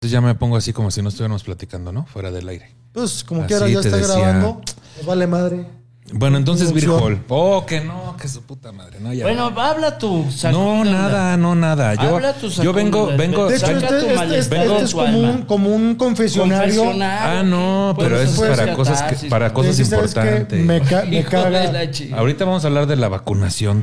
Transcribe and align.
Entonces 0.00 0.12
ya 0.12 0.20
me 0.20 0.32
pongo 0.36 0.56
así 0.56 0.72
como 0.72 0.92
si 0.92 1.02
no 1.02 1.08
estuviéramos 1.08 1.42
platicando, 1.42 1.90
¿no? 1.90 2.06
Fuera 2.06 2.30
del 2.30 2.48
aire. 2.48 2.70
Pues 2.92 3.24
como 3.24 3.40
Así 3.42 3.48
quiera, 3.48 3.66
ya 3.68 3.80
está 3.80 3.96
decía. 3.96 4.14
grabando. 4.16 4.60
Pues 4.94 5.04
vale 5.04 5.26
madre. 5.26 5.66
Bueno, 6.12 6.36
entonces 6.38 6.72
Beer. 6.72 6.88
Hall. 6.88 7.20
Oh, 7.28 7.66
que 7.66 7.80
no, 7.80 8.16
que 8.16 8.28
su 8.28 8.42
puta 8.42 8.70
madre. 8.70 9.00
No, 9.00 9.12
ya. 9.12 9.24
Bueno, 9.24 9.46
habla 9.56 9.98
tu 9.98 10.24
no, 10.52 10.84
nada, 10.84 11.36
no, 11.36 11.56
nada. 11.56 11.94
Yo, 11.96 12.14
Habla 12.14 12.32
tu 12.34 12.48
yo 12.48 12.72
vengo, 12.72 13.08
vengo. 13.18 13.48
De 13.48 13.56
hecho, 13.56 13.72
este, 13.72 13.88
tu 13.88 13.94
este- 13.96 14.14
malestar, 14.14 14.38
este- 14.38 14.56
vengo 14.58 14.72
este 14.74 14.84
es 14.84 14.90
tu 14.92 14.96
como 14.98 15.18
un, 15.18 15.42
como 15.42 15.70
un 15.74 15.94
confesionario. 15.96 16.80
Confesionario. 16.84 17.40
Ah, 17.40 17.42
no, 17.42 17.96
pero 17.98 18.20
eso 18.20 18.44
es 18.46 18.56
para 18.56 18.74
cosas, 18.74 19.02
que, 19.02 19.28
para 19.28 19.52
cosas 19.52 19.80
importantes. 19.80 20.64
Me, 20.64 20.80
ca- 20.80 21.06
me 21.06 21.24
caga. 21.24 21.72
Ahorita 22.16 22.44
vamos 22.44 22.62
a 22.62 22.68
hablar 22.68 22.86
de 22.86 22.94
la 22.94 23.08
vacunación. 23.08 23.82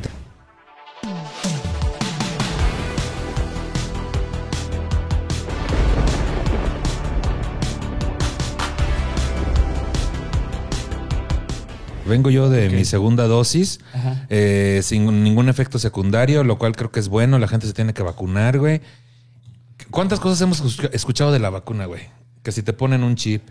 Vengo 12.08 12.30
yo 12.30 12.48
de 12.48 12.70
mi 12.70 12.84
segunda 12.84 13.26
dosis, 13.26 13.80
eh, 14.28 14.80
sin 14.82 15.24
ningún 15.24 15.48
efecto 15.48 15.78
secundario, 15.78 16.44
lo 16.44 16.58
cual 16.58 16.74
creo 16.76 16.90
que 16.90 17.00
es 17.00 17.08
bueno. 17.08 17.38
La 17.38 17.48
gente 17.48 17.66
se 17.66 17.72
tiene 17.72 17.92
que 17.94 18.02
vacunar, 18.02 18.58
güey. 18.58 18.80
¿Cuántas 19.90 20.20
cosas 20.20 20.40
hemos 20.40 20.62
escuch- 20.62 20.90
escuchado 20.92 21.32
de 21.32 21.38
la 21.38 21.50
vacuna, 21.50 21.86
güey? 21.86 22.02
Que 22.42 22.52
si 22.52 22.62
te 22.62 22.72
ponen 22.72 23.02
un 23.02 23.16
chip, 23.16 23.42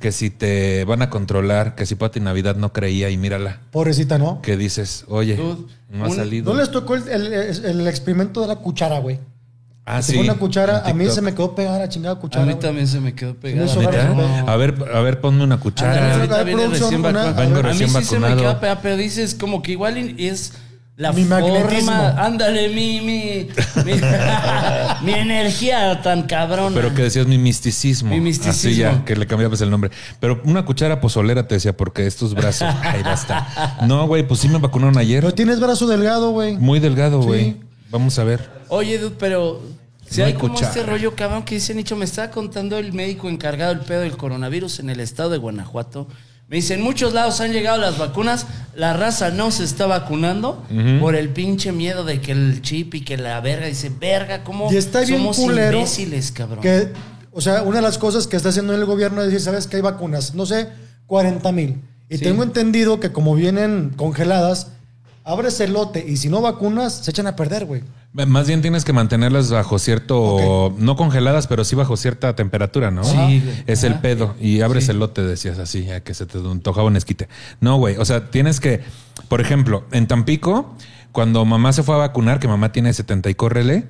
que 0.00 0.12
si 0.12 0.30
te 0.30 0.84
van 0.84 1.02
a 1.02 1.10
controlar, 1.10 1.74
que 1.74 1.84
si 1.86 1.94
Pati 1.94 2.20
Navidad 2.20 2.56
no 2.56 2.72
creía 2.72 3.10
y 3.10 3.16
mírala. 3.16 3.60
Pobrecita, 3.70 4.18
¿no? 4.18 4.40
Que 4.42 4.56
dices, 4.56 5.04
oye, 5.08 5.36
Dude, 5.36 5.66
no 5.90 6.04
ha 6.04 6.08
un- 6.08 6.16
salido. 6.16 6.52
¿No 6.52 6.58
les 6.58 6.70
tocó 6.70 6.94
el, 6.94 7.06
el- 7.08 7.64
el 7.64 7.86
experimento 7.86 8.40
de 8.40 8.46
la 8.48 8.56
cuchara, 8.56 8.98
güey? 8.98 9.18
Ah, 9.92 10.02
sí. 10.02 10.16
una 10.18 10.34
cuchara, 10.34 10.82
a 10.86 10.92
mí 10.94 11.08
se 11.10 11.20
me 11.20 11.32
quedó 11.34 11.54
pegada 11.54 11.78
la 11.80 11.88
chingada 11.88 12.14
A 12.14 12.18
cuchara. 12.18 12.44
mí 12.44 12.52
güey. 12.52 12.62
también 12.62 12.86
se 12.86 13.00
me 13.00 13.14
quedó 13.14 13.34
pegada. 13.34 13.66
hizo 13.66 13.80
¿Neta? 13.80 13.92
raro, 13.92 14.14
No. 14.14 14.48
A 14.48 14.56
ver, 14.56 14.74
a 14.94 15.00
ver, 15.00 15.20
ponme 15.20 15.42
una 15.44 15.58
cuchara. 15.58 16.14
Ándale, 16.14 16.34
A 16.34 16.42
ver, 16.44 16.56
recién 16.68 16.90
una- 16.90 17.70
a 17.70 17.72
mí 17.74 17.86
sí 17.86 18.04
se 18.04 18.18
me 18.20 18.36
queda 18.36 18.60
pegada, 18.60 18.80
pero 18.82 18.96
dices 18.96 19.34
como 19.34 19.62
que 19.62 19.72
igual 19.72 19.96
es 20.18 20.52
la 20.96 21.12
Mi 21.12 21.24
magnetismo. 21.24 21.92
forma. 21.92 22.10
Ándale, 22.24 22.68
mi, 22.68 23.00
mi, 23.00 23.48
mi, 23.84 23.92
mi 25.02 25.12
energía 25.12 26.00
tan 26.02 26.24
cabrona. 26.24 26.74
Pero 26.74 26.94
que 26.94 27.02
decías 27.02 27.26
mi 27.26 27.38
misticismo. 27.38 28.10
Mi 28.10 28.20
misticismo. 28.20 28.70
Así 28.70 28.76
ya, 28.98 29.04
que 29.04 29.16
le 29.16 29.26
cambiabas 29.26 29.60
el 29.62 29.70
nombre. 29.70 29.90
Pero 30.20 30.40
una 30.44 30.64
cuchara 30.64 31.00
pozolera 31.00 31.48
te 31.48 31.54
decía, 31.54 31.76
porque 31.76 32.06
estos 32.06 32.34
brazos. 32.34 32.68
Ay, 32.82 33.02
basta. 33.02 33.78
No, 33.86 34.06
güey, 34.06 34.26
pues 34.28 34.40
sí 34.40 34.48
me 34.48 34.58
vacunaron 34.58 34.98
ayer. 34.98 35.22
Pero 35.22 35.34
tienes 35.34 35.58
brazo 35.58 35.86
delgado, 35.86 36.30
güey. 36.32 36.56
Muy 36.58 36.80
delgado, 36.80 37.22
Sí. 37.22 37.26
güey. 37.28 37.56
Vamos 37.90 38.18
a 38.18 38.24
ver. 38.24 38.48
Oye, 38.68 38.98
dude, 38.98 39.16
pero 39.18 39.60
si 40.10 40.20
No 40.20 40.26
hay 40.26 40.32
hay 40.32 40.38
como 40.38 40.54
cuchara. 40.54 40.68
este 40.72 40.82
rollo 40.84 41.14
cabrón 41.14 41.44
que 41.44 41.54
dice 41.54 41.74
Nicho, 41.74 41.96
me 41.96 42.04
estaba 42.04 42.30
contando 42.30 42.76
el 42.78 42.92
médico 42.92 43.28
encargado 43.28 43.74
del 43.74 43.84
pedo 43.84 44.00
del 44.00 44.16
coronavirus 44.16 44.80
en 44.80 44.90
el 44.90 44.98
estado 45.00 45.30
de 45.30 45.38
Guanajuato. 45.38 46.08
Me 46.48 46.56
dice, 46.56 46.74
en 46.74 46.82
muchos 46.82 47.12
lados 47.14 47.40
han 47.40 47.52
llegado 47.52 47.78
las 47.78 47.96
vacunas, 47.96 48.44
la 48.74 48.92
raza 48.92 49.30
no 49.30 49.52
se 49.52 49.62
está 49.62 49.86
vacunando 49.86 50.64
por 51.00 51.14
el 51.14 51.28
pinche 51.28 51.70
miedo 51.70 52.02
de 52.04 52.20
que 52.20 52.32
el 52.32 52.60
chip 52.60 52.92
y 52.96 53.02
que 53.02 53.16
la 53.16 53.40
verga. 53.40 53.66
Dice, 53.66 53.88
verga, 54.00 54.42
¿cómo 54.42 54.70
Y 54.72 54.76
está 54.76 55.02
bien 55.02 55.18
somos 55.20 55.36
culero 55.36 55.78
imbéciles, 55.78 56.32
cabrón? 56.32 56.60
Que, 56.60 56.88
o 57.30 57.40
sea, 57.40 57.62
una 57.62 57.76
de 57.76 57.82
las 57.82 57.98
cosas 57.98 58.26
que 58.26 58.36
está 58.36 58.48
haciendo 58.48 58.74
el 58.74 58.84
gobierno 58.84 59.20
es 59.20 59.26
decir, 59.28 59.40
¿sabes 59.40 59.68
que 59.68 59.76
hay 59.76 59.82
vacunas? 59.82 60.34
No 60.34 60.44
sé, 60.44 60.68
40 61.06 61.52
mil. 61.52 61.80
Y 62.08 62.16
Sí. 62.18 62.24
tengo 62.24 62.42
entendido 62.42 62.98
que 62.98 63.12
como 63.12 63.36
vienen 63.36 63.92
congeladas, 63.94 64.72
abres 65.24 65.60
el 65.60 65.72
lote 65.72 66.04
y 66.06 66.16
si 66.16 66.28
no 66.28 66.40
vacunas, 66.40 67.04
se 67.04 67.10
echan 67.10 67.26
a 67.26 67.36
perder, 67.36 67.66
güey. 67.66 67.82
Más 68.12 68.48
bien 68.48 68.60
tienes 68.60 68.84
que 68.84 68.92
mantenerlas 68.92 69.50
bajo 69.50 69.78
cierto, 69.78 70.74
no 70.78 70.96
congeladas, 70.96 71.46
pero 71.46 71.64
sí 71.64 71.76
bajo 71.76 71.96
cierta 71.96 72.34
temperatura, 72.34 72.90
¿no? 72.90 73.04
Sí, 73.04 73.16
güey. 73.16 73.64
Es 73.66 73.84
el 73.84 74.00
pedo. 74.00 74.34
Y 74.40 74.62
abres 74.62 74.88
el 74.88 74.98
lote, 74.98 75.22
decías 75.22 75.60
así, 75.60 75.88
a 75.90 76.00
que 76.02 76.14
se 76.14 76.26
te 76.26 76.38
antojaba 76.38 76.88
un 76.88 76.96
esquite. 76.96 77.28
No, 77.60 77.76
güey. 77.76 77.96
O 77.98 78.04
sea, 78.04 78.30
tienes 78.30 78.58
que, 78.58 78.80
por 79.28 79.40
ejemplo, 79.40 79.84
en 79.92 80.08
Tampico, 80.08 80.74
cuando 81.12 81.44
mamá 81.44 81.72
se 81.72 81.84
fue 81.84 81.94
a 81.94 81.98
vacunar, 81.98 82.40
que 82.40 82.48
mamá 82.48 82.72
tiene 82.72 82.92
70 82.92 83.30
y 83.30 83.34
córrele, 83.34 83.84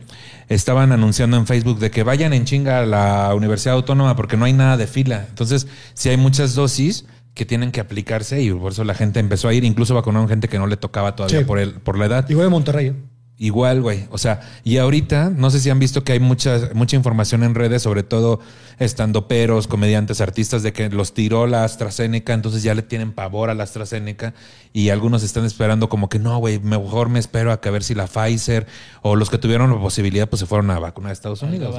estaban 0.50 0.92
anunciando 0.92 1.38
en 1.38 1.46
Facebook 1.46 1.78
de 1.78 1.90
que 1.90 2.02
vayan 2.02 2.34
en 2.34 2.44
chinga 2.44 2.80
a 2.80 2.86
la 2.86 3.34
Universidad 3.34 3.74
Autónoma 3.74 4.16
porque 4.16 4.36
no 4.36 4.44
hay 4.44 4.52
nada 4.52 4.76
de 4.76 4.86
fila. 4.86 5.26
Entonces, 5.30 5.66
si 5.94 6.10
hay 6.10 6.18
muchas 6.18 6.54
dosis 6.54 7.06
que 7.34 7.44
tienen 7.46 7.70
que 7.72 7.80
aplicarse 7.80 8.42
y 8.42 8.52
por 8.52 8.72
eso 8.72 8.84
la 8.84 8.94
gente 8.94 9.20
empezó 9.20 9.48
a 9.48 9.54
ir, 9.54 9.64
incluso 9.64 9.94
vacunaron 9.94 10.28
gente 10.28 10.48
que 10.48 10.58
no 10.58 10.66
le 10.66 10.76
tocaba 10.76 11.14
todavía 11.16 11.40
Sí. 11.40 11.44
por, 11.44 11.58
el, 11.58 11.74
por 11.74 11.96
la 11.98 12.06
edad. 12.06 12.28
Igual 12.28 12.46
de 12.46 12.50
Monterrey. 12.50 12.86
¿eh? 12.88 12.94
Igual, 13.42 13.80
güey. 13.80 14.04
O 14.10 14.18
sea, 14.18 14.40
y 14.64 14.76
ahorita, 14.76 15.30
no 15.34 15.48
sé 15.50 15.60
si 15.60 15.70
han 15.70 15.78
visto 15.78 16.04
que 16.04 16.12
hay 16.12 16.20
mucha, 16.20 16.60
mucha 16.74 16.94
información 16.96 17.42
en 17.42 17.54
redes, 17.54 17.80
sobre 17.80 18.02
todo 18.02 18.40
estandoperos, 18.78 19.66
comediantes, 19.66 20.20
artistas, 20.20 20.62
de 20.62 20.74
que 20.74 20.90
los 20.90 21.14
tiró 21.14 21.46
la 21.46 21.64
AstraZeneca, 21.64 22.34
entonces 22.34 22.62
ya 22.62 22.74
le 22.74 22.82
tienen 22.82 23.12
pavor 23.12 23.48
a 23.48 23.54
la 23.54 23.64
AstraZeneca 23.64 24.34
y 24.74 24.90
algunos 24.90 25.22
están 25.22 25.46
esperando 25.46 25.88
como 25.88 26.08
que 26.10 26.18
no, 26.18 26.36
güey, 26.38 26.58
mejor 26.58 27.08
me 27.08 27.18
espero 27.18 27.52
a 27.52 27.60
que 27.62 27.68
a 27.70 27.72
ver 27.72 27.82
si 27.82 27.94
la 27.94 28.06
Pfizer 28.08 28.66
o 29.00 29.16
los 29.16 29.30
que 29.30 29.38
tuvieron 29.38 29.70
la 29.70 29.80
posibilidad, 29.80 30.28
pues 30.28 30.40
se 30.40 30.46
fueron 30.46 30.70
a 30.70 30.78
vacunar 30.78 31.10
a 31.10 31.12
Estados 31.12 31.40
Unidos. 31.42 31.74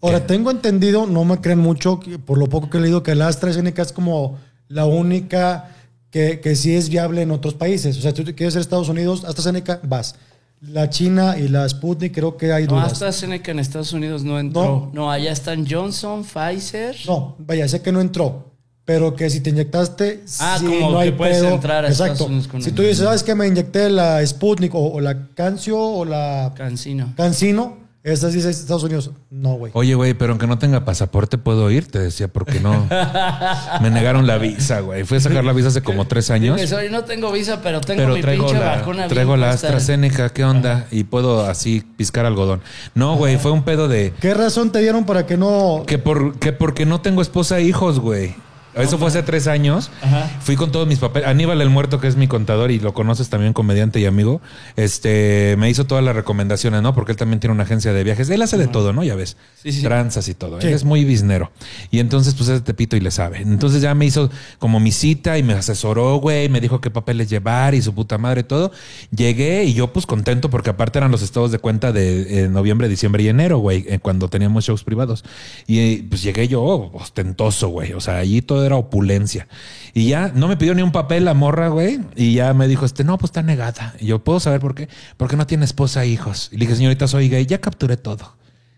Ahora, 0.00 0.26
tengo 0.26 0.50
entendido, 0.50 1.06
no 1.06 1.24
me 1.24 1.38
creen 1.40 1.58
mucho, 1.58 2.00
por 2.24 2.38
lo 2.38 2.46
poco 2.46 2.70
que 2.70 2.78
he 2.78 2.80
leído, 2.80 3.02
que 3.02 3.14
la 3.16 3.26
AstraZeneca 3.26 3.82
es 3.82 3.92
como 3.92 4.38
la 4.68 4.86
única 4.86 5.70
que, 6.10 6.40
que 6.40 6.56
sí 6.56 6.74
es 6.74 6.88
viable 6.88 7.22
en 7.22 7.30
otros 7.30 7.54
países. 7.54 7.96
O 7.98 8.00
sea, 8.00 8.12
tú 8.14 8.24
quieres 8.36 8.56
a 8.56 8.60
Estados 8.60 8.88
Unidos, 8.88 9.24
AstraZeneca, 9.24 9.80
vas. 9.82 10.14
La 10.60 10.90
China 10.90 11.36
y 11.38 11.46
la 11.48 11.68
Sputnik 11.68 12.12
creo 12.14 12.36
que 12.36 12.52
hay 12.52 12.64
No, 12.66 12.74
dudas. 12.76 12.92
AstraZeneca 12.92 13.52
en 13.52 13.60
Estados 13.60 13.92
Unidos 13.92 14.24
no 14.24 14.40
entró. 14.40 14.90
No, 14.92 15.10
allá 15.10 15.30
están 15.30 15.66
Johnson, 15.68 16.24
Pfizer. 16.24 16.96
No, 17.06 17.36
vaya, 17.38 17.68
sé 17.68 17.80
que 17.82 17.92
no 17.92 18.00
entró. 18.00 18.46
Pero 18.84 19.14
que 19.14 19.28
si 19.28 19.40
te 19.40 19.50
inyectaste, 19.50 20.24
Ah, 20.40 20.56
sí, 20.58 20.64
como 20.64 20.92
no 20.92 20.98
hay 20.98 21.10
que 21.10 21.16
puedes 21.16 21.42
pedo. 21.42 21.54
entrar 21.54 21.84
a 21.84 21.88
Exacto. 21.88 22.12
Estados 22.14 22.30
Unidos 22.30 22.48
con 22.48 22.62
si 22.62 22.72
tú 22.72 22.80
dices, 22.82 22.98
¿sabes 23.04 23.22
qué? 23.22 23.34
Me 23.34 23.46
inyecté 23.46 23.88
la 23.90 24.26
Sputnik 24.26 24.74
o, 24.74 24.92
o 24.94 25.00
la 25.00 25.28
Cancio 25.34 25.78
o 25.78 26.04
la 26.06 26.52
Cancino. 26.56 27.12
Cancino, 27.16 27.76
esas 28.04 28.32
dice 28.32 28.48
Estados 28.50 28.84
Unidos. 28.84 29.10
No, 29.30 29.54
güey. 29.54 29.72
Oye, 29.74 29.94
güey, 29.94 30.14
pero 30.14 30.32
aunque 30.32 30.46
no 30.46 30.58
tenga 30.58 30.84
pasaporte, 30.84 31.36
¿puedo 31.36 31.70
ir? 31.70 31.90
Te 31.90 31.98
decía, 31.98 32.28
porque 32.28 32.60
no. 32.60 32.86
Me 33.82 33.90
negaron 33.90 34.26
la 34.26 34.38
visa, 34.38 34.80
güey. 34.80 35.04
Fui 35.04 35.18
a 35.18 35.20
sacar 35.20 35.44
la 35.44 35.52
visa 35.52 35.68
hace 35.68 35.82
como 35.82 36.06
tres 36.06 36.30
años. 36.30 36.56
Dime, 36.56 36.68
soy, 36.68 36.90
no 36.90 37.04
tengo 37.04 37.32
visa, 37.32 37.60
pero 37.62 37.80
tengo 37.80 38.02
Pero 38.02 38.14
mi 38.14 38.20
traigo 38.20 38.46
pinche 38.46 38.60
la, 38.60 38.76
vacuna. 38.76 39.08
traigo 39.08 39.36
la. 39.36 39.50
AstraZeneca, 39.50 40.30
¿qué 40.30 40.44
onda? 40.44 40.86
Y 40.90 41.04
puedo 41.04 41.44
así 41.46 41.82
piscar 41.96 42.24
algodón. 42.24 42.60
No, 42.94 43.16
güey, 43.16 43.36
fue 43.36 43.50
un 43.50 43.62
pedo 43.64 43.88
de 43.88 44.12
¿Qué 44.20 44.32
razón 44.34 44.70
te 44.70 44.78
dieron 44.80 45.04
para 45.04 45.26
que 45.26 45.36
no... 45.36 45.82
que 45.86 45.98
por 45.98 46.38
que 46.38 46.52
porque 46.52 46.86
no 46.86 47.00
tengo 47.00 47.22
esposa 47.22 47.58
e 47.58 47.64
hijos, 47.64 47.98
güey. 47.98 48.34
Eso 48.78 48.98
fue 48.98 49.08
hace 49.08 49.22
tres 49.22 49.46
años. 49.46 49.90
Ajá. 50.02 50.30
Fui 50.40 50.56
con 50.56 50.72
todos 50.72 50.86
mis 50.86 50.98
papeles. 50.98 51.28
Aníbal 51.28 51.60
el 51.60 51.70
Muerto, 51.70 52.00
que 52.00 52.08
es 52.08 52.16
mi 52.16 52.28
contador 52.28 52.70
y 52.70 52.78
lo 52.78 52.94
conoces 52.94 53.28
también, 53.28 53.52
comediante 53.52 54.00
y 54.00 54.06
amigo, 54.06 54.40
este 54.76 55.56
me 55.58 55.68
hizo 55.70 55.86
todas 55.86 56.04
las 56.04 56.14
recomendaciones, 56.14 56.82
¿no? 56.82 56.94
Porque 56.94 57.12
él 57.12 57.18
también 57.18 57.40
tiene 57.40 57.54
una 57.54 57.64
agencia 57.64 57.92
de 57.92 58.04
viajes. 58.04 58.30
Él 58.30 58.42
hace 58.42 58.56
de 58.56 58.68
todo, 58.68 58.92
¿no? 58.92 59.04
Ya 59.04 59.14
ves. 59.14 59.36
Sí, 59.62 59.72
sí. 59.72 59.82
Tranzas 59.82 60.28
y 60.28 60.34
todo. 60.34 60.60
Sí. 60.60 60.68
Él 60.68 60.74
es 60.74 60.84
muy 60.84 61.04
biznero. 61.04 61.50
Y 61.90 61.98
entonces, 61.98 62.34
pues 62.34 62.48
es 62.48 62.60
de 62.60 62.60
Tepito 62.60 62.96
y 62.96 63.00
le 63.00 63.10
sabe. 63.10 63.38
Entonces 63.42 63.82
ya 63.82 63.94
me 63.94 64.06
hizo 64.06 64.30
como 64.58 64.80
mi 64.80 64.92
cita 64.92 65.38
y 65.38 65.42
me 65.42 65.54
asesoró, 65.54 66.16
güey. 66.16 66.48
Me 66.48 66.60
dijo 66.60 66.80
qué 66.80 66.90
papeles 66.90 67.28
llevar 67.30 67.74
y 67.74 67.82
su 67.82 67.94
puta 67.94 68.18
madre 68.18 68.42
todo. 68.42 68.72
Llegué 69.14 69.64
y 69.64 69.74
yo, 69.74 69.92
pues 69.92 70.06
contento, 70.06 70.50
porque 70.50 70.70
aparte 70.70 70.98
eran 70.98 71.10
los 71.10 71.22
estados 71.22 71.50
de 71.50 71.58
cuenta 71.58 71.92
de 71.92 72.44
eh, 72.44 72.48
noviembre, 72.48 72.88
diciembre 72.88 73.22
y 73.22 73.28
enero, 73.28 73.58
güey, 73.58 73.84
eh, 73.88 73.98
cuando 73.98 74.28
teníamos 74.28 74.64
shows 74.64 74.84
privados. 74.84 75.24
Y 75.66 75.78
eh, 75.78 76.06
pues 76.08 76.22
llegué 76.22 76.48
yo 76.48 76.62
ostentoso, 76.62 77.68
güey. 77.68 77.92
O 77.92 78.00
sea, 78.00 78.18
allí 78.18 78.42
todo 78.42 78.64
era 78.68 78.76
opulencia. 78.76 79.48
Y 79.94 80.08
ya 80.08 80.30
no 80.34 80.48
me 80.48 80.56
pidió 80.56 80.74
ni 80.74 80.82
un 80.82 80.92
papel 80.92 81.24
la 81.24 81.34
morra, 81.34 81.68
güey. 81.68 82.00
Y 82.16 82.34
ya 82.34 82.54
me 82.54 82.68
dijo, 82.68 82.84
este, 82.84 83.04
no, 83.04 83.18
pues 83.18 83.30
está 83.30 83.42
negada. 83.42 83.94
Y 83.98 84.06
yo, 84.06 84.22
¿puedo 84.22 84.40
saber 84.40 84.60
por 84.60 84.74
qué? 84.74 84.88
Porque 85.16 85.36
no 85.36 85.46
tiene 85.46 85.64
esposa 85.64 86.04
e 86.04 86.08
hijos. 86.08 86.48
Y 86.52 86.56
le 86.56 86.66
dije, 86.66 86.76
señorita, 86.76 87.08
soy 87.08 87.28
gay. 87.28 87.46
Ya 87.46 87.60
capturé 87.60 87.96
todo. 87.96 88.36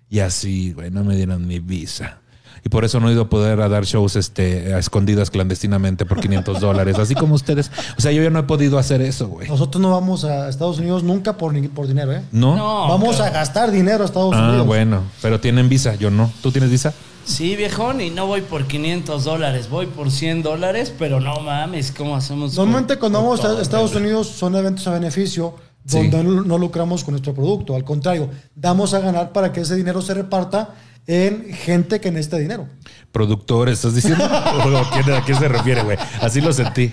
Y 0.09 0.21
así, 0.21 0.73
güey, 0.73 0.91
no 0.91 1.05
me 1.05 1.15
dieron 1.15 1.47
mi 1.47 1.61
visa. 1.61 2.21
Y 2.65 2.69
por 2.69 2.85
eso 2.85 3.01
no 3.01 3.09
he 3.09 3.13
ido 3.13 3.23
a 3.23 3.29
poder 3.29 3.61
a 3.61 3.69
dar 3.69 3.85
shows 3.85 4.17
este, 4.17 4.75
a 4.75 4.79
escondidas 4.79 5.31
clandestinamente 5.31 6.05
por 6.05 6.21
500 6.21 6.61
dólares, 6.61 6.99
así 6.99 7.15
como 7.15 7.35
ustedes. 7.35 7.71
O 7.97 8.01
sea, 8.01 8.13
yo 8.13 8.23
ya 8.23 8.31
no 8.31 8.41
he 8.41 8.43
podido 8.43 8.79
hacer 8.79 9.01
eso, 9.01 9.29
güey. 9.29 9.49
Nosotros 9.49 9.81
no 9.81 9.91
vamos 9.91 10.25
a 10.25 10.49
Estados 10.49 10.79
Unidos 10.79 11.03
nunca 11.03 11.37
por, 11.37 11.55
por 11.71 11.87
dinero, 11.87 12.13
¿eh? 12.13 12.23
¿No? 12.33 12.57
No, 12.57 12.89
vamos 12.89 13.17
claro. 13.17 13.31
a 13.31 13.39
gastar 13.39 13.71
dinero 13.71 14.03
a 14.03 14.07
Estados 14.07 14.35
ah, 14.37 14.49
Unidos. 14.49 14.67
bueno, 14.67 15.05
pero 15.23 15.41
tienen 15.41 15.69
visa, 15.69 15.95
yo 15.95 16.11
no. 16.11 16.31
¿Tú 16.43 16.53
tienes 16.53 16.71
visa? 16.71 16.93
Sí, 17.31 17.55
viejón, 17.55 18.01
y 18.01 18.11
no 18.11 18.27
voy 18.27 18.41
por 18.41 18.67
500 18.67 19.23
dólares, 19.25 19.71
voy 19.71 19.87
por 19.87 20.11
100 20.11 20.43
dólares, 20.43 20.93
pero 20.99 21.21
no 21.21 21.39
mames, 21.41 21.93
¿cómo 21.93 22.17
hacemos? 22.17 22.55
Normalmente 22.57 22.95
con- 22.95 23.13
cuando 23.13 23.23
vamos 23.23 23.45
a 23.45 23.63
Estados? 23.63 23.95
Unidos 23.95 24.27
son 24.29 24.57
eventos 24.57 24.87
a 24.89 24.91
beneficio 24.93 25.55
Sí. 25.87 26.09
donde 26.09 26.25
no, 26.25 26.43
no 26.43 26.59
lucramos 26.59 27.05
con 27.05 27.13
nuestro 27.13 27.33
producto. 27.33 27.75
Al 27.77 27.85
contrario, 27.85 28.29
damos 28.55 28.95
a 28.95 29.01
ganar 29.01 29.33
para 29.33 29.53
que 29.53 29.61
ese 29.61 29.77
dinero 29.77 30.03
se 30.03 30.13
reparta 30.15 30.75
en 31.13 31.53
gente 31.53 32.01
que 32.01 32.13
necesita 32.13 32.37
dinero. 32.39 32.69
Productor, 33.11 33.69
¿estás 33.69 33.97
diciendo? 33.97 34.23
¿O 34.25 34.77
a 34.79 34.91
quién- 34.91 35.11
¿A 35.17 35.25
qué 35.25 35.35
se 35.35 35.49
refiere, 35.49 35.83
güey? 35.83 35.99
Así 36.21 36.41
lo 36.41 36.53
sentí. 36.53 36.93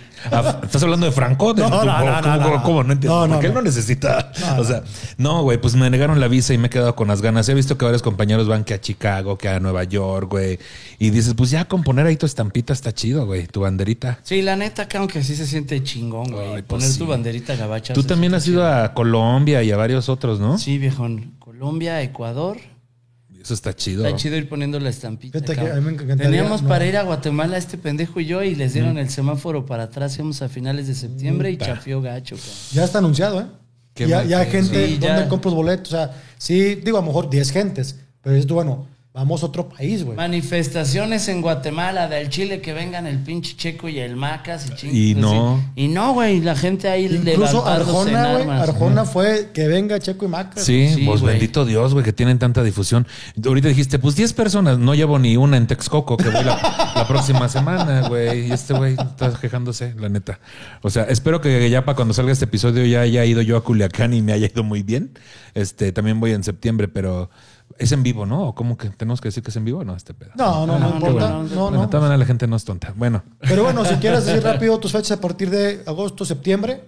¿Estás 0.64 0.82
hablando 0.82 1.06
de 1.06 1.12
Franco? 1.12 1.54
No, 1.54 1.70
no, 1.70 1.80
¿Cómo, 1.80 1.86
no, 1.86 2.22
no, 2.22 2.22
cómo- 2.44 2.56
no. 2.58 2.64
cómo? 2.64 2.84
No 2.84 2.94
entiendo. 2.94 3.20
No, 3.20 3.28
no, 3.28 3.34
Porque 3.36 3.48
él 3.48 3.54
no. 3.54 3.60
no 3.60 3.66
necesita. 3.66 4.32
No, 4.42 4.62
o 4.62 4.64
sea, 4.64 4.82
no, 5.18 5.44
güey, 5.44 5.60
pues 5.62 5.76
me 5.76 5.88
negaron 5.92 6.20
la 6.20 6.28
visa 6.28 6.56
y 6.56 6.58
me 6.58 6.66
he 6.68 6.70
quedado 6.72 6.96
con 6.96 7.08
las 7.10 7.22
ganas. 7.22 7.48
He 7.50 7.54
visto 7.54 7.78
que 7.78 7.86
varios 7.86 8.02
compañeros 8.02 8.48
van 8.48 8.64
que 8.64 8.74
a 8.74 8.82
Chicago, 8.82 9.38
que 9.38 9.50
a 9.50 9.60
Nueva 9.60 9.84
York, 9.84 10.32
güey. 10.32 10.58
Y 10.98 11.12
dices, 11.12 11.36
pues 11.36 11.52
ya 11.52 11.66
con 11.66 11.84
poner 11.84 12.08
ahí 12.08 12.18
tu 12.18 12.26
estampita 12.26 12.74
está 12.74 12.92
chido, 12.92 13.28
güey, 13.28 13.46
tu 13.46 13.60
banderita. 13.62 14.18
Sí, 14.24 14.42
la 14.42 14.56
neta, 14.56 14.84
acá 14.84 14.98
aunque 14.98 15.24
sí 15.24 15.36
se 15.36 15.46
siente 15.46 15.84
chingón, 15.84 16.32
güey. 16.32 16.48
Pues 16.54 16.64
Poner 16.64 16.90
sí. 16.90 16.98
tu 16.98 17.06
banderita 17.06 17.56
gabacha. 17.56 17.94
Tú 17.94 18.02
también 18.04 18.34
has 18.34 18.48
ido 18.48 18.66
a 18.66 18.96
Colombia 18.96 19.62
y 19.62 19.70
a 19.72 19.78
varios 19.78 20.10
otros, 20.10 20.40
¿no? 20.40 20.58
Sí, 20.58 20.80
viejón. 20.80 21.34
Colombia, 21.38 22.02
Ecuador. 22.02 22.58
Eso 23.48 23.54
está 23.54 23.74
chido. 23.74 24.06
Está 24.06 24.18
chido 24.18 24.36
ir 24.36 24.50
poniendo 24.50 24.78
la 24.78 24.90
estampita. 24.90 25.40
Fíjate 25.40 25.54
que 25.54 25.58
cabrón. 25.68 25.78
a 25.78 25.80
mí 25.80 25.86
me 25.86 25.92
encantaría- 25.94 26.24
Teníamos 26.26 26.64
no. 26.64 26.68
para 26.68 26.86
ir 26.86 26.98
a 26.98 27.04
Guatemala 27.04 27.58
este 27.58 27.78
pendejo 27.78 28.20
y 28.20 28.26
yo 28.26 28.44
y 28.44 28.56
les 28.56 28.74
dieron 28.74 28.98
el 28.98 29.10
semáforo 29.10 29.66
para 29.66 29.84
atrás. 29.84 30.16
Íbamos 30.18 30.42
a 30.42 30.50
finales 30.50 30.88
de 30.88 30.96
septiembre 30.96 31.50
y 31.52 31.54
Puta. 31.56 31.68
chafió 31.68 32.02
gacho, 32.02 32.36
cabrón. 32.36 32.54
Ya 32.74 32.84
está 32.84 32.98
anunciado, 32.98 33.40
¿eh? 33.40 33.46
Qué 33.94 34.06
ya, 34.06 34.26
ya 34.26 34.44
gente 34.44 34.86
Sí, 34.88 34.92
donde 34.98 35.22
ya. 35.22 35.30
compras 35.30 35.54
boletos. 35.54 35.94
O 35.94 35.96
sea, 35.96 36.12
sí, 36.38 36.76
digo, 36.76 36.98
a 36.98 37.02
lo 37.02 37.08
mejor 37.08 37.30
10 37.30 37.50
gentes. 37.52 37.96
Pero 38.22 38.46
tú, 38.46 38.56
bueno, 38.56 38.86
vamos 39.14 39.42
a 39.42 39.48
otro 39.48 39.68
país, 39.68 40.04
güey. 40.04 40.16
Manifestaciones 40.16 41.28
en 41.28 41.42
Guatemala 41.42 42.08
del 42.08 42.30
Chile 42.30 42.62
que 42.62 42.72
vengan 42.74 43.08
el 43.08 43.18
pinche 43.18 43.56
Checo 43.58 43.90
y 43.90 43.98
el 44.00 44.16
Macas 44.16 44.68
y 44.68 44.70
ching- 44.74 44.94
Y 44.94 45.16
no. 45.16 45.60
Y 45.76 45.88
no, 45.88 46.14
güey, 46.14 46.40
la 46.42 46.56
gente 46.56 46.88
ahí 46.88 47.06
Incluso 47.06 47.66
levantándose 47.66 48.10
en 48.10 48.16
Arjona, 48.16 48.34
güey. 48.44 48.58
Arjona 48.60 49.06
fue 49.06 49.50
que 49.54 49.68
venga 49.68 50.00
Checo 50.00 50.26
y 50.26 50.28
Maca. 50.28 50.62
Sí, 50.62 50.90
Sí, 50.94 51.06
pues 51.06 51.22
bendito 51.24 51.66
Dios, 51.66 51.94
güey, 51.94 52.06
que 52.06 52.14
tienen 52.14 52.38
tanta 52.38 52.64
difusión. 52.64 53.08
Ahorita 53.44 53.68
dijiste, 53.70 53.98
pues 53.98 54.16
10 54.16 54.34
personas, 54.34 54.78
no 54.78 54.94
llevo 54.94 55.18
ni 55.18 55.36
una 55.36 55.58
en 55.58 55.66
Texcoco, 55.66 56.16
que 56.16 56.30
voy 56.30 56.44
la, 56.44 56.92
la 56.96 57.06
próxima 57.08 57.50
semana, 57.50 58.08
güey. 58.10 58.48
Y 58.48 58.52
este 58.52 58.74
güey 58.76 58.94
está 59.00 59.34
quejándose, 59.40 59.96
la 59.98 60.10
neta. 60.10 60.40
O 60.84 60.92
sea, 60.92 61.04
espero 61.06 61.42
que 61.42 61.68
ya 61.72 61.86
para 61.86 61.96
cuando 61.96 62.14
salga 62.14 62.32
este 62.32 62.46
episodio 62.46 62.86
ya 62.86 63.02
haya 63.02 63.26
ido 63.26 63.42
yo 63.42 63.58
a 63.58 63.64
Culiacán 63.64 64.14
y 64.14 64.22
me 64.22 64.34
haya 64.34 64.46
ido 64.46 64.64
muy 64.64 64.84
bien. 64.84 65.18
Este, 65.56 65.92
también 65.92 66.20
voy 66.20 66.34
en 66.34 66.44
septiembre, 66.44 66.88
pero 66.88 67.32
es 67.80 67.92
en 67.92 68.04
vivo, 68.04 68.26
¿no? 68.26 68.48
¿O 68.48 68.56
cómo 68.56 68.78
que 68.78 68.90
tenemos 68.90 69.22
que 69.22 69.30
decir 69.30 69.44
que 69.44 69.50
es 69.52 69.56
en 69.56 69.66
vivo? 69.66 69.84
No, 69.84 69.96
este 69.96 70.14
pedo. 70.14 70.32
No, 70.36 70.66
no, 70.68 70.76
Ah, 70.76 70.80
no 70.80 70.90
qué 70.90 70.96
importa. 70.98 71.26
bueno. 71.38 71.44
No, 71.56 71.62
bueno, 71.64 71.78
no. 71.84 71.90
también 71.90 72.20
la 72.20 72.26
gente 72.26 72.48
no 72.48 72.56
es 72.56 72.64
tonta. 72.66 72.94
Bueno, 72.96 73.24
Pero 73.42 73.64
bueno, 73.64 73.86
si 73.86 73.96
quieres 73.96 74.26
decir 74.26 74.44
rápido 74.44 74.80
tus 74.80 74.92
fechas 74.92 75.12
a 75.18 75.22
partir 75.22 75.50
de 75.50 75.84
agosto, 75.86 76.26
septiembre. 76.26 76.84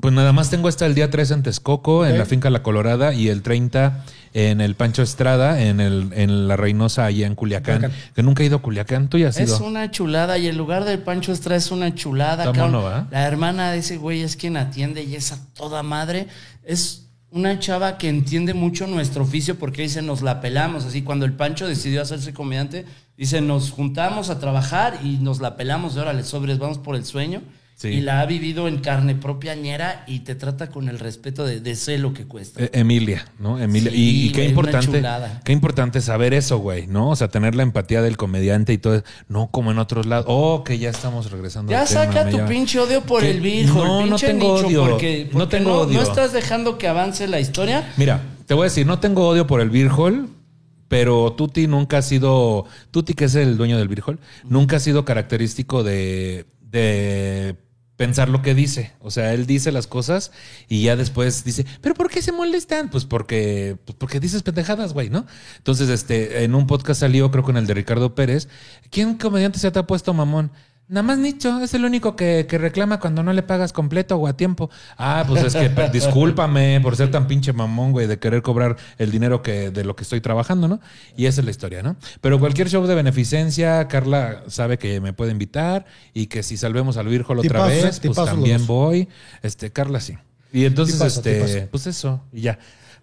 Pues 0.00 0.12
nada 0.12 0.32
más 0.32 0.50
tengo 0.50 0.66
hasta 0.68 0.86
el 0.86 0.94
día 0.96 1.08
3 1.08 1.30
en 1.30 1.42
Texcoco, 1.44 2.04
en 2.04 2.18
la 2.18 2.26
finca 2.26 2.50
La 2.50 2.64
Colorada, 2.64 3.14
y 3.14 3.28
el 3.28 3.42
30 3.42 4.04
en 4.34 4.60
el 4.60 4.74
Pancho 4.74 5.02
Estrada, 5.02 5.62
en, 5.62 5.78
el, 5.78 6.10
en 6.14 6.48
la 6.48 6.56
Reynosa, 6.56 7.04
allá 7.04 7.28
en 7.28 7.36
Culiacán. 7.36 7.76
Culiacán. 7.76 7.98
Que 8.16 8.22
nunca 8.24 8.42
he 8.42 8.46
ido 8.46 8.56
a 8.56 8.60
Culiacán. 8.62 9.08
¿Tú 9.08 9.18
ya 9.18 9.28
has 9.28 9.38
Es 9.38 9.50
ido? 9.50 9.64
una 9.64 9.92
chulada 9.92 10.36
y 10.36 10.48
el 10.48 10.56
lugar 10.56 10.84
del 10.84 10.98
Pancho 10.98 11.30
Estrada 11.32 11.56
es 11.56 11.70
una 11.70 11.94
chulada. 11.94 12.52
Mono, 12.52 12.82
¿va? 12.82 13.06
La 13.12 13.22
hermana 13.24 13.70
de 13.70 13.78
ese 13.78 13.96
güey 13.96 14.22
es 14.22 14.34
quien 14.34 14.56
atiende 14.56 15.04
y 15.04 15.14
es 15.14 15.30
a 15.30 15.38
toda 15.54 15.84
madre. 15.84 16.26
Es 16.64 17.03
una 17.34 17.58
chava 17.58 17.98
que 17.98 18.08
entiende 18.08 18.54
mucho 18.54 18.86
nuestro 18.86 19.24
oficio 19.24 19.58
porque 19.58 19.82
dice 19.82 20.02
nos 20.02 20.22
la 20.22 20.40
pelamos. 20.40 20.84
Así 20.84 21.02
cuando 21.02 21.26
el 21.26 21.32
Pancho 21.32 21.66
decidió 21.66 22.00
hacerse 22.00 22.32
comediante, 22.32 22.86
dice 23.16 23.40
nos 23.40 23.72
juntamos 23.72 24.30
a 24.30 24.38
trabajar 24.38 25.00
y 25.02 25.16
nos 25.16 25.40
la 25.40 25.56
pelamos 25.56 25.96
de 25.96 26.02
órale 26.02 26.22
sobres, 26.22 26.60
vamos 26.60 26.78
por 26.78 26.94
el 26.94 27.04
sueño. 27.04 27.42
Sí. 27.76 27.88
Y 27.88 28.00
la 28.02 28.20
ha 28.20 28.26
vivido 28.26 28.68
en 28.68 28.78
carne 28.78 29.16
propia 29.16 29.54
ñera 29.56 30.04
y 30.06 30.20
te 30.20 30.36
trata 30.36 30.70
con 30.70 30.88
el 30.88 30.98
respeto 31.00 31.44
de, 31.44 31.60
de 31.60 31.74
sé 31.74 31.98
lo 31.98 32.14
que 32.14 32.24
cuesta. 32.24 32.62
Eh, 32.62 32.70
Emilia, 32.72 33.24
¿no? 33.40 33.58
Emilia. 33.58 33.90
Sí, 33.90 33.96
y, 33.96 34.26
y 34.28 34.32
qué 34.32 34.44
importante, 34.44 35.02
qué 35.44 35.52
importante 35.52 36.00
saber 36.00 36.34
eso, 36.34 36.58
güey, 36.58 36.86
¿no? 36.86 37.10
O 37.10 37.16
sea, 37.16 37.28
tener 37.28 37.54
la 37.56 37.64
empatía 37.64 38.00
del 38.00 38.16
comediante 38.16 38.72
y 38.72 38.78
todo, 38.78 39.02
no 39.28 39.48
como 39.48 39.72
en 39.72 39.78
otros 39.78 40.06
lados. 40.06 40.26
Oh, 40.28 40.62
que 40.64 40.78
ya 40.78 40.88
estamos 40.90 41.30
regresando. 41.32 41.72
Ya 41.72 41.80
al 41.82 41.88
saca 41.88 42.30
tu 42.30 42.46
pinche 42.46 42.78
odio 42.78 43.02
por 43.02 43.22
¿Qué? 43.22 43.32
el 43.32 43.40
viejo, 43.40 43.84
No, 43.84 44.00
el 44.04 44.10
no 44.10 44.16
tengo 44.18 44.54
nicho, 44.54 44.66
odio. 44.68 44.90
porque, 44.90 45.30
No 45.32 45.48
tengo 45.48 45.70
no, 45.70 45.76
odio. 45.80 45.98
no 45.98 46.02
estás 46.02 46.32
dejando 46.32 46.78
que 46.78 46.86
avance 46.86 47.26
la 47.26 47.40
historia. 47.40 47.92
Mira, 47.96 48.22
te 48.46 48.54
voy 48.54 48.62
a 48.62 48.64
decir, 48.64 48.86
no 48.86 49.00
tengo 49.00 49.26
odio 49.26 49.46
por 49.48 49.60
el 49.60 49.90
Hall, 49.90 50.28
pero 50.88 51.32
Tuti 51.32 51.66
nunca 51.66 51.98
ha 51.98 52.02
sido, 52.02 52.66
Tuti 52.92 53.14
que 53.14 53.24
es 53.24 53.34
el 53.34 53.56
dueño 53.56 53.78
del 53.78 53.88
Hall, 54.06 54.20
nunca 54.44 54.76
ha 54.76 54.80
sido 54.80 55.04
característico 55.04 55.82
de, 55.82 56.46
de 56.74 57.56
pensar 57.96 58.28
lo 58.28 58.42
que 58.42 58.54
dice. 58.54 58.92
O 59.00 59.10
sea, 59.10 59.32
él 59.32 59.46
dice 59.46 59.70
las 59.72 59.86
cosas 59.86 60.32
y 60.68 60.82
ya 60.82 60.96
después 60.96 61.44
dice, 61.44 61.64
pero 61.80 61.94
¿por 61.94 62.10
qué 62.10 62.20
se 62.20 62.32
molestan? 62.32 62.90
Pues 62.90 63.04
porque, 63.04 63.76
pues 63.84 63.96
porque 63.96 64.20
dices 64.20 64.42
pendejadas, 64.42 64.92
güey, 64.92 65.10
¿no? 65.10 65.26
Entonces, 65.58 65.88
este, 65.88 66.44
en 66.44 66.54
un 66.54 66.66
podcast 66.66 67.00
salió, 67.00 67.30
creo 67.30 67.44
que 67.44 67.52
en 67.52 67.58
el 67.58 67.66
de 67.66 67.74
Ricardo 67.74 68.14
Pérez, 68.14 68.48
¿quién 68.90 69.16
comediante 69.16 69.58
se 69.58 69.70
te 69.70 69.78
ha 69.78 69.86
puesto 69.86 70.12
mamón? 70.12 70.50
Nada 70.86 71.02
más 71.02 71.18
Nicho, 71.18 71.62
es 71.62 71.72
el 71.72 71.86
único 71.86 72.14
que, 72.14 72.46
que 72.46 72.58
reclama 72.58 73.00
cuando 73.00 73.22
no 73.22 73.32
le 73.32 73.42
pagas 73.42 73.72
completo 73.72 74.16
o 74.16 74.26
a 74.26 74.36
tiempo. 74.36 74.70
Ah, 74.98 75.24
pues 75.26 75.42
es 75.42 75.54
que 75.54 75.70
discúlpame 75.90 76.78
por 76.82 76.94
ser 76.94 77.10
tan 77.10 77.26
pinche 77.26 77.54
mamón, 77.54 77.92
güey, 77.92 78.06
de 78.06 78.18
querer 78.18 78.42
cobrar 78.42 78.76
el 78.98 79.10
dinero 79.10 79.40
que 79.40 79.70
de 79.70 79.82
lo 79.82 79.96
que 79.96 80.02
estoy 80.02 80.20
trabajando, 80.20 80.68
¿no? 80.68 80.80
Y 81.16 81.24
esa 81.24 81.40
es 81.40 81.46
la 81.46 81.50
historia, 81.50 81.82
¿no? 81.82 81.96
Pero 82.20 82.38
cualquier 82.38 82.68
show 82.68 82.86
de 82.86 82.94
beneficencia, 82.94 83.88
Carla 83.88 84.42
sabe 84.48 84.76
que 84.76 85.00
me 85.00 85.14
puede 85.14 85.32
invitar 85.32 85.86
y 86.12 86.26
que 86.26 86.42
si 86.42 86.58
salvemos 86.58 86.98
al 86.98 87.08
Virgol 87.08 87.38
otra 87.38 87.66
Tipazos, 87.66 87.72
¿eh? 87.72 87.84
vez, 87.84 88.00
pues 88.00 88.16
también 88.16 88.66
voy. 88.66 89.08
Este, 89.42 89.70
Carla 89.70 90.00
sí. 90.00 90.18
Y 90.52 90.66
entonces, 90.66 91.00
este, 91.00 91.66
pues 91.70 91.86
eso, 91.86 92.22
y 92.30 92.42
ya. 92.42 92.58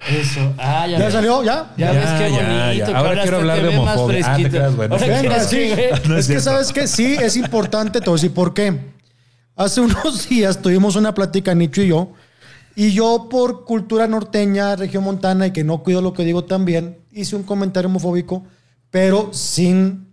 Eso. 0.10 0.54
Ah, 0.58 0.88
ya, 0.88 0.98
¿Ya 0.98 1.06
ves. 1.06 1.14
salió? 1.14 1.44
¿Ya? 1.44 1.74
Ya, 1.78 1.94
Ya, 1.94 2.00
ves 2.00 2.10
qué 2.18 2.32
ya, 2.36 2.66
bonito. 2.66 2.92
ya. 2.92 2.98
Ahora 2.98 3.22
quiero 3.22 3.38
hablar 3.38 3.62
de 3.62 3.78
homofobia. 3.78 4.34
Ah, 4.34 4.38
te 4.38 4.50
creas. 4.50 4.76
Venga, 4.78 5.40
sí. 5.42 5.58
que. 5.58 5.92
No 6.08 6.18
es 6.18 6.28
es 6.30 6.36
que 6.36 6.42
sabes 6.42 6.74
que 6.74 6.88
sí, 6.88 7.16
es 7.20 7.38
importante, 7.38 8.00
a 8.06 8.12
decir 8.12 8.34
por 8.34 8.54
qué. 8.54 8.80
Hace 9.56 9.82
unos 9.82 10.28
días 10.30 10.62
tuvimos 10.62 10.96
una 10.96 11.14
plática, 11.14 11.54
Nicho 11.54 11.82
y 11.84 11.90
yo, 11.90 12.14
y 12.76 12.94
yo 12.94 13.28
por 13.30 13.66
cultura 13.66 14.08
norteña, 14.08 14.76
región 14.76 15.04
montana, 15.04 15.48
y 15.48 15.52
que 15.52 15.64
no 15.64 15.84
cuido 15.84 16.02
lo 16.02 16.14
que 16.14 16.24
digo 16.24 16.46
también, 16.46 16.98
hice 17.12 17.36
un 17.36 17.44
comentario 17.44 17.90
homofóbico, 17.90 18.44
pero 18.90 19.32
sin 19.34 20.08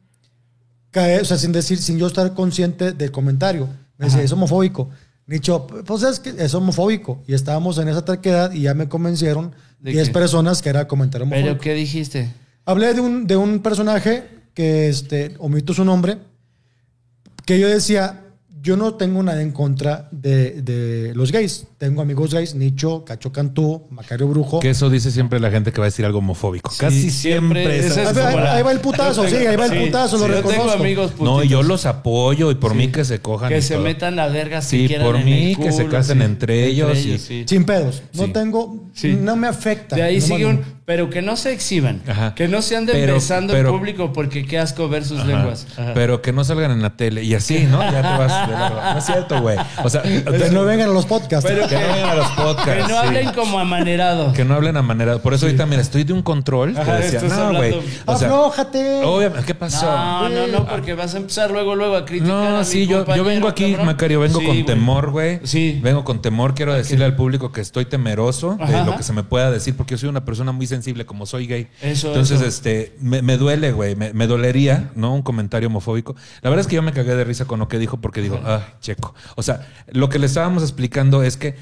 caer, 0.90 1.22
o 1.22 1.24
sea, 1.24 1.38
sin 1.38 1.52
decir, 1.52 1.78
sin 1.78 1.98
yo 1.98 2.06
estar 2.08 2.34
consciente 2.34 2.92
del 2.92 3.10
comentario. 3.10 3.68
Me 3.96 4.06
decía, 4.06 4.22
es 4.22 4.32
homofóbico. 4.32 4.90
Nicho, 5.26 5.66
pues 5.66 6.02
es 6.02 6.20
que 6.20 6.30
es 6.38 6.54
homofóbico. 6.54 7.22
Y 7.26 7.34
estábamos 7.34 7.78
en 7.78 7.88
esa 7.88 8.04
terquedad 8.04 8.52
y 8.52 8.62
ya 8.62 8.74
me 8.74 8.88
convencieron 8.88 9.50
¿De 9.50 9.56
10 9.80 10.08
qué? 10.08 10.12
personas 10.12 10.62
que 10.62 10.68
era 10.68 10.88
comentario 10.88 11.24
homofóbico. 11.24 11.48
Pero 11.48 11.60
¿qué 11.60 11.74
dijiste? 11.74 12.28
Hablé 12.64 12.94
de 12.94 13.00
un, 13.00 13.26
de 13.26 13.36
un 13.36 13.60
personaje 13.60 14.24
que, 14.54 14.88
este, 14.88 15.34
omito 15.38 15.72
su 15.72 15.84
nombre, 15.84 16.18
que 17.46 17.58
yo 17.58 17.68
decía, 17.68 18.24
yo 18.62 18.76
no 18.76 18.94
tengo 18.94 19.22
nada 19.22 19.40
en 19.42 19.52
contra 19.52 20.08
de, 20.10 20.62
de 20.62 21.12
los 21.14 21.30
gays. 21.32 21.66
Tengo 21.78 22.02
amigos 22.02 22.34
gays, 22.34 22.54
Nicho, 22.54 23.04
Cacho 23.04 23.30
Cantú, 23.32 23.86
Macario 23.90 24.26
Brujo. 24.28 24.60
Que 24.60 24.70
eso 24.70 24.90
dice 24.90 25.10
siempre 25.10 25.38
la 25.40 25.50
gente 25.50 25.70
que 25.72 25.78
va 25.80 25.84
a 25.84 25.90
decir 25.90 26.04
algo 26.04 26.18
homofóbico. 26.18 26.72
Casi 26.78 27.10
siempre. 27.10 27.62
siempre, 27.64 27.78
es 27.78 27.86
ese 27.86 28.00
Ahí 28.00 28.06
va, 28.14 28.30
como 28.32 28.44
la- 28.44 28.54
ahí 28.54 28.62
va 28.62 28.72
el 28.72 28.80
putazo, 28.80 29.28
sí, 29.28 29.36
ahí 29.36 29.56
va 29.56 29.66
el 29.66 29.72
Sí, 29.72 29.78
putazo, 29.86 30.18
lo 30.18 30.24
sí, 30.26 30.30
Yo 30.30 30.36
tengo 30.38 30.50
reconozco. 30.52 30.80
amigos 30.82 31.12
No, 31.20 31.44
yo 31.44 31.62
los 31.62 31.86
apoyo 31.86 32.50
y 32.50 32.56
por 32.56 32.74
mí 32.74 32.88
que 32.88 33.04
se 33.04 33.20
cojan. 33.20 33.48
Que 33.48 33.62
se 33.62 33.74
todo. 33.74 33.84
metan 33.84 34.16
las 34.16 34.32
vergas 34.32 34.64
si 34.64 34.88
Sí, 34.88 34.94
por 35.02 35.16
en 35.16 35.24
mí, 35.24 35.50
el 35.52 35.58
que 35.58 35.72
se 35.72 35.86
casen 35.86 36.18
sí. 36.18 36.24
entre 36.24 36.66
ellos 36.66 36.98
y- 36.98 37.18
sí. 37.18 37.44
Sin 37.46 37.64
pedos. 37.64 38.02
No 38.14 38.26
Sí. 38.26 38.32
tengo, 38.32 38.86
Sí. 38.94 39.16
no 39.20 39.36
me 39.36 39.46
afecta. 39.46 39.94
De 39.96 40.02
ahí 40.02 40.16
No 40.20 40.26
sigue 40.26 40.46
un... 40.46 40.77
Pero 40.88 41.10
que 41.10 41.20
no 41.20 41.36
se 41.36 41.52
exhiban. 41.52 42.00
Ajá. 42.08 42.34
Que 42.34 42.48
no 42.48 42.62
se 42.62 42.74
anden 42.74 42.96
Pero- 42.96 43.12
besando 43.12 43.52
pero- 43.52 43.68
en 43.68 43.76
público 43.76 44.10
porque 44.14 44.46
qué 44.46 44.58
asco 44.58 44.88
ver 44.88 45.04
sus 45.04 45.18
Ajá. 45.18 45.26
lenguas. 45.28 45.66
Ajá. 45.76 45.92
Pero 45.92 46.22
que 46.22 46.32
no 46.32 46.44
salgan 46.44 46.70
en 46.70 46.80
la 46.80 46.96
tele 46.96 47.22
y 47.24 47.34
así, 47.34 47.66
¿no? 47.70 47.82
Ya 47.82 48.00
te 48.00 48.08
vas. 48.18 48.48
de 48.48 48.54
verdad. 48.54 48.92
No 48.94 48.98
es 48.98 49.04
cierto, 49.04 49.42
güey. 49.42 49.58
O 49.84 49.90
sea, 49.90 50.00
Que 50.00 50.48
no 50.50 50.64
vengan 50.64 50.88
a 50.88 50.92
los 50.94 51.04
podcasts. 51.04 51.46
Pero 51.46 51.68
que 51.68 51.74
no 51.74 51.80
vengan 51.92 52.08
a 52.08 52.14
los 52.14 52.28
podcasts. 52.28 52.72
Que 52.72 52.80
no 52.80 52.88
sí. 52.88 52.94
hablen 53.06 53.32
como 53.32 53.58
amanerado. 53.58 54.32
Que 54.32 54.46
no 54.46 54.54
hablen 54.54 54.78
a 54.78 54.82
manera. 54.82 55.18
Por 55.18 55.34
eso 55.34 55.44
ahorita, 55.44 55.66
mira, 55.66 55.82
estoy 55.82 56.04
de 56.04 56.14
un 56.14 56.22
control. 56.22 56.72
que 56.72 56.80
Ajá, 56.80 56.94
decía, 56.96 57.20
no, 57.20 57.52
güey. 57.52 57.74
O 58.06 58.16
sea, 58.16 58.28
Aflójate. 58.28 59.02
obviamente, 59.04 59.44
¿qué 59.44 59.54
pasó? 59.54 59.84
No, 59.94 60.30
no, 60.30 60.46
no, 60.46 60.66
porque 60.66 60.94
vas 60.94 61.12
a 61.12 61.18
empezar 61.18 61.50
luego, 61.50 61.76
luego 61.76 61.96
a 61.96 62.06
criticar 62.06 62.34
a 62.34 62.50
No, 62.52 62.58
mi 62.60 62.64
sí, 62.64 62.86
yo, 62.86 63.04
yo 63.14 63.24
vengo 63.24 63.46
aquí, 63.46 63.72
cabrón. 63.72 63.84
Macario, 63.84 64.20
vengo 64.20 64.40
Sí, 64.40 64.46
con 64.46 64.64
temor, 64.64 65.10
güey. 65.10 65.40
Sí. 65.44 65.80
Vengo 65.82 66.02
con 66.04 66.22
temor, 66.22 66.54
quiero 66.54 66.72
decirle 66.72 67.04
al 67.04 67.14
público 67.14 67.52
que 67.52 67.60
estoy 67.60 67.84
temeroso 67.84 68.56
de 68.66 68.84
lo 68.86 68.96
que 68.96 69.02
se 69.02 69.12
me 69.12 69.22
pueda 69.22 69.50
decir, 69.50 69.76
porque 69.76 69.92
yo 69.92 69.98
soy 69.98 70.08
una 70.08 70.24
persona 70.24 70.50
muy 70.50 70.66
sensible 70.66 70.77
como 71.06 71.26
soy 71.26 71.46
gay. 71.46 71.68
Eso, 71.82 72.08
Entonces, 72.08 72.38
eso. 72.40 72.48
este, 72.48 72.94
me, 73.00 73.22
me 73.22 73.36
duele, 73.36 73.72
güey, 73.72 73.94
me, 73.96 74.12
me 74.12 74.26
dolería, 74.26 74.90
¿no? 74.94 75.14
Un 75.14 75.22
comentario 75.22 75.68
homofóbico. 75.68 76.16
La 76.42 76.50
verdad 76.50 76.62
es 76.62 76.66
que 76.66 76.76
yo 76.76 76.82
me 76.82 76.92
cagué 76.92 77.14
de 77.14 77.24
risa 77.24 77.44
con 77.46 77.58
lo 77.60 77.68
que 77.68 77.78
dijo, 77.78 77.96
porque 78.00 78.20
digo, 78.20 78.40
ah, 78.44 78.62
checo. 78.80 79.14
O 79.36 79.42
sea, 79.42 79.66
lo 79.92 80.08
que 80.08 80.18
le 80.18 80.26
estábamos 80.26 80.62
explicando 80.62 81.22
es 81.22 81.36
que 81.36 81.54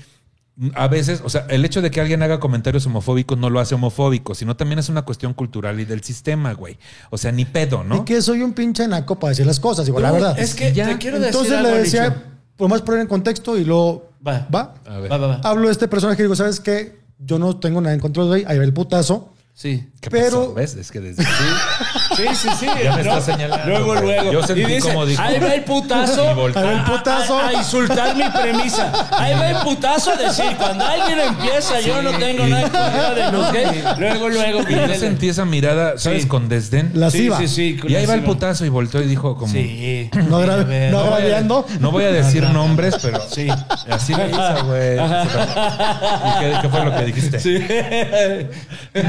a 0.75 0.89
veces, 0.89 1.21
o 1.23 1.29
sea, 1.29 1.47
el 1.51 1.65
hecho 1.67 1.83
de 1.83 1.91
que 1.91 2.01
alguien 2.01 2.23
haga 2.23 2.41
comentarios 2.41 2.87
homofóbicos 2.87 3.37
no 3.37 3.51
lo 3.51 3.61
hace 3.61 3.75
homofóbico, 3.75 4.35
sino 4.35 4.57
también 4.57 4.79
es 4.79 4.89
una 4.89 5.03
cuestión 5.03 5.35
cultural 5.35 5.79
y 5.81 5.85
del 5.85 6.03
sistema, 6.03 6.55
güey. 6.55 6.79
O 7.11 7.19
sea, 7.19 7.31
ni 7.31 7.45
pedo, 7.45 7.85
¿no? 7.85 7.97
Y 7.97 8.05
que 8.05 8.23
soy 8.23 8.41
un 8.41 8.55
pinche 8.55 8.89
naco 8.89 9.19
para 9.19 9.31
decir 9.31 9.45
las 9.45 9.61
cosas, 9.61 9.87
igual, 9.87 10.05
la 10.05 10.13
verdad. 10.13 10.39
Es 10.39 10.55
que 10.55 10.73
Ya. 10.73 10.87
te 10.89 10.97
quiero 10.99 11.19
Entonces 11.19 11.51
decir 11.51 11.63
le 11.63 11.69
algo, 11.69 11.83
decía, 11.83 12.25
por 12.57 12.71
más 12.71 12.81
poner 12.81 13.03
en 13.03 13.07
contexto 13.07 13.59
y 13.59 13.65
luego 13.67 14.11
Va. 14.27 14.49
va. 14.53 14.75
A 14.87 14.99
ver. 14.99 15.13
Va, 15.13 15.19
va, 15.19 15.27
va. 15.27 15.41
Hablo 15.45 15.67
de 15.67 15.73
este 15.73 15.89
personaje 15.89 16.23
y 16.23 16.25
digo, 16.25 16.35
¿sabes 16.35 16.59
qué? 16.59 16.97
Yo 17.19 17.39
no 17.39 17.59
tengo 17.59 17.81
nada 17.81 17.95
en 17.95 18.01
contra 18.01 18.25
de 18.25 18.41
él. 18.41 18.45
Ahí 18.49 18.59
va 18.59 18.65
el 18.65 18.73
putazo. 18.75 19.36
Sí. 19.59 19.89
¿Qué 20.03 20.11
Pero- 20.11 20.41
pasó? 20.41 20.55
¿Ves? 20.55 20.75
Es 20.75 20.91
que 20.93 21.01
desde... 21.01 21.25
Sí, 21.25 22.25
sí, 22.35 22.49
sí. 22.61 22.67
Ya 22.85 22.95
me 22.95 23.03
¿no? 23.03 23.17
está 23.17 23.33
señalando, 23.33 23.67
Luego, 23.67 23.87
güey. 23.87 24.03
luego. 24.03 24.33
Yo 24.33 24.43
sentí 24.47 24.63
y 24.63 24.67
dice, 24.67 24.89
como 24.93 25.07
dijo. 25.07 25.21
ahí 25.23 25.39
va 25.41 25.55
el 25.55 25.65
putazo. 25.65 26.29
Ahí 26.29 26.35
va 26.35 26.71
el 26.73 26.79
a- 26.81 26.85
putazo. 26.85 27.39
A, 27.39 27.49
a 27.49 27.53
insultar 27.55 28.15
mi 28.15 28.25
premisa. 28.31 28.93
Ahí 29.13 29.33
va 29.35 29.51
el 29.51 29.57
putazo 29.65 30.11
a 30.13 30.17
decir, 30.17 30.55
cuando 30.59 30.85
alguien 30.85 31.19
empieza, 31.21 31.81
yo 31.81 32.03
no 32.03 32.11
tengo 32.19 32.47
nada 32.47 32.63
contra 32.65 33.53
de 33.53 33.65
gays. 33.65 33.99
Luego, 33.99 34.29
luego. 34.29 34.61
Y 34.69 34.75
yo 34.75 34.95
sentí 34.95 35.31
esa 35.31 35.47
mirada, 35.47 35.97
¿sabes? 35.97 36.23
Sí. 36.25 36.29
Con 36.29 36.49
desdén. 36.51 36.91
Lasciva. 36.93 37.39
Sí, 37.39 37.49
sí, 37.49 37.79
sí. 37.81 37.89
Y 37.89 37.95
ahí 37.97 38.05
va 38.05 38.15
el 38.15 38.25
putazo 38.25 38.67
y 38.67 38.69
volteó 38.69 39.01
y 39.03 39.07
dijo 39.07 39.37
como... 39.39 39.51
Sí. 39.53 40.11
No, 40.29 40.39
ver. 40.39 40.93
no 40.93 40.99
voy 41.03 41.13
a- 41.13 41.17
agraviando. 41.17 41.67
No 41.81 41.91
voy 41.93 42.05
a 42.05 42.13
decir 42.13 42.43
nombres, 42.51 42.97
pero 43.01 43.21
Sí. 43.31 43.49
así 43.91 44.15
le 44.15 44.29
hizo, 44.31 44.65
güey. 44.67 44.97
¿Y 44.97 46.41
qué, 46.41 46.59
qué 46.63 46.69
fue 46.69 46.85
lo 46.85 46.95
que 46.95 47.05
dijiste? 47.07 47.41
Sí. 47.41 47.59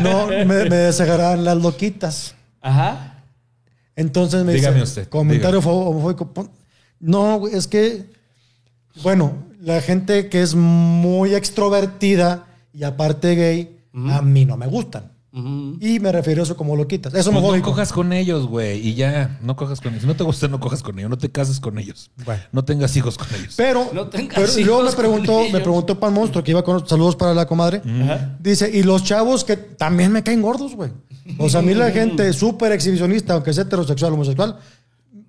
No, 0.01 0.27
me, 0.45 0.69
me 0.69 0.75
desagradan 0.75 1.43
las 1.43 1.57
loquitas. 1.57 2.35
Ajá. 2.61 3.23
Entonces 3.95 4.43
me 4.45 4.53
Dígame 4.53 4.75
dice, 4.81 4.83
usted, 4.83 5.09
comentario 5.09 5.59
homofóbico. 5.59 6.31
No, 6.99 7.47
es 7.47 7.67
que, 7.67 8.05
bueno, 9.01 9.33
la 9.59 9.81
gente 9.81 10.29
que 10.29 10.41
es 10.41 10.55
muy 10.55 11.33
extrovertida 11.33 12.45
y 12.73 12.83
aparte 12.83 13.35
gay, 13.35 13.79
a 14.11 14.21
mí 14.21 14.45
no 14.45 14.55
me 14.55 14.67
gustan. 14.67 15.11
Y 15.79 15.99
me 15.99 16.11
refiero 16.11 16.41
a 16.41 16.43
eso 16.43 16.57
como 16.57 16.75
loquitas. 16.75 17.13
Es 17.13 17.27
Pues 17.27 17.43
no 17.43 17.61
cojas 17.61 17.91
con 17.91 18.13
ellos, 18.13 18.47
güey. 18.47 18.85
Y 18.87 18.95
ya, 18.95 19.37
no 19.41 19.55
cojas 19.55 19.79
con 19.81 19.91
ellos. 19.91 20.01
Si 20.01 20.07
no 20.07 20.15
te 20.15 20.23
gusta, 20.23 20.47
no 20.47 20.59
cojas 20.59 20.81
con 20.81 20.97
ellos. 20.97 21.09
No 21.09 21.17
te 21.17 21.29
cases 21.29 21.59
con 21.59 21.77
ellos. 21.77 22.11
Bueno. 22.25 22.41
No 22.51 22.65
tengas 22.65 22.95
hijos 22.95 23.17
con 23.17 23.27
ellos. 23.35 23.53
Pero, 23.57 23.89
No 23.93 24.09
pero 24.09 24.27
luego 24.65 24.83
me 24.83 24.91
preguntó, 24.91 25.43
me 25.51 25.59
preguntó 25.59 25.99
Pan 25.99 26.13
Monstruo, 26.13 26.43
que 26.43 26.51
iba 26.51 26.63
con 26.63 26.87
saludos 26.87 27.15
para 27.15 27.33
la 27.33 27.45
comadre. 27.45 27.81
Dice, 28.39 28.69
y 28.73 28.83
los 28.83 29.03
chavos 29.03 29.43
que 29.43 29.57
también 29.57 30.11
me 30.11 30.23
caen 30.23 30.41
gordos, 30.41 30.75
güey. 30.75 30.91
O 31.37 31.49
sea, 31.49 31.59
a 31.59 31.63
mí 31.63 31.73
la 31.73 31.91
gente 31.91 32.31
súper 32.33 32.71
exhibicionista, 32.71 33.33
aunque 33.33 33.53
sea 33.53 33.63
heterosexual 33.63 34.11
o 34.11 34.15
homosexual, 34.15 34.57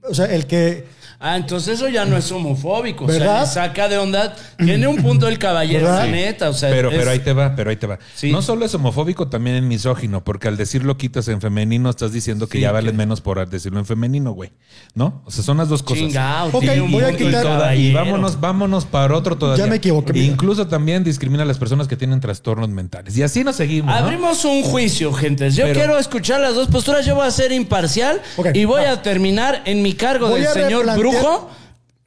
o 0.09 0.15
sea, 0.15 0.27
el 0.27 0.47
que 0.47 0.87
Ah, 1.21 1.37
entonces 1.37 1.75
eso 1.75 1.89
ya 1.89 2.05
no 2.05 2.17
es 2.17 2.31
homofóbico. 2.31 3.05
O 3.07 3.11
sea, 3.11 3.45
saca 3.45 3.89
de 3.89 3.99
onda. 3.99 4.37
Tiene 4.57 4.87
un 4.87 5.03
punto 5.03 5.27
el 5.27 5.37
caballero, 5.39 5.87
¿Verdad? 5.87 6.05
la 6.05 6.11
neta. 6.13 6.49
O 6.49 6.53
sea, 6.53 6.71
Pero, 6.71 6.91
es- 6.91 6.97
pero 6.99 7.11
ahí 7.11 7.19
te 7.19 7.33
va, 7.33 7.57
pero 7.57 7.71
ahí 7.71 7.77
te 7.77 7.89
va. 7.89 7.99
Sí. 8.15 8.31
No 8.31 8.41
solo 8.41 8.65
es 8.65 8.73
homofóbico, 8.75 9.27
también 9.29 9.57
es 9.57 9.63
misógino, 9.65 10.23
porque 10.23 10.47
al 10.47 10.57
decirlo 10.57 10.97
quitas 10.97 11.27
en 11.27 11.41
femenino, 11.41 11.91
estás 11.91 12.13
diciendo 12.13 12.47
que 12.49 12.59
Sí, 12.59 12.63
ya 12.63 12.71
vales 12.71 12.93
que- 12.93 12.97
menos 12.99 13.21
por 13.21 13.49
decirlo 13.49 13.81
en 13.81 13.87
femenino, 13.87 14.31
güey. 14.31 14.53
¿No? 14.95 15.23
O 15.25 15.31
sea, 15.33 15.43
son 15.43 15.57
las 15.57 15.69
dos 15.69 15.83
cosas. 15.83 16.05
Chingao, 16.05 16.47
un 16.47 16.93
voy 16.93 17.03
a 17.03 17.17
quitar- 17.17 17.77
Y 17.77 17.93
vámonos, 17.93 18.39
vámonos 18.41 18.85
para 18.87 19.17
otro 19.17 19.37
todavía. 19.37 19.65
Ya 19.65 19.69
me 19.71 19.77
equivoqué, 19.77 20.13
mira. 20.13 20.25
Incluso 20.25 20.69
también 20.69 21.03
discrimina 21.03 21.43
a 21.43 21.47
las 21.47 21.59
personas 21.59 21.89
que 21.89 21.97
tienen 21.97 22.21
trastornos 22.21 22.69
mentales. 22.69 23.17
Y 23.17 23.25
así 23.25 23.43
nos 23.43 23.57
seguimos. 23.57 23.93
¿no? 23.93 24.07
Abrimos 24.07 24.45
un 24.45 24.63
juicio, 24.63 25.13
gente. 25.13 25.51
Yo 25.51 25.65
Pero- 25.65 25.75
quiero 25.81 25.99
escuchar 25.99 26.41
las 26.41 26.55
dos 26.55 26.69
posturas. 26.69 27.05
Yo 27.05 27.17
voy 27.17 27.27
a 27.27 27.31
ser 27.33 27.51
imparcial 27.51 28.21
y 28.55 28.65
voy 28.67 28.85
Ah. 28.85 28.93
a 28.93 29.03
terminar 29.03 29.63
en 29.65 29.83
mi 29.83 29.95
cargo 29.95 30.29
Voy 30.29 30.43
del 30.43 30.51
señor 30.53 30.87
replantear- 30.87 31.08
brujo. 31.11 31.51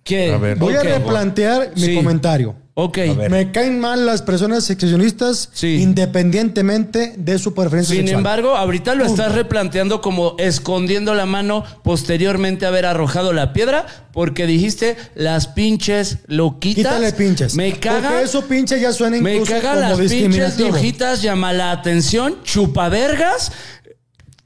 Que, 0.04 0.32
A 0.34 0.38
ver. 0.38 0.58
voy 0.58 0.74
a 0.74 0.82
replantear 0.82 1.72
mi 1.76 1.82
Sí. 1.86 1.96
comentario. 1.96 2.56
Ok. 2.74 2.98
Me 3.30 3.52
caen 3.52 3.80
mal 3.80 4.06
las 4.06 4.22
personas 4.24 4.68
exhibicionistas 4.70 5.50
Sí. 5.54 5.82
independientemente 5.82 7.14
de 7.18 7.38
su 7.38 7.54
preferencia 7.54 7.94
Sin 7.94 8.04
sexual. 8.06 8.20
embargo, 8.20 8.56
ahorita 8.56 8.96
lo 8.96 9.06
estás 9.06 9.36
replanteando 9.36 10.02
como 10.02 10.36
escondiendo 10.40 11.14
la 11.14 11.26
mano 11.28 11.64
posteriormente 11.84 12.66
a 12.66 12.70
haber 12.70 12.86
arrojado 12.88 13.34
la 13.34 13.54
piedra, 13.54 13.86
porque 14.14 14.48
dijiste 14.48 14.96
las 15.14 15.48
pinches 15.48 16.20
loquitas. 16.28 16.94
Quítale 16.96 17.12
pinches. 17.14 17.54
Me 17.56 17.74
caga. 17.74 18.10
Porque 18.10 18.24
eso 18.24 18.48
pinche 18.48 18.80
ya 18.80 18.94
suena 18.94 19.18
Me 19.22 19.34
incluso 19.36 19.52
caga 19.62 19.70
como 19.92 20.02
las 20.02 20.10
pinches 20.12 20.58
lojitas, 20.60 21.22
llama 21.22 21.54
la 21.54 21.72
atención, 21.72 22.38
chupavergas, 22.44 23.52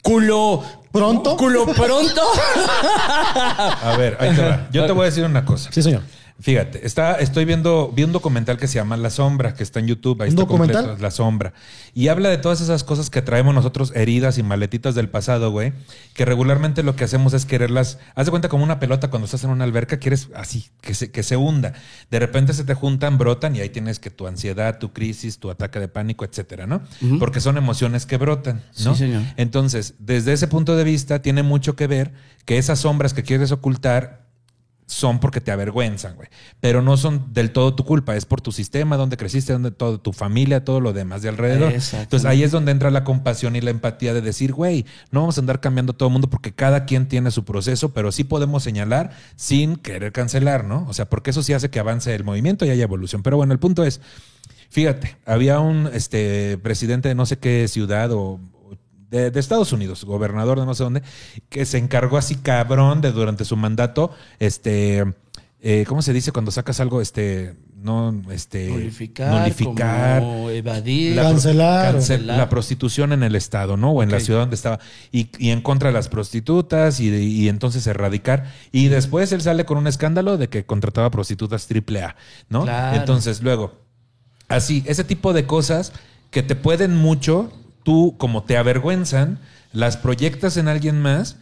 culo. 0.01 0.63
¿Pronto? 0.95 1.35
Culo 1.35 1.65
pronto. 1.65 2.21
A 3.83 3.97
ver, 3.97 4.15
ahí 4.17 4.33
te 4.33 4.41
va. 4.41 4.67
Yo 4.71 4.85
te 4.85 4.93
voy 4.93 5.01
a 5.01 5.05
decir 5.07 5.25
una 5.25 5.43
cosa. 5.43 5.69
Sí, 5.73 5.83
señor. 5.83 6.03
Fíjate, 6.37 6.85
está, 6.85 7.15
estoy 7.15 7.45
viendo, 7.45 7.93
vi 7.95 8.03
un 8.03 8.11
documental 8.11 8.57
que 8.57 8.67
se 8.67 8.75
llama 8.75 8.97
La 8.97 9.09
Sombra, 9.09 9.53
que 9.53 9.63
está 9.63 9.79
en 9.79 9.87
YouTube. 9.87 10.21
Ahí 10.21 10.27
¿Un 10.27 10.33
está 10.33 10.41
documental? 10.41 10.75
completo, 10.83 11.01
La 11.01 11.09
Sombra. 11.09 11.53
Y 11.93 12.09
habla 12.09 12.27
de 12.27 12.37
todas 12.37 12.59
esas 12.59 12.83
cosas 12.83 13.09
que 13.09 13.21
traemos 13.21 13.55
nosotros, 13.55 13.93
heridas 13.95 14.37
y 14.37 14.43
maletitas 14.43 14.95
del 14.95 15.07
pasado, 15.07 15.51
güey. 15.51 15.71
Que 16.13 16.25
regularmente 16.25 16.83
lo 16.83 16.97
que 16.97 17.05
hacemos 17.05 17.33
es 17.33 17.45
quererlas. 17.45 17.99
Haz 18.15 18.25
de 18.25 18.31
cuenta 18.31 18.49
como 18.49 18.65
una 18.65 18.79
pelota 18.81 19.09
cuando 19.09 19.25
estás 19.25 19.45
en 19.45 19.49
una 19.49 19.63
alberca, 19.63 19.97
quieres 19.97 20.27
así, 20.35 20.67
que 20.81 20.93
se, 20.93 21.09
que 21.09 21.23
se 21.23 21.37
hunda. 21.37 21.71
De 22.11 22.19
repente 22.19 22.53
se 22.53 22.65
te 22.65 22.73
juntan, 22.73 23.17
brotan 23.17 23.55
y 23.55 23.61
ahí 23.61 23.69
tienes 23.69 23.99
que 23.99 24.09
tu 24.09 24.27
ansiedad, 24.27 24.77
tu 24.77 24.91
crisis, 24.91 25.39
tu 25.39 25.49
ataque 25.49 25.79
de 25.79 25.87
pánico, 25.87 26.25
etcétera, 26.25 26.67
¿no? 26.67 26.81
Porque 27.17 27.39
son 27.39 27.55
emociones 27.55 28.05
que 28.05 28.17
brotan, 28.17 28.61
¿no? 28.83 28.93
Sí, 28.93 29.05
señor. 29.05 29.23
Entonces, 29.37 29.93
desde 29.99 30.33
ese 30.33 30.47
punto 30.49 30.75
de 30.75 30.83
vista, 30.83 31.21
tiene 31.21 31.43
mucho 31.43 31.77
que 31.77 31.87
ver 31.87 32.11
que 32.43 32.57
esas 32.57 32.79
sombras 32.79 33.13
que 33.13 33.23
quieres 33.23 33.53
ocultar 33.53 34.24
son 34.87 35.19
porque 35.19 35.41
te 35.41 35.51
avergüenzan, 35.51 36.15
güey. 36.15 36.29
Pero 36.59 36.81
no 36.81 36.95
son 36.97 37.33
del 37.33 37.51
todo 37.51 37.75
tu 37.75 37.83
culpa, 37.85 38.15
es 38.15 38.25
por 38.25 38.41
tu 38.41 38.51
sistema, 38.51 38.97
donde 38.97 39.17
creciste, 39.17 39.53
donde 39.53 39.71
todo, 39.71 39.99
tu 39.99 40.13
familia, 40.13 40.63
todo 40.63 40.79
lo 40.79 40.93
demás 40.93 41.21
de 41.21 41.29
alrededor. 41.29 41.73
Entonces 41.73 42.25
ahí 42.25 42.43
es 42.43 42.51
donde 42.51 42.71
entra 42.71 42.91
la 42.91 43.03
compasión 43.03 43.55
y 43.55 43.61
la 43.61 43.71
empatía 43.71 44.13
de 44.13 44.21
decir, 44.21 44.53
güey, 44.53 44.85
no 45.11 45.21
vamos 45.21 45.37
a 45.37 45.41
andar 45.41 45.59
cambiando 45.59 45.93
todo 45.93 46.09
el 46.09 46.13
mundo 46.13 46.29
porque 46.29 46.53
cada 46.53 46.85
quien 46.85 47.07
tiene 47.07 47.31
su 47.31 47.45
proceso, 47.45 47.93
pero 47.93 48.11
sí 48.11 48.23
podemos 48.23 48.63
señalar 48.63 49.11
sin 49.35 49.75
querer 49.75 50.11
cancelar, 50.11 50.65
¿no? 50.65 50.85
O 50.87 50.93
sea, 50.93 51.09
porque 51.09 51.31
eso 51.31 51.41
sí 51.41 51.53
hace 51.53 51.69
que 51.69 51.79
avance 51.79 52.13
el 52.13 52.23
movimiento 52.23 52.65
y 52.65 52.69
haya 52.69 52.83
evolución. 52.83 53.23
Pero 53.23 53.37
bueno, 53.37 53.53
el 53.53 53.59
punto 53.59 53.83
es, 53.83 54.01
fíjate, 54.69 55.17
había 55.25 55.59
un 55.59 55.89
este, 55.93 56.59
presidente 56.59 57.09
de 57.09 57.15
no 57.15 57.25
sé 57.25 57.37
qué 57.37 57.67
ciudad 57.67 58.11
o 58.11 58.39
de, 59.15 59.31
de 59.31 59.39
Estados 59.39 59.71
Unidos, 59.71 60.03
gobernador 60.05 60.59
de 60.59 60.65
no 60.65 60.73
sé 60.75 60.83
dónde, 60.83 61.01
que 61.49 61.65
se 61.65 61.77
encargó 61.77 62.17
así 62.17 62.35
cabrón 62.35 63.01
de 63.01 63.11
durante 63.11 63.45
su 63.45 63.55
mandato, 63.57 64.11
este, 64.39 65.03
eh, 65.61 65.85
¿cómo 65.87 66.01
se 66.01 66.13
dice 66.13 66.31
cuando 66.31 66.51
sacas 66.51 66.79
algo, 66.79 67.01
este, 67.01 67.55
no, 67.75 68.19
este, 68.31 68.67
Nullificar, 68.69 69.31
nullificar, 69.31 70.19
como 70.21 70.49
evadir. 70.49 71.15
la 71.15 71.23
Cancelar. 71.23 71.95
cancel- 71.95 72.25
la 72.25 72.49
prostitución 72.49 73.13
en 73.13 73.21
el 73.21 73.35
estado, 73.35 73.77
¿no? 73.77 73.91
O 73.91 74.01
en 74.01 74.09
la 74.09 74.19
ciudad 74.19 74.39
donde 74.39 74.55
estaba. 74.55 74.79
Y, 75.11 75.29
y 75.37 75.51
en 75.51 75.61
contra 75.61 75.89
de 75.89 75.93
las 75.93 76.07
prostitutas 76.09 76.99
y, 76.99 77.09
y 77.13 77.47
entonces 77.47 77.85
erradicar. 77.85 78.45
Y 78.71 78.87
después 78.87 79.31
él 79.33 79.41
sale 79.41 79.65
con 79.65 79.77
un 79.77 79.85
escándalo 79.85 80.37
de 80.37 80.49
que 80.49 80.65
contrataba 80.65 81.11
prostitutas 81.11 81.67
triple 81.67 82.01
A, 82.01 82.15
¿no? 82.49 82.63
Claro. 82.63 82.97
Entonces, 82.97 83.43
luego, 83.43 83.73
así, 84.47 84.83
ese 84.87 85.03
tipo 85.03 85.31
de 85.33 85.45
cosas 85.45 85.91
que 86.31 86.41
te 86.41 86.55
pueden 86.55 86.95
mucho, 86.95 87.51
tú 87.85 88.15
como 88.17 88.43
te 88.43 88.57
avergüenzan, 88.57 89.39
las 89.71 89.95
proyectas 89.95 90.57
en 90.57 90.67
alguien 90.67 91.01
más 91.01 91.37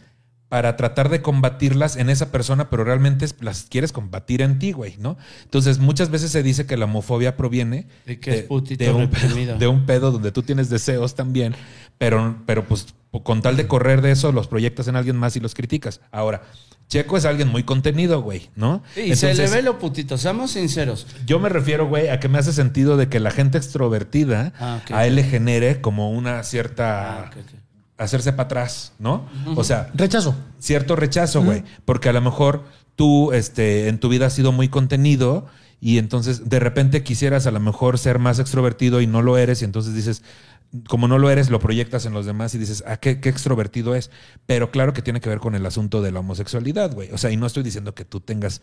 para 0.48 0.76
tratar 0.76 1.08
de 1.08 1.22
combatirlas 1.22 1.96
en 1.96 2.10
esa 2.10 2.30
persona, 2.30 2.70
pero 2.70 2.84
realmente 2.84 3.26
las 3.40 3.64
quieres 3.64 3.90
combatir 3.90 4.42
en 4.42 4.60
ti, 4.60 4.70
güey, 4.70 4.94
¿no? 4.98 5.16
Entonces, 5.42 5.78
muchas 5.80 6.10
veces 6.10 6.30
se 6.30 6.44
dice 6.44 6.66
que 6.66 6.76
la 6.76 6.84
homofobia 6.84 7.36
proviene 7.36 7.88
De 8.06 8.20
que 8.20 8.30
es 8.30 8.42
putito 8.42 8.84
de 8.84 8.92
un, 8.92 9.08
pedo, 9.08 9.58
de 9.58 9.66
un 9.66 9.86
pedo 9.86 10.12
donde 10.12 10.30
tú 10.30 10.42
tienes 10.42 10.68
deseos 10.68 11.16
también, 11.16 11.56
pero, 11.98 12.36
pero 12.46 12.64
pues 12.68 12.86
con 13.24 13.42
tal 13.42 13.56
de 13.56 13.66
correr 13.66 14.02
de 14.02 14.12
eso, 14.12 14.30
los 14.30 14.46
proyectas 14.46 14.86
en 14.86 14.96
alguien 14.96 15.16
más 15.16 15.34
y 15.34 15.40
los 15.40 15.54
criticas. 15.54 16.00
Ahora, 16.12 16.42
Checo 16.88 17.16
es 17.16 17.24
alguien 17.24 17.48
muy 17.48 17.62
contenido, 17.64 18.22
güey, 18.22 18.50
¿no? 18.56 18.82
Y 18.96 19.16
se 19.16 19.34
le 19.34 19.48
ve 19.48 19.62
lo 19.62 19.78
putito, 19.78 20.16
seamos 20.18 20.52
sinceros. 20.52 21.06
yo 21.26 21.38
me 21.38 21.48
refiero, 21.48 21.88
güey, 21.88 22.08
a 22.08 22.20
que 22.20 22.28
me 22.28 22.38
hace 22.38 22.52
sentido 22.52 22.96
de 22.96 23.08
que 23.08 23.20
la 23.20 23.30
gente 23.30 23.58
extrovertida 23.58 24.52
Ah, 24.60 24.80
a 24.92 25.06
él 25.06 25.16
le 25.16 25.24
genere 25.24 25.80
como 25.80 26.10
una 26.10 26.42
cierta... 26.44 27.20
Ah, 27.24 27.30
ok, 27.30 27.36
ok. 27.38 27.60
hacerse 27.96 28.32
para 28.32 28.44
atrás, 28.44 28.92
¿no? 28.98 29.26
O 29.56 29.64
sea, 29.64 29.90
Rechazo. 29.94 30.34
cierto 30.58 30.94
rechazo, 30.96 31.42
güey. 31.42 31.64
Porque 31.84 32.08
a 32.08 32.12
lo 32.12 32.20
mejor 32.20 32.64
tú 32.96 33.32
este, 33.32 33.88
en 33.88 33.98
tu 33.98 34.08
vida 34.08 34.26
has 34.26 34.32
sido 34.34 34.52
muy 34.52 34.68
contenido 34.68 35.46
y 35.80 35.98
entonces 35.98 36.48
de 36.48 36.60
repente 36.60 37.02
quisieras 37.02 37.46
a 37.46 37.50
lo 37.50 37.60
mejor 37.60 37.98
ser 37.98 38.18
más 38.18 38.38
extrovertido 38.38 39.00
y 39.00 39.06
no 39.06 39.20
lo 39.22 39.36
eres 39.36 39.62
y 39.62 39.64
entonces 39.64 39.94
dices, 39.94 40.22
como 40.88 41.08
no 41.08 41.18
lo 41.18 41.30
eres, 41.30 41.50
lo 41.50 41.60
proyectas 41.60 42.06
en 42.06 42.12
los 42.12 42.26
demás 42.26 42.54
y 42.54 42.58
dices, 42.58 42.82
ah, 42.86 42.96
qué, 42.96 43.20
qué 43.20 43.28
extrovertido 43.28 43.94
es. 43.94 44.10
Pero 44.46 44.70
claro 44.70 44.92
que 44.92 45.02
tiene 45.02 45.20
que 45.20 45.28
ver 45.28 45.38
con 45.38 45.54
el 45.54 45.64
asunto 45.66 46.02
de 46.02 46.12
la 46.12 46.20
homosexualidad, 46.20 46.92
güey. 46.92 47.10
O 47.12 47.18
sea, 47.18 47.30
y 47.30 47.36
no 47.36 47.46
estoy 47.46 47.62
diciendo 47.62 47.94
que 47.94 48.04
tú 48.04 48.20
tengas 48.20 48.60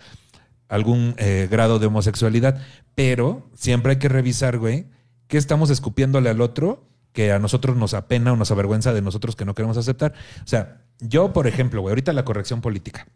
algún 0.68 1.15
eh, 1.18 1.48
grado 1.51 1.80
de 1.80 1.88
homosexualidad, 1.88 2.62
pero 2.96 3.50
siempre 3.56 3.94
hay 3.94 4.00
que 4.00 4.10
revisar, 4.10 4.58
güey, 4.58 4.88
qué 5.27 5.38
estamos 5.38 5.70
escupiéndole 5.70 6.30
al 6.30 6.41
otro 6.41 6.88
que 7.13 7.32
a 7.32 7.39
nosotros 7.39 7.75
nos 7.75 7.94
apena 7.94 8.34
o 8.34 8.38
nos 8.38 8.51
avergüenza 8.51 8.94
de 8.94 9.01
nosotros 9.01 9.36
que 9.36 9.46
no 9.46 9.53
queremos 9.53 9.77
aceptar. 9.77 10.13
O 10.44 10.48
sea, 10.48 10.82
yo, 11.00 11.34
por 11.34 11.48
ejemplo, 11.48 11.82
güey, 11.82 11.91
ahorita 11.91 12.13
la 12.13 12.24
corrección 12.25 12.62
política. 12.62 13.08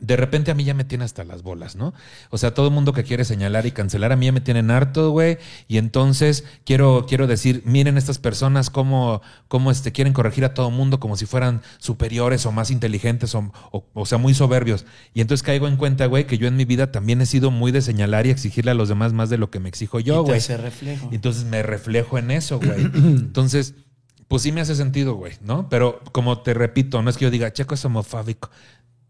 De 0.00 0.16
repente 0.16 0.50
a 0.50 0.54
mí 0.54 0.64
ya 0.64 0.74
me 0.74 0.84
tiene 0.84 1.04
hasta 1.04 1.24
las 1.24 1.42
bolas, 1.42 1.76
¿no? 1.76 1.94
O 2.30 2.38
sea, 2.38 2.54
todo 2.54 2.66
el 2.68 2.72
mundo 2.72 2.92
que 2.92 3.04
quiere 3.04 3.24
señalar 3.24 3.66
y 3.66 3.72
cancelar 3.72 4.12
a 4.12 4.16
mí 4.16 4.26
ya 4.26 4.32
me 4.32 4.40
tienen 4.40 4.70
harto, 4.70 5.10
güey. 5.10 5.38
Y 5.68 5.78
entonces 5.78 6.44
quiero, 6.64 7.06
quiero 7.08 7.26
decir, 7.26 7.62
miren 7.64 7.96
estas 7.96 8.18
personas 8.18 8.70
cómo, 8.70 9.22
cómo 9.48 9.70
este, 9.70 9.92
quieren 9.92 10.12
corregir 10.12 10.44
a 10.44 10.54
todo 10.54 10.68
el 10.68 10.74
mundo 10.74 11.00
como 11.00 11.16
si 11.16 11.26
fueran 11.26 11.62
superiores 11.78 12.44
o 12.46 12.52
más 12.52 12.70
inteligentes 12.70 13.34
o, 13.34 13.52
o, 13.70 13.86
o 13.94 14.06
sea, 14.06 14.18
muy 14.18 14.34
soberbios. 14.34 14.84
Y 15.14 15.20
entonces 15.20 15.42
caigo 15.42 15.68
en 15.68 15.76
cuenta, 15.76 16.06
güey, 16.06 16.26
que 16.26 16.38
yo 16.38 16.48
en 16.48 16.56
mi 16.56 16.64
vida 16.64 16.90
también 16.90 17.20
he 17.20 17.26
sido 17.26 17.50
muy 17.50 17.72
de 17.72 17.82
señalar 17.82 18.26
y 18.26 18.30
exigirle 18.30 18.72
a 18.72 18.74
los 18.74 18.88
demás 18.88 19.12
más 19.12 19.30
de 19.30 19.38
lo 19.38 19.50
que 19.50 19.60
me 19.60 19.68
exijo 19.68 20.00
yo, 20.00 20.22
güey. 20.22 20.40
reflejo. 20.56 21.08
Y 21.10 21.16
entonces 21.16 21.44
me 21.44 21.62
reflejo 21.62 22.18
en 22.18 22.30
eso, 22.30 22.58
güey. 22.58 22.80
Entonces, 22.94 23.74
pues 24.28 24.42
sí 24.42 24.52
me 24.52 24.60
hace 24.60 24.74
sentido, 24.74 25.14
güey, 25.14 25.34
¿no? 25.42 25.68
Pero 25.68 26.00
como 26.12 26.40
te 26.40 26.54
repito, 26.54 27.02
no 27.02 27.10
es 27.10 27.16
que 27.16 27.24
yo 27.24 27.30
diga, 27.30 27.52
Checo 27.52 27.74
es 27.74 27.84
homofóbico, 27.84 28.50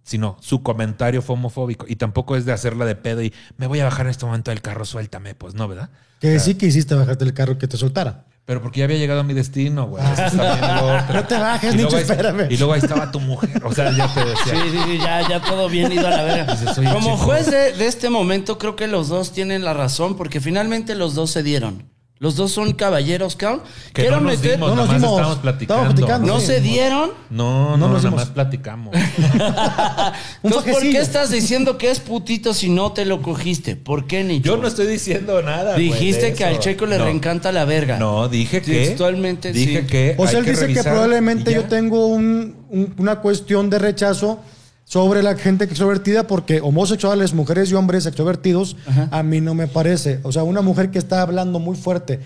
sino 0.04 0.36
su 0.40 0.62
comentario 0.62 1.22
fue 1.22 1.34
homofóbico. 1.34 1.86
Y 1.88 1.96
tampoco 1.96 2.36
es 2.36 2.44
de 2.44 2.52
hacerla 2.52 2.84
de 2.84 2.94
pedo 2.94 3.22
y 3.22 3.32
me 3.56 3.66
voy 3.66 3.80
a 3.80 3.84
bajar 3.84 4.06
en 4.06 4.10
este 4.10 4.26
momento 4.26 4.52
del 4.52 4.62
carro, 4.62 4.84
suéltame, 4.84 5.34
pues 5.34 5.54
no, 5.54 5.66
¿verdad? 5.66 5.90
Que 6.20 6.38
sí 6.38 6.54
que 6.54 6.66
hiciste 6.66 6.94
bajarte 6.94 7.24
del 7.24 7.34
carro 7.34 7.54
y 7.54 7.58
que 7.58 7.66
te 7.66 7.76
soltara. 7.76 8.26
Pero 8.46 8.60
porque 8.60 8.80
ya 8.80 8.84
había 8.84 8.98
llegado 8.98 9.20
a 9.20 9.22
mi 9.22 9.32
destino, 9.32 9.86
güey. 9.86 10.04
Loco. 10.36 11.12
No 11.14 11.24
te 11.24 11.38
bajes, 11.38 11.74
Nicho, 11.74 11.96
espérame. 11.96 12.46
Y 12.50 12.58
luego 12.58 12.74
ahí 12.74 12.80
estaba 12.80 13.10
tu 13.10 13.18
mujer. 13.18 13.64
O 13.64 13.72
sea, 13.72 13.90
ya 13.90 14.12
te 14.12 14.20
decía. 14.20 14.54
Sí, 14.54 14.70
sí, 14.70 14.78
sí, 14.84 14.98
ya, 14.98 15.26
ya 15.26 15.40
todo 15.40 15.68
bien 15.70 15.90
ido 15.90 16.06
a 16.06 16.10
la 16.10 16.22
verga. 16.22 16.56
Como 16.74 17.00
chico. 17.00 17.16
juez 17.16 17.50
de, 17.50 17.72
de 17.72 17.86
este 17.86 18.10
momento, 18.10 18.58
creo 18.58 18.76
que 18.76 18.86
los 18.86 19.08
dos 19.08 19.32
tienen 19.32 19.64
la 19.64 19.72
razón, 19.72 20.16
porque 20.16 20.40
finalmente 20.42 20.94
los 20.94 21.14
dos 21.14 21.30
se 21.30 21.42
dieron. 21.42 21.93
Los 22.24 22.36
dos 22.36 22.52
son 22.52 22.72
caballeros, 22.72 23.36
cabrón. 23.36 23.60
Que 23.92 24.00
Quiero 24.00 24.16
no 24.16 24.22
nos 24.30 24.38
meter. 24.38 24.52
dimos, 24.52 24.70
no 24.70 24.76
nos 24.76 24.88
dimos. 24.88 25.10
estábamos 25.10 25.38
platicando. 25.40 25.84
Platicando. 25.94 26.26
No 26.26 26.40
Sí. 26.40 26.46
se 26.46 26.60
dieron. 26.62 27.10
No, 27.28 27.72
No 27.72 27.76
no, 27.76 27.88
nos 27.88 27.88
nada 27.90 28.00
dimos. 28.08 28.14
más 28.20 28.28
platicamos. 28.30 28.94
Entonces, 30.42 30.72
¿por 30.72 30.82
qué 30.82 30.98
estás 30.98 31.30
diciendo 31.30 31.76
que 31.78 31.90
es 31.90 32.00
putito 32.00 32.54
si 32.54 32.68
no 32.70 32.92
te 32.92 33.04
lo 33.04 33.20
cogiste? 33.20 33.76
¿Por 33.76 34.06
qué, 34.06 34.24
Nicho? 34.24 34.46
Yo 34.46 34.56
no 34.56 34.68
estoy 34.68 34.86
diciendo 34.86 35.42
nada. 35.42 35.74
güey, 35.74 35.90
Dijiste 35.92 36.32
que 36.32 36.44
al 36.44 36.58
checo 36.60 36.86
le 36.86 36.96
No. 36.98 37.04
reencanta 37.04 37.52
la 37.52 37.66
verga. 37.66 37.98
No, 37.98 38.28
dije 38.28 38.62
que. 38.62 38.86
Textualmente, 38.86 39.52
Dije 39.52 39.82
sí. 39.82 39.86
que. 39.86 40.14
O 40.18 40.26
sea, 40.26 40.38
él 40.38 40.46
dice 40.46 40.66
que 40.72 40.82
probablemente 40.82 41.52
yo 41.52 41.64
tengo 41.64 42.06
un- 42.06 42.56
un- 42.70 42.94
una 42.98 43.16
cuestión 43.20 43.68
de 43.68 43.78
rechazo 43.78 44.40
sobre 44.84 45.22
la 45.22 45.36
gente 45.36 45.64
extrovertida 45.64 46.26
porque 46.26 46.60
homosexuales, 46.60 47.32
mujeres 47.34 47.70
y 47.70 47.74
hombres 47.74 48.06
extrovertidos, 48.06 48.76
a 49.10 49.22
mí 49.22 49.40
no 49.40 49.54
me 49.54 49.66
parece. 49.66 50.20
O 50.22 50.32
sea, 50.32 50.42
una 50.42 50.60
mujer 50.60 50.90
que 50.90 50.98
está 50.98 51.22
hablando 51.22 51.58
muy 51.58 51.76
fuerte 51.76 52.20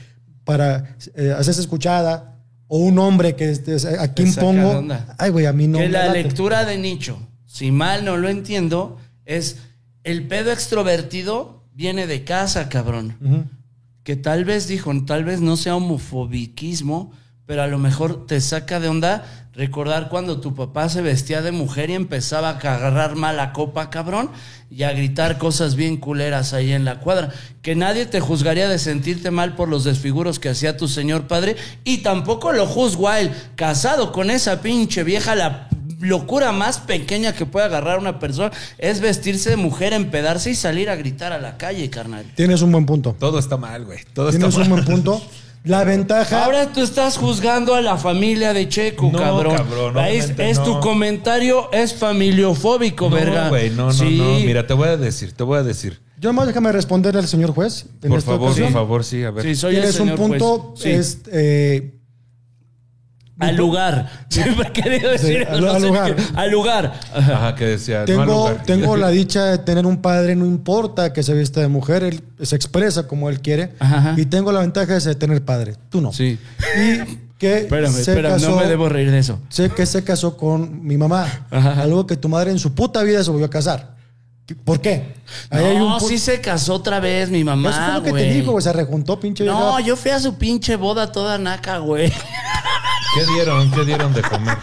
para 0.45 0.97
eh, 1.15 1.35
hacerse 1.37 1.61
escuchada 1.61 2.39
o 2.67 2.79
un 2.79 2.99
hombre 2.99 3.35
que 3.35 3.45
a 3.45 4.09
de 4.09 4.33
pongo, 4.39 4.85
ay 5.17 5.31
güey, 5.31 5.47
a 5.47 5.53
mí 5.53 5.67
no 5.67 5.79
que 5.79 5.85
me 5.85 5.91
la 5.91 6.07
late. 6.07 6.23
lectura 6.23 6.65
de 6.65 6.79
Nicho, 6.79 7.19
si 7.47 7.71
mal 7.71 8.05
no 8.05 8.17
lo 8.17 8.29
entiendo, 8.29 8.99
es 9.25 9.57
el 10.05 10.27
pedo 10.27 10.53
extrovertido 10.53 11.65
viene 11.73 12.07
de 12.07 12.25
casa, 12.25 12.69
cabrón. 12.69 13.49
Que 14.03 14.17
tal 14.17 14.45
vez 14.45 14.69
dijo, 14.69 14.93
tal 15.05 15.25
vez 15.25 15.41
no 15.41 15.57
sea 15.57 15.77
homofobiquismo, 15.77 17.13
pero 17.47 17.63
a 17.63 17.67
lo 17.67 17.79
mejor 17.79 18.27
te 18.27 18.41
saca 18.41 18.81
de 18.81 18.89
onda 18.89 19.48
recordar 19.59 20.09
cuando 20.09 20.41
tu 20.41 20.55
papá 20.55 20.89
se 20.89 21.03
vestía 21.03 21.43
de 21.43 21.51
mujer 21.51 21.91
y 21.91 21.95
empezaba 21.95 22.51
a 22.51 22.53
agarrar 22.53 23.17
mala 23.17 23.53
copa, 23.53 23.91
cabrón, 23.91 24.31
y 24.71 24.85
a 24.85 24.93
gritar 24.93 25.37
cosas 25.37 25.75
bien 25.75 25.97
culeras 25.97 26.53
ahí 26.53 26.73
en 26.73 26.85
la 26.85 27.01
cuadra. 27.01 27.31
Que 27.61 27.75
nadie 27.75 28.07
te 28.07 28.21
juzgaría 28.21 28.69
de 28.69 28.79
sentirte 28.79 29.33
mal 29.33 29.57
por 29.57 29.69
los 29.69 29.83
desfiguros 29.83 30.39
que 30.39 30.49
hacía 30.49 30.77
tu 30.77 30.87
señor 30.87 31.27
padre, 31.27 31.57
y 31.83 31.99
tampoco 31.99 32.53
lo 32.53 32.67
juzgo 32.67 33.09
a 33.09 33.19
él, 33.19 33.33
casado 33.57 34.13
con 34.13 34.31
esa 34.31 34.63
pinche 34.63 35.03
vieja, 35.03 35.35
la 35.35 35.69
locura 35.99 36.53
más 36.53 36.79
pequeña 36.79 37.33
que 37.33 37.45
puede 37.45 37.67
agarrar 37.67 37.99
una 37.99 38.21
persona 38.21 38.53
es 38.79 39.01
vestirse 39.01 39.51
de 39.51 39.57
mujer, 39.57 39.93
empedarse 39.93 40.51
y 40.51 40.55
salir 40.55 40.89
a 40.89 40.95
gritar 40.95 41.33
a 41.33 41.39
la 41.39 41.57
calle, 41.57 41.91
carnal. 41.91 42.25
Tienes 42.37 42.63
un 42.63 42.71
buen 42.71 42.87
punto. 42.87 43.17
Todo 43.19 43.41
está 43.41 43.57
mal, 43.57 43.85
güey. 43.85 43.99
Todo 44.13 44.29
está 44.29 44.39
Tienes 44.39 44.57
mal. 44.57 44.63
un 44.63 44.71
buen 44.71 44.85
punto. 44.85 45.21
La 45.65 45.85
ventaja. 45.85 46.45
Ahora 46.45 46.73
tú 46.73 46.81
estás 46.83 47.17
juzgando 47.19 47.75
a 47.75 47.81
la 47.83 47.97
familia 47.99 48.53
de 48.55 48.69
Checo, 48.69 49.11
No, 49.13 49.19
cabrón. 49.19 49.57
cabrón, 49.57 49.99
Ahí 49.99 50.17
es, 50.17 50.25
obviamente 50.27 50.51
es 50.51 50.59
no. 50.59 50.65
tu 50.65 50.81
comentario, 50.81 51.71
es 51.73 51.95
familiofóbico, 51.95 53.11
No, 53.11 53.17
verga. 53.17 53.49
güey, 53.49 53.71
no, 53.71 53.87
no, 53.87 53.93
Sí. 53.93 54.17
no. 54.19 54.39
Mira, 54.41 54.67
te 54.67 54.75
voy 54.75 54.89
a 54.89 54.97
decir, 54.97 55.33
te 55.33 55.43
voy 55.45 55.59
a 55.59 55.63
decir. 55.63 56.01
Yo 56.21 56.33
más 56.33 56.47
déjame 56.47 56.73
responderle 56.73 57.21
al 57.21 57.29
señor 57.29 57.53
juez. 57.53 57.87
en 58.03 58.09
Por 58.09 58.19
esta 58.19 58.31
favor, 58.33 58.49
ocasión. 58.49 58.73
por 58.73 58.83
favor, 58.83 59.05
sí, 59.05 59.23
a 59.25 59.31
ver. 59.31 59.45
Sí, 59.45 59.55
soy 59.55 59.75
el 59.77 59.83
Tienes 59.83 60.01
un 60.01 60.07
señor 60.09 60.19
punto. 60.19 60.59
juez. 60.77 60.81
Sí. 60.83 60.91
es, 60.91 61.19
eh, 61.31 61.98
Al 63.39 63.57
lugar. 63.57 64.11
Siempre 64.29 64.69
he 64.69 64.73
querido 64.73 65.11
decir 65.11 65.47
al- 65.49 65.61
no 65.61 65.71
al 65.71 65.83
lugar. 65.83 66.17
Al 66.35 66.51
lugar. 66.51 67.01
Ajá. 67.15 67.55
Que 67.55 67.67
decía. 67.67 67.99
no 67.99 68.01
al 68.01 68.07
Tengo, 68.07 68.25
lugar. 68.25 68.63
tengo 68.65 68.97
la 68.97 69.09
dicha 69.11 69.45
de 69.47 69.59
tener 69.59 69.87
un 69.87 69.99
padre, 70.03 70.35
no 70.37 70.45
importa 70.47 71.13
que 71.13 71.23
se 71.23 71.35
vista 71.35 71.61
de 71.61 71.69
mujer, 71.69 72.03
él 72.03 72.23
se 72.43 72.57
expresa 72.57 73.07
como 73.07 73.29
él 73.31 73.41
quiere. 73.41 73.75
Ajá. 73.79 74.15
Y 74.17 74.27
tengo 74.27 74.51
la 74.53 74.61
ventaja 74.61 74.99
de 74.99 75.15
tener 75.15 75.45
padre. 75.45 75.75
Tú 75.89 76.01
no. 76.01 76.13
Sí. 76.13 76.39
Y 76.77 77.19
que 77.39 77.59
Espérame, 77.63 77.93
se 77.93 78.01
espérame, 78.01 78.33
casó, 78.35 78.51
no 78.51 78.57
me 78.57 78.67
debo 78.67 78.89
reír 78.89 79.11
de 79.13 79.19
eso. 79.21 79.39
sé 79.49 79.71
que 79.71 79.87
se 79.87 80.03
casó 80.03 80.37
con 80.37 80.85
mi 80.85 80.97
mamá. 80.97 81.47
Ajá. 81.51 81.81
Algo 81.83 82.07
que 82.07 82.17
tu 82.17 82.29
madre 82.29 82.51
en 82.51 82.59
su 82.59 82.75
puta 82.75 83.03
vida 83.05 83.23
se 83.23 83.31
volvió 83.31 83.47
a 83.47 83.51
casar. 83.51 83.97
¿Por 84.65 84.81
qué? 84.81 85.15
Ahí 85.51 85.63
hay 85.63 85.77
no, 85.79 85.87
un 85.89 85.93
pu- 86.01 86.09
sí 86.09 86.19
se 86.19 86.41
casó 86.41 86.73
otra 86.75 87.01
vez 87.01 87.29
mi 87.29 87.41
Eso 87.43 87.51
fue 87.53 87.57
mamá, 87.57 87.99
lo 87.99 88.03
que 88.03 88.13
te 88.15 88.33
dijo, 88.33 88.53
güey. 88.53 88.65
Se 88.65 88.73
rejuntó, 88.73 89.21
pinche 89.21 89.45
No, 89.45 89.75
vieja. 89.75 89.87
yo 89.87 89.95
fui 89.95 90.11
a 90.11 90.19
su 90.19 90.37
pinche 90.37 90.75
boda 90.77 91.13
toda 91.13 91.37
naca, 91.37 91.77
güey. 91.79 92.11
¿Qué 93.15 93.33
dieron? 93.33 93.71
¿Qué 93.71 93.85
dieron 93.85 94.13
de 94.13 94.23
comer? 94.23 94.57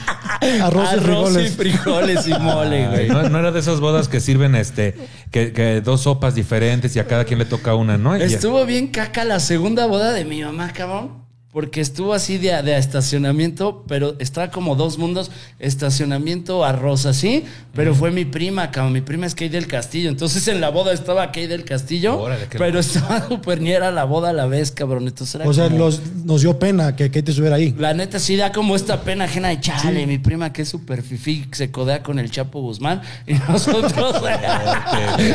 Arroz, 0.61 0.89
y 0.93 0.99
frijoles. 0.99 1.51
y 1.51 1.55
frijoles 1.55 2.27
y 2.27 2.33
mole, 2.33 2.87
güey. 2.87 3.07
No, 3.09 3.29
no 3.29 3.39
era 3.39 3.51
de 3.51 3.59
esas 3.59 3.79
bodas 3.79 4.07
que 4.07 4.19
sirven 4.19 4.55
este 4.55 4.95
que, 5.31 5.51
que 5.51 5.81
dos 5.81 6.01
sopas 6.01 6.35
diferentes 6.35 6.95
y 6.95 6.99
a 6.99 7.07
cada 7.07 7.25
quien 7.25 7.39
le 7.39 7.45
toca 7.45 7.75
una, 7.75 7.97
¿no? 7.97 8.15
Estuvo 8.15 8.65
bien 8.65 8.87
caca 8.87 9.23
la 9.23 9.39
segunda 9.39 9.85
boda 9.87 10.13
de 10.13 10.25
mi 10.25 10.43
mamá, 10.43 10.71
cabrón. 10.73 11.24
Porque 11.55 11.79
estuvo 11.79 12.13
así 12.13 12.37
de, 12.37 12.61
de 12.63 12.77
estacionamiento, 12.77 13.85
pero 13.87 14.17
estaba 14.19 14.51
como 14.51 14.75
dos 14.75 14.97
mundos, 14.97 15.31
estacionamiento 15.57 16.65
arroz 16.65 17.05
así, 17.05 17.45
pero 17.73 17.95
fue 17.95 18.11
mi 18.11 18.25
prima, 18.25 18.71
cabrón. 18.71 18.91
Mi 18.91 18.99
prima 18.99 19.25
es 19.25 19.35
Kay 19.35 19.47
del 19.47 19.65
Castillo. 19.65 20.09
Entonces 20.09 20.45
en 20.49 20.59
la 20.59 20.67
boda 20.67 20.91
estaba 20.91 21.31
Kay 21.31 21.47
del 21.47 21.63
Castillo, 21.63 22.19
Órale, 22.19 22.47
pero 22.57 22.79
estaba 22.79 23.25
súper 23.29 23.61
ni 23.61 23.71
era 23.71 23.89
la 23.91 24.03
boda 24.03 24.31
a 24.31 24.33
la 24.33 24.47
vez, 24.47 24.71
cabrón. 24.71 25.07
Entonces 25.07 25.33
era 25.35 25.47
O 25.47 25.53
sea, 25.53 25.65
como- 25.69 25.77
los- 25.77 26.01
nos 26.25 26.41
dio 26.41 26.59
pena 26.59 26.93
que 26.97 27.09
Kate 27.09 27.31
estuviera 27.31 27.55
ahí. 27.55 27.73
La 27.77 27.93
neta 27.93 28.19
sí 28.19 28.35
da 28.35 28.51
como 28.51 28.75
esta 28.75 28.99
pena 29.03 29.23
ajena 29.23 29.47
de 29.47 29.61
chale, 29.61 30.05
mi 30.07 30.17
prima 30.17 30.51
que 30.51 30.63
es 30.63 30.67
súper 30.67 31.03
fifí, 31.03 31.45
se 31.53 31.71
codea 31.71 32.03
con 32.03 32.19
el 32.19 32.31
Chapo 32.31 32.59
Guzmán 32.59 33.01
y 33.25 33.35
nosotros 33.35 33.93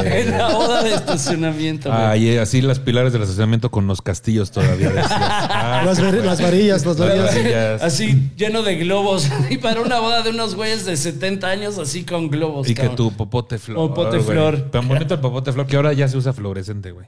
en 0.05 0.31
la 0.37 0.49
boda 0.53 0.83
de 0.83 0.95
estacionamiento. 0.97 1.91
Ay, 1.91 2.29
eh, 2.29 2.41
así 2.41 2.61
las 2.61 2.79
pilares 2.79 3.15
del 3.15 3.23
estacionamiento 3.23 3.71
con 3.71 3.87
los 3.87 4.03
castillos 4.03 4.51
todavía. 4.51 4.91
Las, 6.19 6.25
var- 6.25 6.27
las 6.27 6.41
varillas, 6.43 6.87
las 6.87 6.99
Las 6.99 7.35
varillas. 7.35 7.83
Así 7.83 8.31
lleno 8.37 8.63
de 8.63 8.77
globos. 8.77 9.29
Y 9.51 9.59
para 9.59 9.81
una 9.81 9.99
boda 10.01 10.23
de 10.23 10.31
unos 10.31 10.55
güeyes 10.55 10.85
de 10.85 10.97
70 10.97 11.47
años, 11.49 11.79
así 11.79 12.05
con 12.05 12.29
globos. 12.31 12.69
y 12.69 12.75
que 12.75 12.89
tu 12.91 13.13
popote 13.13 13.59
flor. 13.59 13.77
Popote 13.77 14.19
güey. 14.19 14.23
flor. 14.31 14.71
Tan 14.71 14.87
bonito 14.89 15.15
el 15.15 15.21
popote 15.21 15.53
flor 15.53 15.67
que 15.67 15.77
ahora 15.77 15.93
ya 15.93 16.07
se 16.09 16.17
usa 16.17 16.33
fluorescente, 16.33 16.91
güey. 16.93 17.07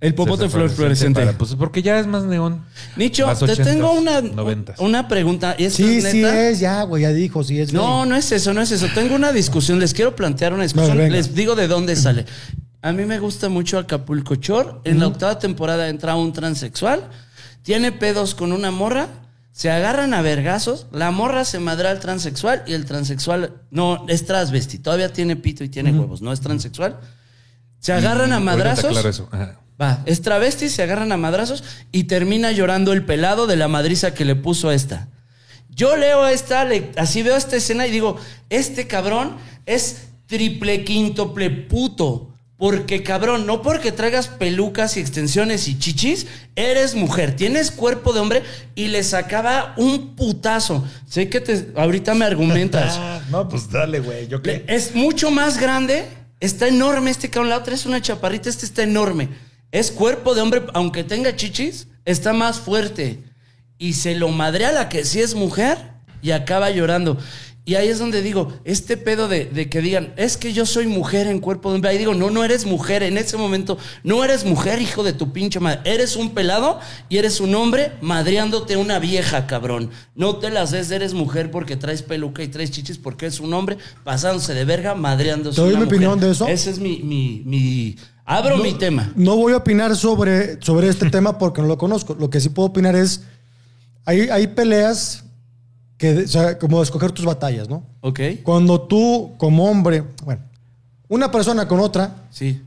El 0.00 0.14
popote 0.14 0.48
flor 0.48 0.68
fluorescente. 0.68 1.20
para- 1.20 1.38
pues 1.38 1.54
porque 1.54 1.80
ya 1.80 2.00
es 2.00 2.08
más 2.08 2.24
neón. 2.24 2.64
Nicho, 2.96 3.26
Más 3.26 3.38
te 3.38 3.46
80s, 3.46 3.62
tengo 3.64 3.92
una, 3.92 4.20
90s. 4.20 4.74
una 4.80 5.06
pregunta. 5.06 5.54
¿Y 5.56 5.66
esto 5.66 5.76
Sí, 5.76 5.98
es 5.98 6.10
sí 6.10 6.24
es, 6.24 6.58
ya, 6.58 6.82
güey, 6.82 7.02
ya 7.04 7.12
dijo, 7.12 7.44
sí 7.44 7.60
es. 7.60 7.72
No, 7.72 8.00
gay. 8.00 8.08
no 8.08 8.16
es 8.16 8.32
eso, 8.32 8.52
no 8.52 8.60
es 8.60 8.72
eso. 8.72 8.88
Tengo 8.94 9.14
una 9.14 9.30
discusión. 9.32 9.78
Les 9.78 9.94
quiero 9.94 10.16
plantear 10.16 10.54
una 10.54 10.64
discusión. 10.64 10.98
Les 10.98 11.34
digo 11.36 11.54
de 11.54 11.68
dónde 11.68 11.94
sale. 11.94 12.26
A 12.84 12.90
mí 12.90 13.04
me 13.04 13.20
gusta 13.20 13.48
mucho 13.48 13.78
Acapulco 13.78 14.34
Chor. 14.34 14.80
En 14.82 14.98
la 14.98 15.06
octava 15.06 15.38
temporada 15.38 15.88
entra 15.88 16.16
un 16.16 16.32
transexual. 16.32 17.08
Tiene 17.62 17.92
pedos 17.92 18.34
con 18.34 18.52
una 18.52 18.70
morra. 18.70 19.08
Se 19.52 19.70
agarran 19.70 20.14
a 20.14 20.22
vergazos. 20.22 20.86
La 20.92 21.10
morra 21.10 21.44
se 21.44 21.58
madra 21.58 21.90
al 21.90 22.00
transexual 22.00 22.62
y 22.66 22.72
el 22.72 22.84
transexual 22.84 23.62
no 23.70 24.04
es 24.08 24.24
transvesti. 24.26 24.78
Todavía 24.78 25.12
tiene 25.12 25.36
pito 25.36 25.64
y 25.64 25.68
tiene 25.68 25.92
huevos. 25.92 26.22
No 26.22 26.32
es 26.32 26.40
transexual. 26.40 26.98
Se 27.78 27.92
agarran 27.92 28.32
a 28.32 28.40
madrazos. 28.40 29.04
eso. 29.04 29.28
Va, 29.80 30.02
es 30.06 30.22
travesti, 30.22 30.68
se 30.68 30.82
agarran 30.82 31.10
a 31.12 31.16
madrazos 31.16 31.64
y 31.90 32.04
termina 32.04 32.52
llorando 32.52 32.92
el 32.92 33.04
pelado 33.04 33.46
de 33.46 33.56
la 33.56 33.68
madriza 33.68 34.14
que 34.14 34.24
le 34.24 34.36
puso 34.36 34.68
a 34.68 34.74
esta. 34.74 35.08
Yo 35.68 35.96
leo 35.96 36.28
esta, 36.28 36.68
así 36.96 37.22
veo 37.22 37.36
esta 37.36 37.56
escena 37.56 37.86
y 37.86 37.90
digo, 37.90 38.16
este 38.50 38.86
cabrón 38.86 39.36
es 39.66 40.08
triple 40.26 40.84
quíntuple 40.84 41.50
puto. 41.50 42.31
Porque 42.62 43.02
cabrón, 43.02 43.44
no 43.44 43.60
porque 43.60 43.90
traigas 43.90 44.28
pelucas 44.28 44.96
y 44.96 45.00
extensiones 45.00 45.66
y 45.66 45.80
chichis, 45.80 46.28
eres 46.54 46.94
mujer, 46.94 47.34
tienes 47.34 47.72
cuerpo 47.72 48.12
de 48.12 48.20
hombre 48.20 48.44
y 48.76 48.86
le 48.86 49.02
sacaba 49.02 49.74
un 49.76 50.14
putazo. 50.14 50.86
Sé 51.08 51.28
que 51.28 51.40
te, 51.40 51.72
ahorita 51.74 52.14
me 52.14 52.24
argumentas. 52.24 53.00
no, 53.32 53.48
pues 53.48 53.68
dale, 53.68 53.98
güey. 53.98 54.28
Yo 54.28 54.40
Es 54.68 54.94
mucho 54.94 55.32
más 55.32 55.58
grande. 55.58 56.04
Está 56.38 56.68
enorme 56.68 57.10
este 57.10 57.30
cabrón. 57.30 57.50
La 57.50 57.58
otra 57.58 57.74
es 57.74 57.84
una 57.84 58.00
chaparrita. 58.00 58.48
Este 58.48 58.64
está 58.64 58.84
enorme. 58.84 59.30
Es 59.72 59.90
cuerpo 59.90 60.36
de 60.36 60.42
hombre, 60.42 60.62
aunque 60.72 61.02
tenga 61.02 61.34
chichis, 61.34 61.88
está 62.04 62.32
más 62.32 62.60
fuerte. 62.60 63.24
Y 63.76 63.94
se 63.94 64.14
lo 64.14 64.28
madrea 64.28 64.68
a 64.68 64.72
la 64.72 64.88
que 64.88 65.04
sí 65.04 65.20
es 65.20 65.34
mujer 65.34 65.78
y 66.22 66.30
acaba 66.30 66.70
llorando. 66.70 67.18
Y 67.64 67.76
ahí 67.76 67.86
es 67.88 68.00
donde 68.00 68.22
digo, 68.22 68.52
este 68.64 68.96
pedo 68.96 69.28
de, 69.28 69.44
de 69.44 69.68
que 69.70 69.80
digan, 69.80 70.12
es 70.16 70.36
que 70.36 70.52
yo 70.52 70.66
soy 70.66 70.88
mujer 70.88 71.28
en 71.28 71.38
cuerpo 71.38 71.68
de 71.70 71.76
hombre. 71.76 71.90
Ahí 71.90 71.98
digo, 71.98 72.12
no, 72.12 72.28
no 72.28 72.42
eres 72.42 72.66
mujer. 72.66 73.04
En 73.04 73.16
ese 73.16 73.36
momento, 73.36 73.78
no 74.02 74.24
eres 74.24 74.44
mujer, 74.44 74.82
hijo 74.82 75.04
de 75.04 75.12
tu 75.12 75.32
pinche 75.32 75.60
madre. 75.60 75.78
Eres 75.84 76.16
un 76.16 76.34
pelado 76.34 76.80
y 77.08 77.18
eres 77.18 77.38
un 77.38 77.54
hombre 77.54 77.92
madreándote 78.00 78.76
una 78.76 78.98
vieja, 78.98 79.46
cabrón. 79.46 79.90
No 80.16 80.38
te 80.38 80.50
las 80.50 80.72
des, 80.72 80.90
eres 80.90 81.14
mujer 81.14 81.52
porque 81.52 81.76
traes 81.76 82.02
peluca 82.02 82.42
y 82.42 82.48
traes 82.48 82.72
chichis 82.72 82.98
porque 82.98 83.26
es 83.26 83.38
un 83.38 83.54
hombre 83.54 83.78
pasándose 84.02 84.54
de 84.54 84.64
verga, 84.64 84.96
madreándose 84.96 85.54
¿Te 85.54 85.62
doy 85.62 85.70
una 85.70 85.80
mi 85.80 85.84
mujer. 85.84 85.96
opinión 85.98 86.18
de 86.20 86.30
eso? 86.32 86.48
Ese 86.48 86.68
es 86.70 86.80
mi, 86.80 86.98
mi, 87.04 87.42
mi- 87.46 87.96
Abro 88.24 88.56
mi 88.56 88.72
tema. 88.74 89.12
No 89.14 89.36
voy 89.36 89.52
a 89.52 89.58
opinar 89.58 89.94
sobre, 89.94 90.60
sobre 90.62 90.88
este 90.88 91.10
tema 91.10 91.38
porque 91.38 91.62
no 91.62 91.68
lo 91.68 91.78
conozco. 91.78 92.16
Lo 92.18 92.28
que 92.28 92.40
sí 92.40 92.48
puedo 92.48 92.68
opinar 92.70 92.96
es 92.96 93.22
hay, 94.04 94.22
hay 94.30 94.48
peleas 94.48 95.24
que, 96.02 96.24
o 96.24 96.28
sea, 96.28 96.58
como 96.58 96.82
escoger 96.82 97.12
tus 97.12 97.24
batallas, 97.24 97.68
¿no? 97.68 97.84
Ok. 98.00 98.18
Cuando 98.42 98.80
tú, 98.80 99.34
como 99.38 99.70
hombre, 99.70 100.02
bueno, 100.24 100.42
una 101.08 101.30
persona 101.30 101.68
con 101.68 101.78
otra, 101.78 102.26
Sí. 102.30 102.60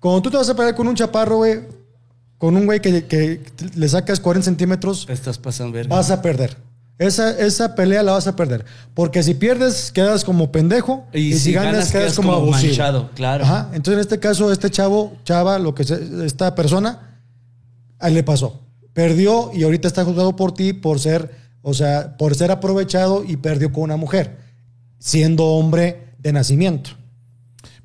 cuando 0.00 0.20
tú 0.20 0.30
te 0.30 0.36
vas 0.36 0.50
a 0.50 0.54
pelear 0.54 0.74
con 0.74 0.86
un 0.86 0.94
chaparro, 0.94 1.38
güey, 1.38 1.60
con 2.36 2.54
un 2.58 2.66
güey 2.66 2.80
que, 2.82 3.06
que 3.06 3.40
le 3.74 3.88
sacas 3.88 4.20
40 4.20 4.44
centímetros, 4.44 5.06
estás 5.08 5.38
pasando 5.38 5.72
verga. 5.72 5.96
vas 5.96 6.10
a 6.10 6.20
perder. 6.20 6.58
Esa, 6.98 7.30
esa 7.40 7.74
pelea 7.74 8.02
la 8.02 8.12
vas 8.12 8.26
a 8.26 8.36
perder. 8.36 8.66
Porque 8.92 9.22
si 9.22 9.32
pierdes, 9.34 9.90
quedas 9.90 10.22
como 10.24 10.52
pendejo. 10.52 11.06
Y, 11.14 11.32
si, 11.38 11.52
ganas, 11.52 11.90
quedas, 11.90 12.14
como, 12.14 12.32
abusivo. 12.34 12.68
manchado, 12.68 13.10
claro. 13.14 13.44
Ajá. 13.44 13.70
Entonces, 13.72 13.94
en 13.94 14.00
este 14.00 14.20
caso, 14.20 14.52
este 14.52 14.70
chavo, 14.70 15.14
chava, 15.24 15.58
lo 15.58 15.74
que 15.74 15.84
se- 15.84 16.24
esta 16.26 16.54
persona, 16.54 17.18
a 17.98 18.08
él 18.08 18.14
le 18.14 18.22
pasó. 18.22 18.60
Perdió 18.92 19.50
y 19.54 19.64
ahorita 19.64 19.88
está 19.88 20.04
juzgado 20.04 20.36
por 20.36 20.52
ti 20.52 20.72
por 20.74 21.00
ser, 21.00 21.43
o 21.64 21.74
sea, 21.74 22.16
por 22.16 22.34
ser 22.36 22.52
aprovechado 22.52 23.24
y 23.26 23.36
perdió 23.38 23.72
con 23.72 23.82
una 23.84 23.96
mujer, 23.96 24.36
siendo 24.98 25.44
hombre 25.46 26.14
de 26.18 26.32
nacimiento. 26.32 26.90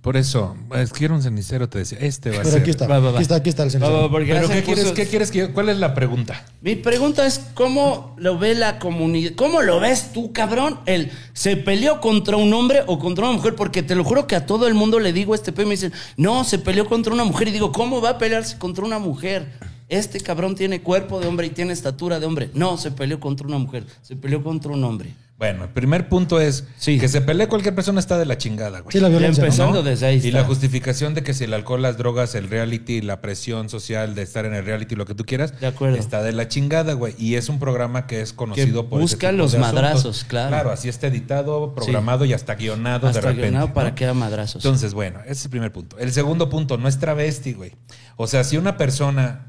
Por 0.01 0.15
eso, 0.15 0.55
es 0.77 0.93
que 0.93 1.03
era 1.05 1.13
un 1.13 1.21
cenicero, 1.21 1.67
te 1.67 1.79
decía, 1.79 1.97
este 1.99 2.29
va 2.31 2.41
a 2.41 2.45
ser. 2.45 2.61
aquí 2.61 2.69
está, 2.69 2.87
Va, 2.87 2.99
va, 2.99 3.11
va. 3.11 3.17
aquí 3.19 3.23
está, 3.23 3.35
aquí 3.35 3.49
está 3.49 3.63
el 3.63 3.71
porque 4.09 4.33
Pero 4.33 4.47
¿qué 4.47 4.63
quieres, 4.63 4.85
cursos- 4.85 4.93
qué 4.93 5.07
quieres 5.07 5.29
que 5.31 5.39
yo- 5.39 5.53
¿Cuál 5.53 5.67
es 5.67 5.77
la 5.77 5.93
pregunta? 5.93 6.45
Mi 6.61 6.75
pregunta 6.77 7.25
es, 7.27 7.39
¿cómo 7.53 8.15
lo 8.17 8.37
ve 8.37 8.55
la 8.55 8.79
comunidad? 8.79 9.33
¿Cómo 9.35 9.61
lo 9.61 9.81
ves 9.81 10.13
tú, 10.13 10.31
cabrón? 10.31 10.79
¿El 10.85 11.11
se 11.33 11.57
peleó 11.57 11.99
contra 11.99 12.37
un 12.37 12.53
hombre 12.53 12.83
o 12.87 12.97
contra 12.97 13.25
una 13.25 13.33
mujer? 13.35 13.55
Porque 13.55 13.83
te 13.83 13.93
lo 13.95 14.05
juro 14.05 14.25
que 14.25 14.37
a 14.37 14.45
todo 14.45 14.67
el 14.67 14.73
mundo 14.73 14.99
le 14.99 15.11
digo 15.11 15.35
este 15.35 15.51
pe 15.51 15.63
y 15.63 15.65
me 15.65 15.71
dicen, 15.71 15.91
no, 16.15 16.45
se 16.45 16.59
peleó 16.59 16.85
contra 16.87 17.13
una 17.13 17.25
mujer. 17.25 17.49
Y 17.49 17.51
digo, 17.51 17.73
¿cómo 17.73 17.99
va 18.01 18.11
a 18.11 18.17
pelearse 18.17 18.57
contra 18.57 18.85
una 18.85 18.99
mujer? 18.99 19.51
Este 19.89 20.19
cabrón 20.21 20.55
tiene 20.55 20.81
cuerpo 20.81 21.19
de 21.19 21.27
hombre 21.27 21.47
y 21.47 21.49
tiene 21.49 21.73
estatura 21.73 22.19
de 22.19 22.25
hombre. 22.27 22.49
No, 22.53 22.77
se 22.77 22.91
peleó 22.91 23.19
contra 23.19 23.47
una 23.47 23.57
mujer, 23.57 23.85
se 24.03 24.15
peleó 24.15 24.43
contra 24.43 24.71
un 24.71 24.83
hombre. 24.83 25.13
Bueno, 25.39 25.63
el 25.63 25.69
primer 25.69 26.09
punto 26.09 26.41
es 26.41 26.65
Sí. 26.77 26.99
que 26.99 27.07
se 27.07 27.21
pelee 27.21 27.47
cualquier 27.47 27.73
persona 27.73 28.01
está 28.01 28.17
de 28.17 28.25
la 28.25 28.37
chingada, 28.37 28.81
güey. 28.81 28.91
Sí, 28.91 28.99
la 28.99 29.07
violencia. 29.07 29.41
¿no? 29.41 29.47
empezando 29.47 29.83
desde 29.83 30.05
ahí. 30.05 30.15
Y 30.21 30.27
está. 30.27 30.41
la 30.41 30.43
justificación 30.43 31.13
de 31.13 31.23
que 31.23 31.33
si 31.33 31.45
el 31.45 31.53
alcohol, 31.53 31.81
las 31.81 31.97
drogas, 31.97 32.35
el 32.35 32.49
reality, 32.49 32.99
la 33.01 33.21
presión 33.21 33.69
social 33.69 34.15
de 34.15 34.21
estar 34.23 34.45
en 34.45 34.53
el 34.53 34.65
reality, 34.65 34.95
lo 34.95 35.05
que 35.05 35.15
tú 35.15 35.23
quieras, 35.25 35.57
De 35.61 35.67
acuerdo. 35.67 35.95
está 35.95 36.21
de 36.23 36.33
la 36.33 36.49
chingada, 36.49 36.91
güey. 36.91 37.15
Y 37.17 37.35
es 37.35 37.47
un 37.47 37.57
programa 37.57 38.05
que 38.05 38.19
es 38.19 38.33
conocido 38.33 38.89
por 38.89 38.99
ese 38.99 39.13
busca 39.15 39.29
tipo 39.29 39.37
los 39.37 39.53
de 39.53 39.59
asuntos. 39.59 39.73
madrazos, 39.81 40.23
claro. 40.25 40.49
Claro, 40.49 40.71
así 40.71 40.89
está 40.89 41.07
editado, 41.07 41.73
programado 41.73 42.25
y 42.25 42.33
hasta 42.33 42.55
guionado 42.55 43.07
de 43.07 43.11
Hasta 43.11 43.21
repente. 43.21 43.43
guionado 43.43 43.67
¿no? 43.69 43.73
para 43.73 43.95
que 43.95 44.03
haya 44.03 44.13
madrazos. 44.13 44.63
Entonces, 44.65 44.93
bueno, 44.93 45.21
ese 45.21 45.31
es 45.31 45.45
el 45.45 45.51
primer 45.51 45.71
punto. 45.71 45.97
El 45.99 46.11
segundo 46.11 46.49
punto, 46.49 46.77
no 46.77 46.89
es 46.89 46.99
travesti, 46.99 47.53
güey. 47.53 47.71
O 48.17 48.27
sea, 48.27 48.43
si 48.43 48.57
una 48.57 48.75
persona 48.75 49.45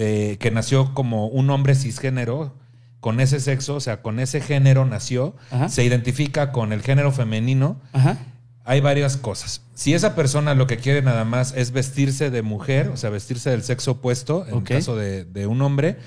de, 0.00 0.38
que 0.40 0.50
nació 0.50 0.94
como 0.94 1.26
un 1.26 1.50
hombre 1.50 1.74
cisgénero, 1.74 2.54
con 3.00 3.20
ese 3.20 3.38
sexo, 3.38 3.74
o 3.76 3.80
sea, 3.80 4.00
con 4.02 4.18
ese 4.18 4.40
género 4.40 4.86
nació, 4.86 5.34
Ajá. 5.50 5.68
se 5.68 5.84
identifica 5.84 6.52
con 6.52 6.72
el 6.72 6.80
género 6.82 7.12
femenino, 7.12 7.78
Ajá. 7.92 8.16
hay 8.64 8.80
varias 8.80 9.16
cosas. 9.18 9.60
Si 9.74 9.92
esa 9.94 10.14
persona 10.14 10.54
lo 10.54 10.66
que 10.66 10.78
quiere 10.78 11.02
nada 11.02 11.24
más 11.24 11.52
es 11.54 11.70
vestirse 11.72 12.30
de 12.30 12.40
mujer, 12.42 12.88
o 12.88 12.96
sea, 12.96 13.10
vestirse 13.10 13.50
del 13.50 13.62
sexo 13.62 13.92
opuesto, 13.92 14.46
en 14.48 14.54
Ok. 14.54 14.68
caso 14.68 14.96
de, 14.96 15.24
de 15.24 15.46
un 15.46 15.60
hombre, 15.62 15.98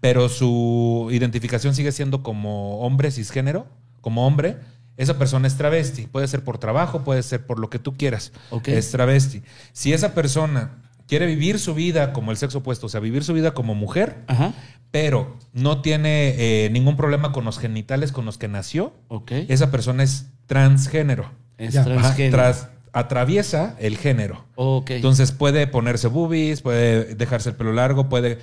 pero 0.00 0.28
su 0.30 1.08
identificación 1.12 1.74
sigue 1.74 1.92
siendo 1.92 2.22
como 2.22 2.80
hombre 2.80 3.10
cisgénero, 3.10 3.66
como 4.00 4.26
hombre, 4.26 4.56
esa 4.96 5.16
persona 5.18 5.46
es 5.46 5.56
travesti. 5.56 6.06
Puede 6.06 6.26
ser 6.28 6.42
por 6.42 6.58
trabajo, 6.58 7.02
puede 7.04 7.22
ser 7.22 7.46
por 7.46 7.58
lo 7.58 7.70
que 7.70 7.78
tú 7.78 7.96
quieras. 7.96 8.32
Ok. 8.50 8.68
Es 8.68 8.90
travesti. 8.90 9.42
Si 9.72 9.92
esa 9.92 10.12
persona 10.12 10.70
quiere 11.12 11.26
vivir 11.26 11.58
su 11.58 11.74
vida 11.74 12.14
como 12.14 12.30
el 12.30 12.38
sexo 12.38 12.58
opuesto, 12.60 12.86
o 12.86 12.88
sea, 12.88 12.98
vivir 13.00 13.22
su 13.22 13.34
vida 13.34 13.52
como 13.52 13.74
mujer, 13.74 14.16
Ajá. 14.28 14.54
pero 14.90 15.36
no 15.52 15.82
tiene 15.82 16.34
eh, 16.38 16.70
ningún 16.70 16.96
problema 16.96 17.32
con 17.32 17.44
los 17.44 17.58
genitales 17.58 18.12
con 18.12 18.24
los 18.24 18.38
que 18.38 18.48
nació, 18.48 18.94
Ok. 19.08 19.30
esa 19.48 19.70
persona 19.70 20.04
es 20.04 20.28
transgénero. 20.46 21.30
Es 21.58 21.74
Ya. 21.74 21.82
Ajá, 21.82 21.90
transgénero. 21.92 22.38
tras- 22.38 22.68
atraviesa 22.94 23.76
el 23.78 23.98
género. 23.98 24.46
Ok. 24.54 24.90
Entonces 24.92 25.32
puede 25.32 25.66
ponerse 25.66 26.08
boobies, 26.08 26.62
puede 26.62 27.14
dejarse 27.14 27.50
el 27.50 27.56
pelo 27.56 27.74
largo, 27.74 28.08
puede 28.08 28.38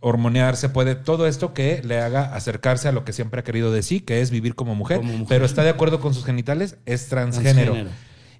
hormonearse, 0.00 0.68
puede 0.68 0.94
todo 0.96 1.26
esto 1.26 1.54
que 1.54 1.80
le 1.84 2.00
haga 2.00 2.34
acercarse 2.34 2.88
a 2.88 2.92
lo 2.92 3.04
que 3.06 3.12
siempre 3.14 3.40
ha 3.40 3.44
querido 3.44 3.72
decir, 3.72 4.04
que 4.04 4.20
es 4.20 4.30
vivir 4.30 4.54
como 4.54 4.74
mujer, 4.74 4.98
Como 4.98 5.12
mujer. 5.12 5.26
pero 5.28 5.44
está 5.46 5.62
de 5.62 5.70
acuerdo 5.70 6.00
con 6.00 6.12
sus 6.12 6.24
genitales, 6.26 6.76
es 6.84 7.08
transgénero. 7.08 7.72
Transgénero. 7.72 7.90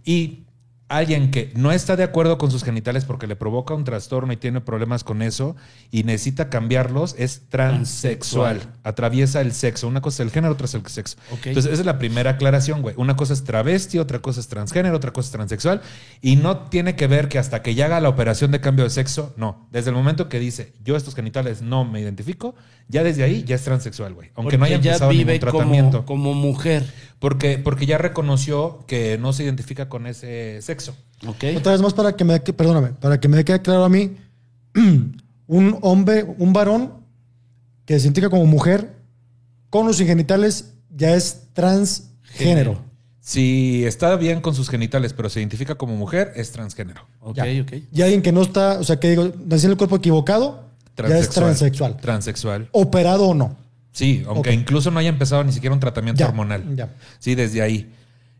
Y 0.05 0.45
alguien 0.91 1.31
que 1.31 1.53
no 1.55 1.71
está 1.71 1.95
de 1.95 2.03
acuerdo 2.03 2.37
con 2.37 2.51
sus 2.51 2.65
genitales 2.65 3.05
porque 3.05 3.29
le 3.29 3.37
provoca 3.37 3.75
un 3.75 3.85
trastorno 3.85 4.33
y 4.33 4.37
tiene 4.37 4.61
problemas 4.61 5.05
con 5.05 5.23
eso 5.23 5.55
y 5.93 6.03
necesita 6.03 6.51
cambiarlos, 6.51 7.15
es 7.17 7.49
transexual. 7.49 8.59
Transexual. 8.59 8.81
Atraviesa 8.83 9.41
el 9.41 9.53
sexo. 9.53 9.87
Una 9.87 10.01
cosa 10.01 10.23
es 10.23 10.27
el 10.27 10.33
género, 10.33 10.53
otra 10.53 10.65
es 10.65 10.75
el 10.75 10.85
sexo. 10.87 11.17
Entonces, 11.31 11.67
esa 11.73 11.81
es 11.81 11.87
la 11.87 11.99
primera 11.99 12.33
aclaración, 12.33 12.83
güey. 12.83 12.97
Una 12.99 13.17
cosa 13.17 13.33
es 13.33 13.45
travesti, 13.45 13.99
otra 13.99 14.19
cosa 14.19 14.41
es 14.41 14.49
transgénero, 14.49 14.97
otra 14.97 15.13
cosa 15.13 15.29
es 15.29 15.33
transexual. 15.33 15.81
Y 16.21 16.35
no 16.35 16.59
tiene 16.69 16.97
que 16.97 17.07
ver 17.07 17.29
que 17.29 17.39
hasta 17.39 17.63
que 17.63 17.77
ya 17.77 17.87
haga 17.87 18.01
la 18.01 18.09
operación 18.09 18.51
de 18.51 18.61
cambio 18.61 18.85
de 18.85 18.91
sexo, 18.91 19.33
no. 19.37 19.69
Desde 19.71 19.91
el 19.91 19.97
momento 19.97 20.29
que 20.29 20.41
dice, 20.41 20.75
yo 20.83 20.97
estos 20.97 21.15
genitales 21.15 21.63
no 21.63 21.85
me 21.85 22.01
identifico, 22.01 22.57
ya 22.91 23.03
desde 23.05 23.23
ahí 23.23 23.45
ya 23.45 23.55
es 23.57 23.63
transexual, 23.63 24.13
güey. 24.15 24.31
Aunque 24.35 24.59
no 24.59 24.65
haya 24.65 24.77
Porque 24.77 24.85
ya 24.85 24.91
empezado 24.93 25.11
ningún 25.13 25.27
vive 25.27 25.39
tratamiento. 25.39 26.05
como, 26.05 26.25
como 26.25 26.35
mujer. 26.35 26.85
Porque, 27.19 27.59
porque 27.59 27.87
ya 27.87 27.99
reconoció 27.99 28.85
que 28.87 29.17
no 29.19 29.33
se 29.33 29.45
identifica 29.45 29.89
con 29.89 30.07
ese 30.07 30.61
sexo. 30.63 30.95
Ok. 31.27 31.45
Otra 31.57 31.73
vez 31.73 31.81
más 31.83 31.95
para 31.95 32.17
que 32.17 32.25
me, 32.25 32.41
perdóname, 32.41 32.89
para 32.89 33.21
que 33.21 33.29
me 33.29 33.45
quede 33.45 33.63
claro 33.63 33.85
a 33.85 33.89
mí, 33.89 34.17
un 35.47 35.79
hombre, 35.83 36.25
un 36.39 36.53
varón 36.53 36.93
que 37.85 37.99
se 37.99 38.07
identifica 38.07 38.31
como 38.31 38.47
mujer 38.47 38.93
con 39.69 39.87
los 39.87 39.99
genitales 39.99 40.75
ya 40.95 41.15
es 41.15 41.49
transgénero. 41.53 42.79
Si 43.21 43.85
está 43.85 44.17
bien 44.17 44.41
con 44.41 44.55
sus 44.55 44.69
genitales, 44.69 45.13
pero 45.13 45.29
se 45.29 45.41
identifica 45.41 45.75
como 45.77 45.95
mujer, 45.95 46.33
es 46.37 46.51
transgénero. 46.53 47.03
Ok, 47.21 47.37
Ya. 47.37 47.45
ok. 47.63 47.73
Y 47.93 48.03
alguien 48.03 48.23
que 48.23 48.33
no 48.33 48.43
está, 48.43 48.81
o 48.81 48.85
sea, 48.85 48.99
que 48.99 49.11
digo, 49.11 49.31
nació 49.47 49.67
en 49.69 49.73
el 49.73 49.77
cuerpo 49.77 49.97
equivocado, 49.97 50.70
ya 51.09 51.19
es 51.19 51.31
transexual. 51.31 51.97
Transexual. 51.97 52.69
Operado 52.73 53.29
o 53.29 53.35
no. 53.35 53.57
Sí, 53.93 54.23
aunque 54.27 54.53
incluso 54.53 54.91
no 54.91 54.99
haya 55.01 55.09
empezado 55.09 55.43
ni 55.45 55.53
siquiera 55.53 55.75
un 55.75 55.81
tratamiento 55.81 56.21
Ya, 56.21 56.29
hormonal. 56.29 56.77
ya. 56.77 56.95
Sí, 57.19 57.35
desde 57.35 57.63
ahí. 57.63 57.93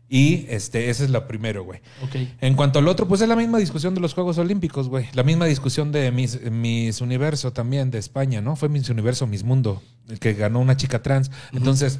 Y 0.07 0.45
este, 0.49 0.89
ese 0.89 1.05
es 1.05 1.09
lo 1.09 1.25
primero, 1.25 1.63
güey. 1.63 1.79
Ok. 2.03 2.15
En 2.41 2.55
cuanto 2.55 2.79
al 2.79 2.87
otro, 2.89 3.07
pues 3.07 3.21
es 3.21 3.29
la 3.29 3.35
misma 3.37 3.59
discusión 3.59 3.95
de 3.95 4.01
los 4.01 4.13
Juegos 4.13 4.37
Olímpicos, 4.37 4.89
güey. 4.89 5.07
La 5.13 5.23
misma 5.23 5.45
discusión 5.45 5.91
de 5.93 6.11
Miss, 6.11 6.39
Miss 6.51 6.99
Universo 6.99 7.53
también 7.53 7.91
de 7.91 7.97
España, 7.99 8.41
¿no? 8.41 8.57
Fue 8.57 8.67
Miss 8.67 8.89
Universo, 8.89 9.25
Miss 9.25 9.43
Mundo, 9.45 9.81
el 10.09 10.19
que 10.19 10.33
ganó 10.33 10.59
una 10.59 10.75
chica 10.75 11.01
trans. 11.01 11.31
Entonces, 11.53 11.99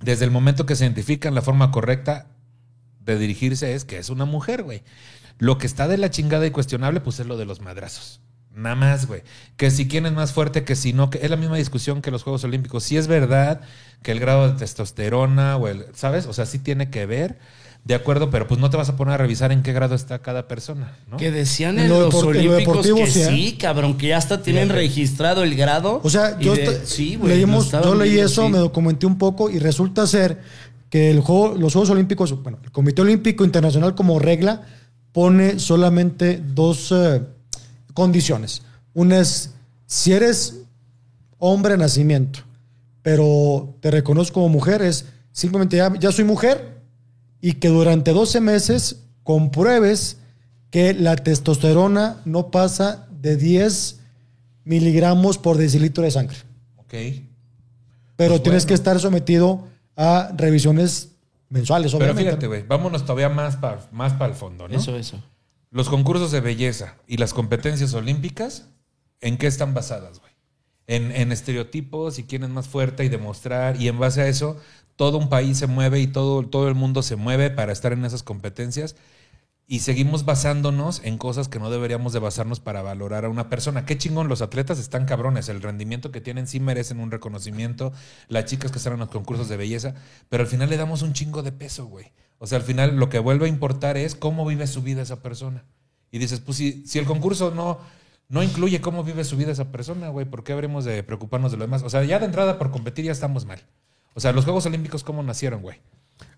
desde 0.00 0.24
el 0.24 0.32
momento 0.32 0.66
que 0.66 0.74
se 0.74 0.84
identifican, 0.84 1.34
la 1.34 1.42
forma 1.42 1.70
correcta 1.70 2.26
de 3.04 3.18
dirigirse 3.18 3.72
es 3.74 3.84
que 3.84 3.98
es 3.98 4.10
una 4.10 4.24
mujer, 4.24 4.64
güey. 4.64 4.82
Lo 5.38 5.58
que 5.58 5.66
está 5.68 5.86
de 5.86 5.96
la 5.98 6.10
chingada 6.10 6.44
y 6.46 6.50
cuestionable, 6.50 7.00
pues 7.00 7.20
es 7.20 7.26
lo 7.26 7.36
de 7.36 7.44
los 7.44 7.60
madrazos. 7.60 8.20
Nada 8.54 8.74
más, 8.74 9.06
güey. 9.06 9.22
Que 9.56 9.70
si 9.70 9.86
quién 9.86 10.06
es 10.06 10.12
más 10.12 10.32
fuerte, 10.32 10.64
que 10.64 10.74
si 10.74 10.92
no, 10.92 11.10
que 11.10 11.18
es 11.22 11.30
la 11.30 11.36
misma 11.36 11.56
discusión 11.56 12.02
que 12.02 12.10
los 12.10 12.22
Juegos 12.24 12.42
Olímpicos. 12.44 12.82
Si 12.84 12.96
es 12.96 13.06
verdad 13.06 13.60
que 14.02 14.10
el 14.12 14.20
grado 14.20 14.50
de 14.50 14.58
testosterona 14.58 15.56
o 15.56 15.68
el, 15.68 15.86
¿sabes? 15.94 16.26
O 16.26 16.32
sea, 16.32 16.44
sí 16.46 16.58
tiene 16.58 16.90
que 16.90 17.06
ver, 17.06 17.38
de 17.84 17.94
acuerdo, 17.94 18.30
pero 18.30 18.48
pues 18.48 18.58
no 18.60 18.68
te 18.68 18.76
vas 18.76 18.88
a 18.88 18.96
poner 18.96 19.14
a 19.14 19.16
revisar 19.16 19.52
en 19.52 19.62
qué 19.62 19.72
grado 19.72 19.94
está 19.94 20.18
cada 20.20 20.48
persona, 20.48 20.96
¿no? 21.08 21.16
Que 21.16 21.30
decían 21.30 21.78
En 21.78 21.88
lo 21.88 22.00
los 22.06 22.14
lo 22.14 22.28
Olímpicos 22.28 22.84
que 22.86 23.06
sí, 23.06 23.22
sí, 23.22 23.56
cabrón, 23.58 23.96
que 23.96 24.08
ya 24.08 24.16
hasta 24.18 24.42
tienen 24.42 24.64
Fíjate. 24.64 24.80
registrado 24.80 25.42
el 25.44 25.54
grado. 25.54 26.00
O 26.02 26.10
sea, 26.10 26.38
yo, 26.40 26.54
de- 26.56 26.84
sí, 26.84 27.16
leímos, 27.22 27.70
yo 27.70 27.94
leí 27.94 28.10
viendo, 28.10 28.26
eso, 28.26 28.46
sí. 28.46 28.52
me 28.52 28.58
documenté 28.58 29.06
un 29.06 29.18
poco 29.18 29.48
y 29.50 29.58
resulta 29.60 30.06
ser 30.06 30.40
que 30.90 31.10
el 31.10 31.20
juego, 31.20 31.54
los 31.56 31.72
Juegos 31.74 31.90
Olímpicos, 31.90 32.42
bueno, 32.42 32.58
el 32.64 32.72
Comité 32.72 33.02
Olímpico 33.02 33.44
Internacional 33.44 33.94
como 33.94 34.18
regla 34.18 34.62
pone 35.12 35.58
solamente 35.58 36.42
dos 36.44 36.92
eh, 36.92 37.22
condiciones. 37.98 38.62
Una 38.94 39.18
es, 39.20 39.54
si 39.86 40.12
eres 40.12 40.60
hombre 41.38 41.72
de 41.72 41.78
nacimiento, 41.78 42.40
pero 43.02 43.74
te 43.80 43.90
reconozco 43.90 44.34
como 44.34 44.48
mujer, 44.48 44.82
es 44.82 45.06
simplemente 45.32 45.76
ya, 45.76 45.92
ya 45.98 46.12
soy 46.12 46.24
mujer 46.24 46.78
y 47.40 47.54
que 47.54 47.68
durante 47.68 48.12
12 48.12 48.40
meses 48.40 49.00
compruebes 49.24 50.16
que 50.70 50.94
la 50.94 51.16
testosterona 51.16 52.20
no 52.24 52.50
pasa 52.50 53.06
de 53.10 53.36
10 53.36 54.00
miligramos 54.64 55.38
por 55.38 55.56
decilitro 55.56 56.04
de 56.04 56.10
sangre. 56.10 56.36
Ok. 56.76 56.94
Pero 58.16 58.30
Pues 58.34 58.42
tienes 58.42 58.62
bueno. 58.64 58.68
que 58.68 58.74
estar 58.74 59.00
sometido 59.00 59.66
a 59.96 60.32
revisiones 60.36 61.10
mensuales, 61.48 61.92
Pero 61.92 62.04
obviamente. 62.04 62.30
fíjate, 62.30 62.46
güey, 62.46 62.62
vámonos 62.66 63.02
todavía 63.02 63.28
más 63.28 63.56
para 63.56 63.80
más 63.90 64.12
para 64.12 64.32
el 64.32 64.34
fondo, 64.36 64.68
¿no? 64.68 64.76
Eso, 64.76 64.96
eso. 64.96 65.22
Los 65.70 65.90
concursos 65.90 66.30
de 66.30 66.40
belleza 66.40 66.96
y 67.06 67.18
las 67.18 67.34
competencias 67.34 67.92
olímpicas, 67.92 68.68
¿en 69.20 69.36
qué 69.36 69.46
están 69.46 69.74
basadas, 69.74 70.18
güey? 70.20 70.32
En, 70.86 71.30
estereotipos 71.32 72.18
y 72.18 72.24
quién 72.24 72.44
es 72.44 72.48
más 72.48 72.66
fuerte 72.66 73.04
y 73.04 73.10
demostrar. 73.10 73.80
Y 73.80 73.88
en 73.88 73.98
base 73.98 74.22
a 74.22 74.28
eso, 74.28 74.56
todo 74.96 75.18
un 75.18 75.28
país 75.28 75.58
se 75.58 75.66
mueve 75.66 76.00
y 76.00 76.06
todo, 76.06 76.46
todo 76.48 76.68
el 76.68 76.74
mundo 76.74 77.02
se 77.02 77.16
mueve 77.16 77.50
para 77.50 77.72
estar 77.72 77.92
en 77.92 78.04
esas 78.06 78.22
competencias. 78.22 78.96
y 79.70 79.80
seguimos 79.80 80.24
basándonos 80.24 81.02
en 81.04 81.18
cosas 81.18 81.48
que 81.48 81.58
no 81.58 81.70
deberíamos 81.70 82.14
de 82.14 82.20
basarnos 82.20 82.58
para 82.60 82.80
valorar 82.80 83.26
a 83.26 83.28
una 83.28 83.50
persona. 83.50 83.84
Qué 83.84 83.98
chingón, 83.98 84.28
los 84.28 84.40
atletas 84.40 84.78
están 84.78 85.04
cabrones, 85.04 85.50
el 85.50 85.60
rendimiento 85.60 86.10
que 86.10 86.22
tienen 86.22 86.46
sí 86.46 86.58
merecen 86.58 87.00
un 87.00 87.10
reconocimiento, 87.10 87.92
las 88.28 88.46
chicas 88.46 88.72
que 88.72 88.78
están 88.78 88.94
en 88.94 89.00
los 89.00 89.10
concursos 89.10 89.50
de 89.50 89.58
belleza, 89.58 89.94
pero 90.30 90.42
al 90.42 90.48
final 90.48 90.70
le 90.70 90.78
damos 90.78 91.02
un 91.02 91.12
chingo 91.12 91.42
de 91.42 91.52
peso, 91.52 91.84
güey. 91.86 92.12
O 92.38 92.46
sea, 92.46 92.58
al 92.58 92.64
final 92.64 92.96
lo 92.96 93.08
que 93.08 93.18
vuelve 93.18 93.46
a 93.46 93.48
importar 93.48 93.96
es 93.96 94.14
cómo 94.14 94.46
vive 94.46 94.66
su 94.66 94.82
vida 94.82 95.02
esa 95.02 95.22
persona. 95.22 95.64
Y 96.10 96.18
dices, 96.18 96.40
pues 96.40 96.56
si, 96.56 96.84
si 96.86 96.98
el 96.98 97.04
concurso 97.04 97.50
no, 97.54 97.78
no 98.28 98.42
incluye 98.42 98.80
cómo 98.80 99.02
vive 99.04 99.24
su 99.24 99.36
vida 99.36 99.52
esa 99.52 99.72
persona, 99.72 100.08
güey, 100.08 100.24
¿por 100.26 100.44
qué 100.44 100.52
habremos 100.52 100.84
de 100.84 101.02
preocuparnos 101.02 101.50
de 101.50 101.58
lo 101.58 101.64
demás? 101.64 101.82
O 101.82 101.90
sea, 101.90 102.04
ya 102.04 102.18
de 102.18 102.26
entrada 102.26 102.58
por 102.58 102.70
competir 102.70 103.04
ya 103.06 103.12
estamos 103.12 103.44
mal. 103.44 103.58
O 104.14 104.20
sea, 104.20 104.32
los 104.32 104.44
Juegos 104.44 104.66
Olímpicos, 104.66 105.04
¿cómo 105.04 105.22
nacieron, 105.22 105.62
güey? 105.62 105.78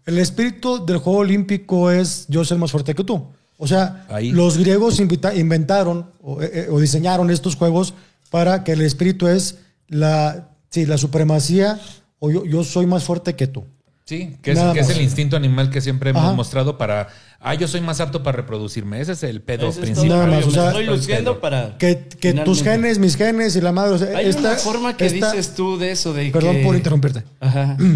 El 0.07 0.19
espíritu 0.19 0.85
del 0.85 0.99
juego 0.99 1.21
olímpico 1.21 1.91
es 1.91 2.27
yo 2.29 2.45
soy 2.45 2.59
más 2.59 2.71
fuerte 2.73 2.95
que 2.95 3.05
tú. 3.05 3.27
O 3.59 3.67
sea, 3.67 4.07
Ahí. 4.09 4.33
los 4.33 4.57
griegos 4.59 5.01
invita- 5.01 5.35
inventaron 5.35 6.11
o, 6.23 6.43
eh, 6.43 6.51
eh, 6.53 6.67
o 6.71 6.81
diseñaron 6.81 7.31
estos 7.31 7.57
juegos 7.57 7.95
para 8.31 8.65
que 8.65 8.73
el 8.73 8.81
espíritu 8.81 9.29
es 9.29 9.59
la, 9.89 10.49
sí, 10.71 10.87
la 10.87 10.97
supremacía 10.99 11.79
o 12.19 12.31
yo, 12.31 12.45
yo 12.47 12.65
soy 12.65 12.87
más 12.87 13.05
fuerte 13.05 13.37
que 13.37 13.47
tú. 13.47 13.65
Sí, 14.11 14.37
que 14.43 14.51
es, 14.51 14.59
que 14.59 14.81
el 14.93 15.03
instinto 15.03 15.37
animal 15.37 15.71
que 15.71 15.81
siempre 15.81 16.11
hemos 16.11 16.25
Ajá. 16.25 16.33
mostrado 16.33 16.77
para, 16.77 17.07
ah, 17.39 17.55
yo 17.55 17.69
soy 17.69 17.81
más 17.81 18.01
apto 18.01 18.25
para 18.25 18.39
reproducirme. 18.39 19.01
Ese 19.01 19.13
es 19.13 19.23
el 19.23 19.41
pedo 19.41 19.69
Ese 19.69 19.83
principal. 19.83 20.09
Nada 20.09 20.25
todo. 20.27 20.35
más, 20.35 20.43
Yo 20.43 20.49
o 20.49 20.51
sea, 20.51 20.63
me 20.63 20.69
estoy 20.71 20.87
luciendo 20.87 21.41
para. 21.41 21.79
Que, 21.79 22.09
que 22.21 22.33
tus 22.33 22.65
genes, 22.65 22.99
mis 22.99 23.15
genes 23.17 23.55
y 23.55 23.61
la 23.61 23.71
madre. 23.71 23.95
o 23.95 23.99
sea, 23.99 24.19
Hay 24.19 24.27
esta- 24.27 24.41
una 24.41 24.55
forma 24.57 24.97
que 24.97 25.07
esta- 25.07 25.31
dices 25.31 25.55
tú 25.55 25.79
de 25.79 25.93
eso, 25.93 26.13
de 26.13 26.29
Perdón 26.33 26.57
que- 26.57 26.65
por 26.65 26.75
interrumpirte. 26.75 27.23
Ajá. 27.39 27.77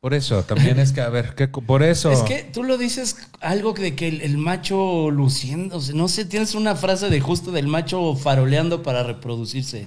Por 0.00 0.14
eso, 0.14 0.44
también 0.44 0.78
es 0.78 0.92
que, 0.92 1.00
a 1.00 1.08
ver, 1.08 1.34
¿qué, 1.34 1.50
co- 1.50 1.60
por 1.60 1.82
eso. 1.82 2.12
Es 2.12 2.20
que 2.20 2.44
tú 2.52 2.62
lo 2.62 2.78
dices 2.78 3.16
algo 3.40 3.72
de 3.72 3.96
que 3.96 4.06
el, 4.06 4.20
el 4.20 4.38
macho 4.38 5.10
luciendo, 5.10 5.78
o 5.78 5.80
sea, 5.80 5.92
no 5.96 6.06
sé, 6.06 6.24
tienes 6.24 6.54
una 6.54 6.76
frase 6.76 7.08
de 7.08 7.20
justo 7.20 7.50
del 7.50 7.66
macho 7.66 8.14
faroleando 8.14 8.84
para 8.84 9.02
reproducirse. 9.02 9.86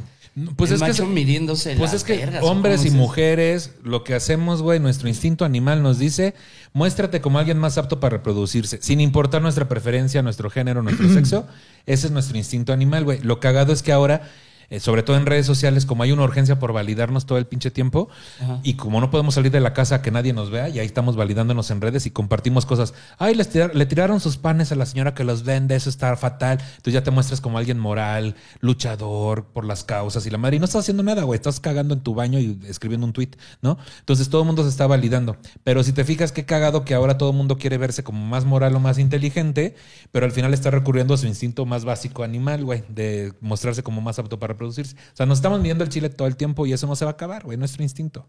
Pues 0.55 0.71
el 0.71 0.75
es 0.75 0.81
que 0.83 0.87
macho 0.89 1.03
es- 1.03 1.09
midiéndose 1.09 1.75
Pues 1.75 1.91
es 1.93 2.03
que 2.05 2.15
vergas, 2.15 2.41
¿o 2.43 2.47
hombres 2.47 2.85
y 2.85 2.87
es 2.87 2.93
mujeres, 2.93 3.71
lo 3.83 4.03
que 4.05 4.13
hacemos, 4.15 4.61
güey, 4.61 4.79
nuestro 4.79 5.09
instinto 5.09 5.43
animal 5.43 5.83
nos 5.83 5.99
dice, 5.99 6.35
muéstrate 6.73 7.19
como 7.19 7.37
alguien 7.37 7.57
más 7.57 7.77
apto 7.77 7.99
para 7.99 8.17
reproducirse, 8.17 8.79
sin 8.81 9.01
importar 9.01 9.41
nuestra 9.41 9.67
preferencia, 9.67 10.21
nuestro 10.21 10.49
género, 10.49 10.83
nuestro 10.83 11.09
sexo. 11.13 11.47
Ese 11.85 12.07
es 12.07 12.13
nuestro 12.13 12.37
instinto 12.37 12.71
animal, 12.71 13.03
güey. 13.03 13.19
Lo 13.23 13.39
cagado 13.41 13.73
es 13.73 13.83
que 13.83 13.91
ahora, 13.91 14.29
eh, 14.71 14.79
sobre 14.79 15.03
todo 15.03 15.17
en 15.17 15.27
redes 15.27 15.45
sociales, 15.45 15.85
como 15.85 16.01
hay 16.01 16.11
una 16.11 16.23
urgencia 16.23 16.57
por 16.57 16.73
validarnos 16.73 17.27
todo 17.27 17.37
el 17.37 17.45
pinche 17.45 17.69
tiempo, 17.69 18.09
Ajá. 18.41 18.59
y 18.63 18.73
como 18.73 18.99
no 18.99 19.11
podemos 19.11 19.35
salir 19.35 19.51
de 19.51 19.59
la 19.59 19.73
casa 19.73 19.95
a 19.97 20.01
que 20.01 20.09
nadie 20.09 20.33
nos 20.33 20.49
vea, 20.49 20.67
y 20.69 20.79
ahí 20.79 20.85
estamos 20.87 21.15
validándonos 21.15 21.69
en 21.69 21.79
redes 21.81 22.07
y 22.07 22.09
compartimos 22.11 22.65
cosas. 22.65 22.95
Ay, 23.19 23.35
les 23.35 23.49
tirar- 23.51 23.75
le 23.75 23.85
tiraron 23.85 24.19
sus 24.19 24.37
panes 24.37 24.71
a 24.71 24.75
la 24.75 24.87
señora 24.87 25.13
que 25.13 25.23
los 25.23 25.43
vende, 25.43 25.75
eso 25.75 25.89
está 25.91 26.15
fatal. 26.17 26.57
Entonces 26.77 26.93
ya 26.93 27.03
te 27.03 27.11
muestras 27.11 27.39
como 27.41 27.59
alguien 27.59 27.77
moral, 27.77 28.35
luchador 28.61 29.45
por 29.45 29.65
las 29.65 29.83
causas 29.83 30.25
y 30.25 30.29
la 30.29 30.37
madre. 30.37 30.55
Y 30.55 30.59
no 30.59 30.65
estás 30.65 30.81
haciendo 30.81 31.03
nada, 31.03 31.23
güey. 31.23 31.35
Estás 31.35 31.59
cagando 31.59 31.93
en 31.93 31.99
tu 32.01 32.15
baño 32.15 32.39
y 32.39 32.57
escribiendo 32.67 33.05
un 33.05 33.13
tweet, 33.13 33.31
¿no? 33.61 33.77
Entonces 33.99 34.29
todo 34.29 34.41
el 34.41 34.47
mundo 34.47 34.63
se 34.63 34.69
está 34.69 34.87
validando. 34.87 35.35
Pero 35.63 35.83
si 35.83 35.91
te 35.91 36.03
fijas, 36.05 36.31
qué 36.31 36.45
cagado 36.45 36.85
que 36.85 36.93
ahora 36.93 37.17
todo 37.17 37.31
el 37.31 37.35
mundo 37.35 37.57
quiere 37.57 37.77
verse 37.77 38.03
como 38.03 38.25
más 38.25 38.45
moral 38.45 38.75
o 38.75 38.79
más 38.79 38.97
inteligente, 38.97 39.75
pero 40.11 40.25
al 40.25 40.31
final 40.31 40.53
está 40.53 40.71
recurriendo 40.71 41.13
a 41.13 41.17
su 41.17 41.27
instinto 41.27 41.65
más 41.65 41.83
básico 41.83 42.23
animal, 42.23 42.63
güey, 42.63 42.83
de 42.87 43.33
mostrarse 43.41 43.83
como 43.83 43.99
más 44.01 44.17
apto 44.19 44.39
para 44.39 44.55
reproducirse. 44.61 44.95
O 44.95 45.15
sea, 45.15 45.25
nos 45.25 45.39
estamos 45.39 45.59
midiendo 45.59 45.83
el 45.83 45.89
chile 45.89 46.09
todo 46.09 46.27
el 46.27 46.35
tiempo 46.35 46.65
y 46.65 46.73
eso 46.73 46.87
no 46.87 46.95
se 46.95 47.05
va 47.05 47.11
a 47.11 47.13
acabar, 47.13 47.43
güey, 47.43 47.57
nuestro 47.57 47.83
instinto. 47.83 48.25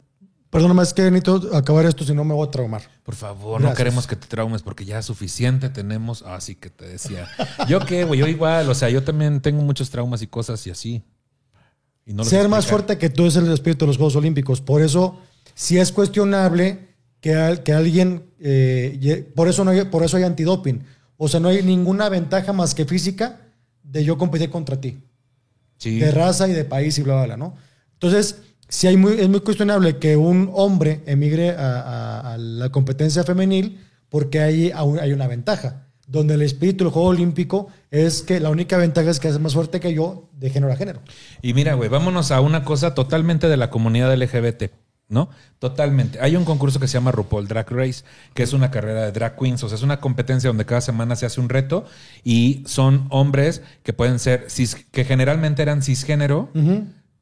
Perdóname, 0.50 0.82
es 0.82 0.92
que 0.92 1.02
necesito 1.10 1.56
acabar 1.56 1.86
esto, 1.86 2.04
si 2.04 2.12
no 2.12 2.24
me 2.24 2.34
voy 2.34 2.46
a 2.46 2.50
traumar. 2.50 2.82
Por 3.02 3.14
favor, 3.14 3.58
no 3.60 3.72
queremos 3.72 4.06
que 4.06 4.16
te 4.16 4.26
traumes 4.26 4.60
porque 4.62 4.84
ya 4.84 5.00
suficiente 5.00 5.70
tenemos. 5.70 6.22
Así 6.22 6.54
que 6.56 6.68
te 6.68 6.86
decía. 6.86 7.26
Yo 7.68 7.80
qué, 7.80 8.04
güey, 8.04 8.20
yo 8.20 8.26
igual, 8.26 8.68
o 8.68 8.74
sea, 8.74 8.90
yo 8.90 9.02
también 9.02 9.40
tengo 9.40 9.62
muchos 9.62 9.88
traumas 9.88 10.20
y 10.20 10.26
cosas 10.26 10.66
y 10.66 10.70
así. 10.70 11.02
Y 12.04 12.12
no 12.12 12.22
Ser 12.24 12.48
más 12.50 12.66
fuerte 12.66 12.98
que 12.98 13.08
tú 13.08 13.26
es 13.26 13.36
el 13.36 13.50
espíritu 13.50 13.84
de 13.84 13.88
los 13.88 13.96
Juegos 13.96 14.16
Olímpicos. 14.16 14.60
Por 14.60 14.82
eso, 14.82 15.18
si 15.54 15.78
es 15.78 15.90
cuestionable 15.90 16.88
que, 17.22 17.34
al- 17.34 17.62
que 17.62 17.72
alguien. 17.72 18.24
eh, 18.38 19.32
por, 19.34 19.48
eso 19.48 19.64
no 19.64 19.70
hay, 19.70 19.84
por 19.86 20.02
eso 20.04 20.18
hay 20.18 20.24
antidoping. 20.24 20.84
O 21.16 21.28
sea, 21.28 21.40
no 21.40 21.48
hay 21.48 21.62
ninguna 21.62 22.10
ventaja 22.10 22.52
más 22.52 22.74
que 22.74 22.84
física 22.84 23.40
de 23.84 24.04
yo 24.04 24.18
competir 24.18 24.50
contra 24.50 24.78
ti. 24.78 24.98
Sí. 25.82 25.98
de 25.98 26.10
raza 26.12 26.46
y 26.48 26.52
de 26.52 26.64
país 26.64 26.96
y 26.98 27.02
bla, 27.02 27.14
bla, 27.14 27.24
bla, 27.24 27.36
¿no? 27.36 27.56
Entonces, 27.94 28.36
si 28.68 28.86
hay 28.86 28.96
muy, 28.96 29.14
es 29.20 29.28
muy 29.28 29.40
cuestionable 29.40 29.96
que 29.98 30.16
un 30.16 30.50
hombre 30.54 31.02
emigre 31.06 31.50
a, 31.50 31.80
a- 31.80 32.32
a 32.34 32.38
la 32.38 32.68
competencia 32.70 33.24
femenil 33.24 33.80
porque 34.08 34.40
hay, 34.40 34.70
aún 34.70 34.98
hay 35.00 35.12
una 35.12 35.26
ventaja. 35.26 35.86
Donde 36.06 36.34
el 36.34 36.42
espíritu 36.42 36.84
del 36.84 36.92
juego 36.92 37.08
olímpico 37.08 37.68
es 37.90 38.22
que 38.22 38.38
la 38.38 38.50
única 38.50 38.76
ventaja 38.76 39.08
es 39.10 39.18
que 39.18 39.28
es 39.28 39.38
más 39.38 39.54
fuerte 39.54 39.80
que 39.80 39.94
yo 39.94 40.28
de 40.36 40.50
género 40.50 40.72
a 40.72 40.76
género. 40.76 41.00
Y 41.40 41.54
mira, 41.54 41.74
güey, 41.74 41.88
vámonos 41.88 42.30
a 42.32 42.40
una 42.40 42.64
cosa 42.64 42.92
totalmente 42.94 43.48
de 43.48 43.56
la 43.56 43.70
comunidad 43.70 44.14
LGBT, 44.14 44.64
¿no? 45.12 45.28
Totalmente. 45.60 46.18
Hay 46.20 46.34
un 46.34 46.44
concurso 46.44 46.80
que 46.80 46.88
se 46.88 46.94
llama 46.94 47.12
RuPaul 47.12 47.46
Drag 47.46 47.70
Race, 47.70 48.04
que 48.34 48.42
es 48.42 48.52
una 48.52 48.70
carrera 48.72 49.02
de 49.02 49.12
drag 49.12 49.36
queens, 49.38 49.62
o 49.62 49.68
sea, 49.68 49.76
es 49.76 49.82
una 49.82 50.00
competencia 50.00 50.48
donde 50.48 50.64
cada 50.66 50.80
semana 50.80 51.14
se 51.14 51.26
hace 51.26 51.40
un 51.40 51.48
reto 51.48 51.84
y 52.24 52.64
son 52.66 53.06
hombres 53.10 53.62
que 53.84 53.92
pueden 53.92 54.18
ser, 54.18 54.46
cis- 54.48 54.86
que 54.90 55.04
generalmente 55.04 55.62
eran 55.62 55.82
cisgénero, 55.82 56.50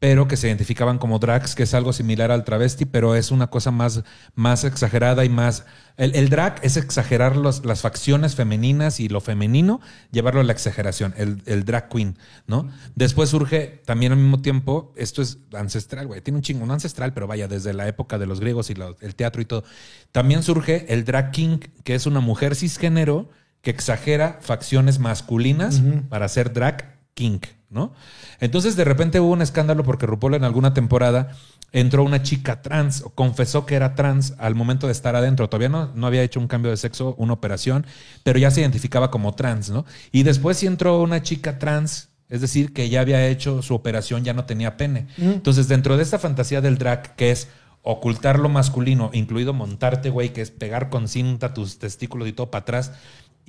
pero 0.00 0.26
que 0.26 0.36
se 0.38 0.48
identificaban 0.48 0.96
como 0.98 1.18
drags, 1.18 1.54
que 1.54 1.62
es 1.64 1.74
algo 1.74 1.92
similar 1.92 2.30
al 2.32 2.42
travesti, 2.44 2.86
pero 2.86 3.14
es 3.14 3.30
una 3.30 3.48
cosa 3.48 3.70
más, 3.70 4.02
más 4.34 4.64
exagerada 4.64 5.24
y 5.24 5.28
más... 5.28 5.66
El, 5.98 6.16
el 6.16 6.30
drag 6.30 6.58
es 6.62 6.78
exagerar 6.78 7.36
los- 7.36 7.66
las 7.66 7.82
facciones 7.82 8.34
femeninas 8.34 8.98
y 8.98 9.10
lo 9.10 9.20
femenino, 9.20 9.82
llevarlo 10.10 10.40
a 10.40 10.44
la 10.44 10.52
exageración, 10.52 11.12
el, 11.18 11.42
el 11.44 11.66
drag 11.66 11.90
queen, 11.90 12.16
¿no? 12.46 12.70
Después 12.94 13.28
surge 13.28 13.82
también 13.84 14.12
al 14.12 14.18
mismo 14.18 14.40
tiempo, 14.40 14.94
esto 14.96 15.20
es 15.20 15.36
ancestral, 15.52 16.06
güey, 16.06 16.22
tiene 16.22 16.38
un 16.38 16.42
chingo, 16.42 16.64
no 16.64 16.72
ancestral, 16.72 17.12
pero 17.12 17.26
vaya, 17.26 17.46
desde 17.46 17.74
la 17.74 17.86
época 17.86 18.16
de 18.18 18.24
los 18.26 18.40
griegos 18.40 18.70
y 18.70 18.74
el 19.02 19.14
teatro 19.14 19.42
y 19.42 19.44
todo. 19.44 19.64
También 20.12 20.42
surge 20.42 20.86
el 20.92 21.04
drag 21.04 21.30
king, 21.30 21.58
que 21.84 21.94
es 21.94 22.06
una 22.06 22.20
mujer 22.20 22.56
cisgénero 22.56 23.28
que 23.60 23.70
exagera 23.70 24.38
facciones 24.40 24.98
masculinas 24.98 25.82
para 26.08 26.26
ser 26.28 26.54
drag 26.54 26.98
king, 27.20 27.40
¿no? 27.68 27.92
Entonces 28.40 28.76
de 28.76 28.84
repente 28.84 29.20
hubo 29.20 29.32
un 29.32 29.42
escándalo 29.42 29.84
porque 29.84 30.06
RuPaul 30.06 30.36
en 30.36 30.44
alguna 30.44 30.72
temporada 30.72 31.36
entró 31.70 32.02
una 32.02 32.22
chica 32.22 32.62
trans, 32.62 33.04
confesó 33.14 33.66
que 33.66 33.74
era 33.74 33.94
trans 33.94 34.32
al 34.38 34.54
momento 34.54 34.86
de 34.86 34.92
estar 34.92 35.14
adentro. 35.16 35.50
Todavía 35.50 35.68
no, 35.68 35.92
no 35.94 36.06
había 36.06 36.22
hecho 36.22 36.40
un 36.40 36.48
cambio 36.48 36.70
de 36.70 36.78
sexo, 36.78 37.14
una 37.18 37.34
operación, 37.34 37.86
pero 38.22 38.38
ya 38.38 38.50
se 38.50 38.62
identificaba 38.62 39.10
como 39.10 39.34
trans, 39.34 39.68
¿no? 39.68 39.84
Y 40.12 40.22
después 40.22 40.56
sí 40.56 40.66
entró 40.66 41.02
una 41.02 41.22
chica 41.22 41.58
trans, 41.58 42.08
es 42.30 42.40
decir, 42.40 42.72
que 42.72 42.88
ya 42.88 43.02
había 43.02 43.28
hecho 43.28 43.60
su 43.60 43.74
operación, 43.74 44.24
ya 44.24 44.32
no 44.32 44.46
tenía 44.46 44.78
pene. 44.78 45.08
Entonces 45.18 45.68
dentro 45.68 45.98
de 45.98 46.04
esta 46.04 46.18
fantasía 46.18 46.62
del 46.62 46.78
drag, 46.78 47.16
que 47.16 47.32
es 47.32 47.48
ocultar 47.82 48.38
lo 48.38 48.48
masculino, 48.48 49.10
incluido 49.12 49.52
montarte, 49.52 50.08
güey, 50.08 50.32
que 50.32 50.40
es 50.40 50.50
pegar 50.50 50.88
con 50.88 51.06
cinta 51.06 51.52
tus 51.52 51.78
testículos 51.78 52.28
y 52.28 52.32
todo 52.32 52.50
para 52.50 52.62
atrás, 52.62 52.92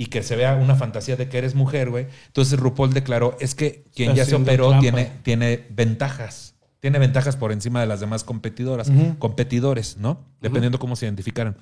y 0.02 0.08
que 0.08 0.24
se 0.24 0.36
vea 0.36 0.56
una 0.56 0.74
fantasía 0.74 1.16
de 1.16 1.30
que 1.30 1.38
eres 1.38 1.54
mujer, 1.54 1.92
güey. 1.92 2.08
Entonces 2.26 2.60
RuPaul 2.60 2.92
declaró, 2.92 3.38
es 3.40 3.54
que 3.54 3.84
quien 3.94 4.16
ya 4.16 4.26
se 4.26 4.34
operó 4.34 4.80
tiene, 4.80 5.12
tiene 5.22 5.68
ventajas. 5.70 6.56
Tiene 6.80 6.98
ventajas 6.98 7.36
por 7.36 7.52
encima 7.52 7.82
de 7.82 7.86
las 7.86 8.00
demás 8.00 8.24
competidoras, 8.24 8.92
competidores, 9.20 9.98
¿no? 9.98 10.26
Dependiendo 10.42 10.80
cómo 10.80 10.96
se 10.96 11.06
identificaran. 11.06 11.56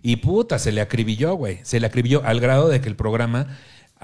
Y 0.00 0.14
puta, 0.14 0.60
se 0.60 0.70
le 0.70 0.80
acribilló, 0.80 1.34
güey. 1.34 1.58
Se 1.64 1.80
le 1.80 1.88
acribilló 1.88 2.22
al 2.24 2.38
grado 2.38 2.68
de 2.68 2.80
que 2.80 2.88
el 2.88 2.94
programa 2.94 3.48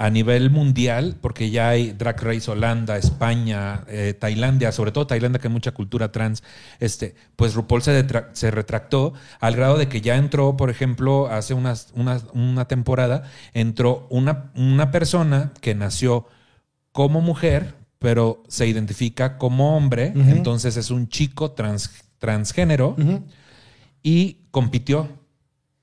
a 0.03 0.09
nivel 0.09 0.49
mundial, 0.51 1.17
porque 1.21 1.51
ya 1.51 1.69
hay 1.69 1.93
Drag 1.93 2.19
Race 2.23 2.51
Holanda, 2.51 2.97
España, 2.97 3.85
eh, 3.87 4.15
Tailandia, 4.19 4.73
sobre 4.73 4.93
todo 4.93 5.07
Tailandia, 5.07 5.39
que 5.41 5.49
hay 5.49 5.53
mucha 5.53 5.73
cultura 5.73 6.11
trans, 6.11 6.43
este, 6.79 7.15
pues 7.37 7.53
RuPaul 7.55 7.83
se, 7.83 8.07
se 8.33 8.51
retractó 8.51 9.13
al 9.41 9.57
grado 9.57 9.77
de 9.77 9.89
que 9.89 10.01
ya 10.01 10.17
entró, 10.17 10.57
por 10.57 10.71
ejemplo, 10.71 11.29
hace 11.29 11.53
unas, 11.53 11.93
unas- 11.95 12.25
una 12.33 12.67
temporada, 12.67 13.25
entró 13.53 14.07
una, 14.09 14.51
una 14.57 14.91
persona 14.91 15.53
que 15.61 15.75
nació 15.75 16.27
como 16.93 17.21
mujer, 17.21 17.75
pero 17.99 18.43
se 18.49 18.67
identifica 18.67 19.37
como 19.37 19.77
hombre, 19.77 20.13
entonces 20.31 20.79
es 20.79 20.91
un 20.91 21.09
chico 21.09 21.51
trans, 21.51 21.91
transgénero 22.19 22.97
y 24.03 24.39
compitió. 24.51 25.20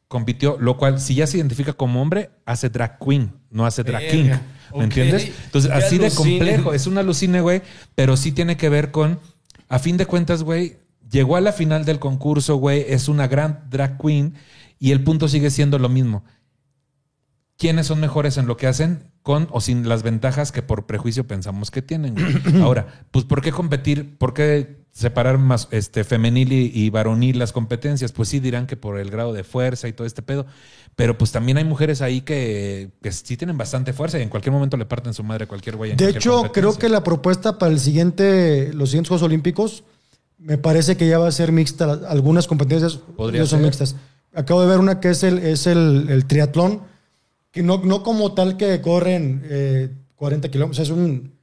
Compitió, 0.08 0.58
lo 0.60 0.78
cual, 0.78 1.02
si 1.02 1.16
ya 1.16 1.28
se 1.28 1.38
identifica 1.38 1.74
como 1.74 2.02
hombre, 2.02 2.30
hace 2.46 2.70
drag 2.70 2.98
queen, 2.98 3.34
no 3.50 3.66
hace 3.66 3.84
drag 3.84 4.04
Verga. 4.04 4.12
king. 4.12 4.78
¿Me 4.78 4.84
entiendes? 4.86 5.32
Entonces, 5.46 5.70
así 5.72 5.98
de 5.98 6.12
complejo. 6.12 6.74
Es 6.74 6.88
un 6.88 6.98
alucine, 6.98 7.42
güey, 7.42 7.62
pero 7.96 8.16
sí 8.16 8.32
tiene 8.32 8.56
que 8.56 8.70
ver 8.70 8.92
con, 8.92 9.20
a 9.68 9.80
fin 9.80 9.98
de 9.98 10.06
cuentas, 10.06 10.44
güey, 10.44 10.78
llegó 11.10 11.36
a 11.36 11.42
la 11.42 11.52
final 11.52 11.86
del 11.86 12.00
concurso, 12.00 12.56
güey, 12.56 12.86
es 12.88 13.08
una 13.10 13.28
gran 13.28 13.66
drag 13.70 13.98
queen 13.98 14.36
y 14.80 14.92
el 14.92 15.04
punto 15.04 15.28
sigue 15.28 15.50
siendo 15.50 15.80
lo 15.80 15.90
mismo. 15.90 16.24
¿Quiénes 17.58 17.88
son 17.88 18.00
mejores 18.00 18.38
en 18.38 18.46
lo 18.46 18.56
que 18.56 18.68
hacen? 18.68 19.12
Con 19.28 19.50
o 19.52 19.60
sin 19.60 19.90
las 19.90 20.04
ventajas 20.04 20.54
que 20.54 20.62
por 20.62 20.86
prejuicio 20.86 21.28
pensamos 21.28 21.70
que 21.70 21.82
tienen. 21.82 22.16
güey. 22.16 22.62
Ahora, 22.64 23.04
pues 23.12 23.26
¿por 23.26 23.42
qué 23.42 23.52
competir? 23.52 24.18
¿Por 24.18 24.34
qué 24.34 24.78
separar 24.94 25.38
más 25.38 25.68
este 25.72 26.06
femenil 26.06 26.54
y, 26.54 26.72
y 26.74 26.90
varonil 26.90 27.38
las 27.38 27.52
competencias? 27.52 28.14
Pues 28.14 28.30
sí 28.30 28.40
dirán 28.40 28.68
que 28.68 28.78
por 28.78 28.98
el 28.98 29.12
grado 29.12 29.34
de 29.34 29.44
fuerza 29.44 29.90
y 29.90 29.92
todo 29.92 30.08
este 30.08 30.22
pedo, 30.22 30.46
pero 30.96 31.18
pues 31.18 31.34
también 31.34 31.58
hay 31.58 31.66
mujeres 31.66 32.02
ahí 32.02 32.22
que, 32.22 32.92
que 33.04 33.12
sí 33.12 33.36
tienen 33.36 33.58
bastante 33.58 33.92
fuerza 33.92 34.18
y 34.18 34.22
en 34.22 34.30
cualquier 34.30 34.54
momento 34.54 34.78
le 34.78 34.86
parten 34.86 35.14
su 35.14 35.26
madre 35.26 35.44
a 35.44 35.48
cualquier 35.50 35.76
güey. 35.76 35.92
en 35.92 35.98
De 35.98 36.06
cualquier 36.06 36.22
hecho, 36.22 36.52
creo 36.54 36.78
que 36.78 36.88
la 36.88 37.04
propuesta 37.04 37.58
para 37.58 37.74
el 37.74 37.82
siguiente, 37.82 38.72
los 38.74 38.92
siguientes 38.92 39.10
Juegos 39.10 39.24
Olímpicos, 39.24 39.84
me 40.38 40.58
parece 40.58 40.96
que 40.96 41.06
ya 41.06 41.20
va 41.20 41.28
a 41.28 41.32
ser 41.34 41.52
mixta. 41.52 42.00
Algunas 42.08 42.48
competencias 42.48 43.02
ya 43.34 43.46
son 43.46 43.48
ser. 43.48 43.60
mixtas. 43.60 43.98
Acabo 44.34 44.62
de 44.62 44.68
ver 44.68 44.80
una 44.80 45.02
que 45.02 45.10
es 45.10 45.24
el, 45.24 45.40
es 45.40 45.68
el, 45.68 46.06
el 46.08 46.28
triatlón, 46.28 46.84
no, 47.64 47.78
no 47.84 48.04
como 48.04 48.34
tal 48.34 48.58
que 48.58 48.82
corren 48.82 49.42
eh, 49.46 49.90
40 50.16 50.50
kilómetros. 50.50 50.88
Es 50.88 50.90
un, 50.90 51.34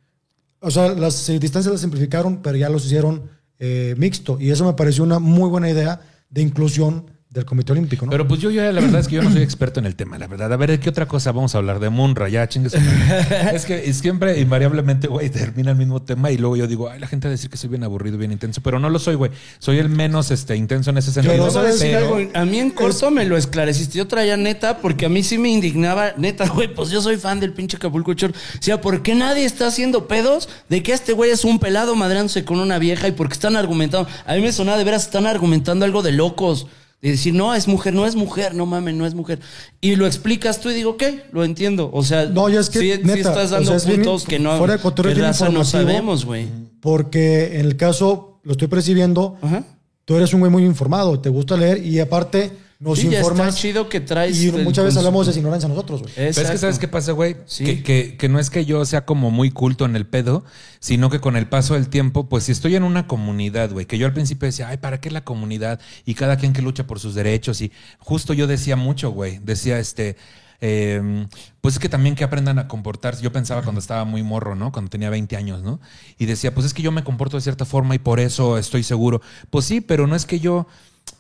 o 0.61 0.71
sea, 0.71 0.89
las 0.95 1.29
eh, 1.29 1.39
distancias 1.39 1.73
las 1.73 1.81
simplificaron, 1.81 2.43
pero 2.43 2.57
ya 2.57 2.69
los 2.69 2.85
hicieron 2.87 3.31
eh, 3.59 3.95
mixto. 3.99 4.39
Y 4.41 4.51
eso 4.51 4.65
me 4.65 4.75
pareció 4.75 5.05
una 5.05 5.19
muy 5.19 5.49
buena 5.49 5.71
idea 5.71 6.01
de 6.31 6.43
inclusión 6.43 7.07
del 7.35 7.45
Comité 7.45 7.73
Olímpico. 7.73 8.07
¿no? 8.07 8.13
Pero 8.13 8.29
pues 8.29 8.41
yo, 8.41 8.51
yo 8.51 8.63
la 8.63 8.81
verdad 8.81 9.01
es 9.01 9.09
que 9.09 9.17
yo 9.17 9.23
no 9.23 9.31
soy 9.31 9.43
experto 9.43 9.81
en 9.81 9.87
el 9.87 9.97
tema, 9.97 10.19
la 10.19 10.29
verdad. 10.29 10.53
A 10.53 10.57
ver, 10.57 10.71
¿de 10.71 10.79
qué 10.79 10.89
otra 10.89 11.07
cosa 11.07 11.33
vamos 11.33 11.55
a 11.57 11.59
hablar? 11.59 11.81
De 11.81 11.91
Munra, 11.91 12.29
ya, 12.29 12.49
chingue 12.49 12.71
su 12.71 12.79
madre. 12.79 13.51
Es 13.55 13.67
que 13.67 13.93
siempre, 13.93 14.41
invariablemente, 14.41 15.09
güey, 15.09 15.29
termina 15.31 15.73
el 15.73 15.77
mismo 15.77 16.01
tema 16.01 16.31
y 16.31 16.39
luego 16.39 16.57
yo 16.57 16.69
digo, 16.69 16.89
ay, 16.89 17.01
la 17.01 17.09
gente 17.09 17.27
va 17.27 17.31
a 17.31 17.33
decir 17.33 17.51
que 17.51 17.57
soy 17.57 17.71
bien 17.71 17.83
aburrido, 17.83 18.17
bien 18.19 18.31
intenso, 18.31 18.61
pero 18.63 18.79
no 18.79 18.89
lo 18.89 19.01
soy, 19.01 19.17
güey. 19.17 19.33
Soy 19.59 19.79
el 19.79 19.89
menos 19.89 20.31
este, 20.31 20.55
intenso 20.55 20.91
en 20.91 20.99
ese 20.99 21.13
sentido. 21.13 21.35
Pero, 21.49 21.59
a 21.59 21.63
decir 21.65 21.91
pero- 21.93 22.17
algo, 22.17 22.31
a 22.35 22.45
mí 22.45 22.59
en 22.61 22.71
corto 22.71 23.11
me 23.11 23.25
lo 23.25 23.37
esclareciste. 23.37 23.99
Yo 23.99 24.07
traía 24.07 24.37
neta, 24.37 24.79
porque 24.79 25.07
a 25.07 25.09
mí 25.09 25.25
sí 25.25 25.37
me 25.37 25.49
indignaba, 25.49 26.13
neta, 26.17 26.49
güey, 26.49 26.73
pues 26.73 26.91
yo 26.91 27.03
soy 27.03 27.17
fan 27.17 27.41
del 27.41 27.53
pinche 27.53 27.77
Acapulco 27.77 28.13
Shore. 28.13 28.33
O 28.33 28.63
sea, 28.63 28.81
¿por 28.81 29.03
qué 29.03 29.17
nadie 29.17 29.45
está 29.45 29.67
haciendo 29.67 30.07
pedos 30.07 30.49
de 30.69 30.85
que 30.85 30.93
este 30.93 31.13
güey 31.13 31.33
es 31.33 31.45
un 31.45 31.59
pelado 31.59 31.97
madrándose 31.97 32.45
con 32.45 32.61
una 32.61 32.79
vieja 32.79 33.09
y 33.09 33.13
porque 33.13 33.35
están 33.35 33.57
argumentando? 33.57 34.09
A 34.25 34.35
mí 34.35 34.41
me 34.41 34.53
sonaba 34.53 34.79
de 34.79 34.85
veras, 34.85 35.03
están 35.03 35.27
argumentando 35.27 35.85
algo 35.85 36.01
de 36.03 36.13
locos. 36.13 36.69
De 37.05 37.11
decir, 37.11 37.35
no, 37.35 37.55
es 37.55 37.69
mujer, 37.69 37.93
no 37.93 38.07
es 38.07 38.17
mujer, 38.17 38.55
no 38.55 38.65
mames, 38.65 38.95
no 38.95 39.05
es 39.05 39.15
mujer. 39.15 39.39
Y 39.83 39.95
lo 39.97 40.07
explicas 40.07 40.59
tú 40.61 40.71
y 40.71 40.75
digo, 40.75 40.93
ok, 40.93 41.03
lo 41.33 41.45
entiendo. 41.45 41.91
O 41.93 42.03
sea, 42.03 42.25
No, 42.25 42.49
es 42.49 42.71
que, 42.71 42.79
sí, 42.79 42.93
sí 42.95 43.01
neta, 43.05 43.29
estás 43.29 43.51
o 43.53 43.55
dando 43.57 43.67
sea, 43.69 43.77
es 43.77 43.87
bien- 43.87 44.01
puntos 44.01 44.25
que 44.25 44.39
no, 44.39 44.57
fuera 44.57 44.79
de 44.79 44.83
que 45.15 45.15
raza 45.15 45.51
no 45.51 45.65
sabemos, 45.65 46.25
güey. 46.25 46.47
Porque 46.81 47.61
en 47.61 47.67
el 47.67 47.77
caso, 47.77 48.41
lo 48.43 48.53
estoy 48.53 48.69
percibiendo, 48.69 49.37
Ajá. 49.43 49.65
tú 50.07 50.17
eres 50.17 50.33
un 50.33 50.41
güey 50.41 50.51
muy 50.51 50.65
informado, 50.65 51.21
te 51.21 51.29
gusta 51.29 51.59
leer 51.59 51.85
y 51.85 52.01
aparte 52.01 52.51
nos 52.81 52.99
Sí, 52.99 53.09
ya 53.09 53.19
informas. 53.19 53.49
está 53.49 53.61
chido 53.61 53.89
que 53.89 54.01
traes 54.01 54.43
Y 54.43 54.51
muchas 54.53 54.85
veces 54.85 54.99
hablamos 54.99 55.27
de 55.27 55.33
ignorancia 55.39 55.69
nosotros, 55.69 56.03
güey. 56.03 56.13
Pero 56.15 56.29
es 56.31 56.39
que 56.51 56.59
sabes 56.59 56.79
qué 56.79 56.89
pasa, 56.89 57.13
güey, 57.13 57.37
Sí. 57.47 57.65
que, 57.65 57.83
que- 57.83 58.17
que 58.17 58.29
no 58.29 58.39
es 58.39 58.51
que 58.51 58.65
yo 58.65 58.85
sea 58.85 59.05
como 59.07 59.31
muy 59.31 59.51
culto 59.51 59.85
en 59.85 59.97
el 59.97 60.07
pedo, 60.07 60.45
sino 60.81 61.09
que 61.11 61.21
con 61.21 61.37
el 61.37 61.47
paso 61.49 61.75
del 61.75 61.89
tiempo, 61.89 62.29
pues 62.29 62.45
si 62.45 62.53
estoy 62.53 62.75
en 62.77 62.83
una 62.83 63.07
comunidad, 63.07 63.71
güey, 63.71 63.87
que 63.87 63.97
yo 63.99 64.07
al 64.07 64.13
principio 64.13 64.47
decía, 64.47 64.69
ay, 64.69 64.77
¿para 64.79 65.01
qué 65.01 65.11
la 65.11 65.25
comunidad? 65.25 65.81
Y 66.05 66.15
cada 66.15 66.37
quien 66.37 66.53
que 66.53 66.63
lucha 66.63 66.87
por 66.87 67.01
sus 67.01 67.15
derechos. 67.15 67.61
Y 67.63 67.73
justo 67.99 68.33
yo 68.35 68.47
decía 68.47 68.77
mucho, 68.77 69.11
güey, 69.11 69.39
decía 69.43 69.79
este... 69.79 70.17
eh, 70.61 71.27
pues 71.61 71.75
es 71.75 71.79
que 71.81 71.89
también 71.89 72.15
que 72.15 72.25
aprendan 72.25 72.59
a 72.59 72.69
comportarse. 72.69 73.23
Yo 73.23 73.33
pensaba 73.33 73.63
cuando 73.63 73.81
estaba 73.81 74.05
muy 74.05 74.23
morro, 74.23 74.55
¿no? 74.55 74.73
Cuando 74.73 74.91
tenía 74.91 75.11
20 75.11 75.37
años, 75.37 75.63
¿no? 75.63 75.81
Y 76.19 76.27
decía, 76.27 76.55
pues 76.55 76.67
es 76.67 76.73
que 76.75 76.83
yo 76.83 76.91
me 76.93 77.05
comporto 77.05 77.37
de 77.37 77.43
cierta 77.43 77.65
forma 77.65 77.95
y 77.95 77.99
por 77.99 78.19
eso 78.21 78.57
estoy 78.59 78.83
seguro. 78.83 79.21
Pues 79.51 79.65
sí, 79.67 79.81
pero 79.81 80.07
no 80.07 80.17
es 80.17 80.25
que 80.27 80.41
yo 80.41 80.67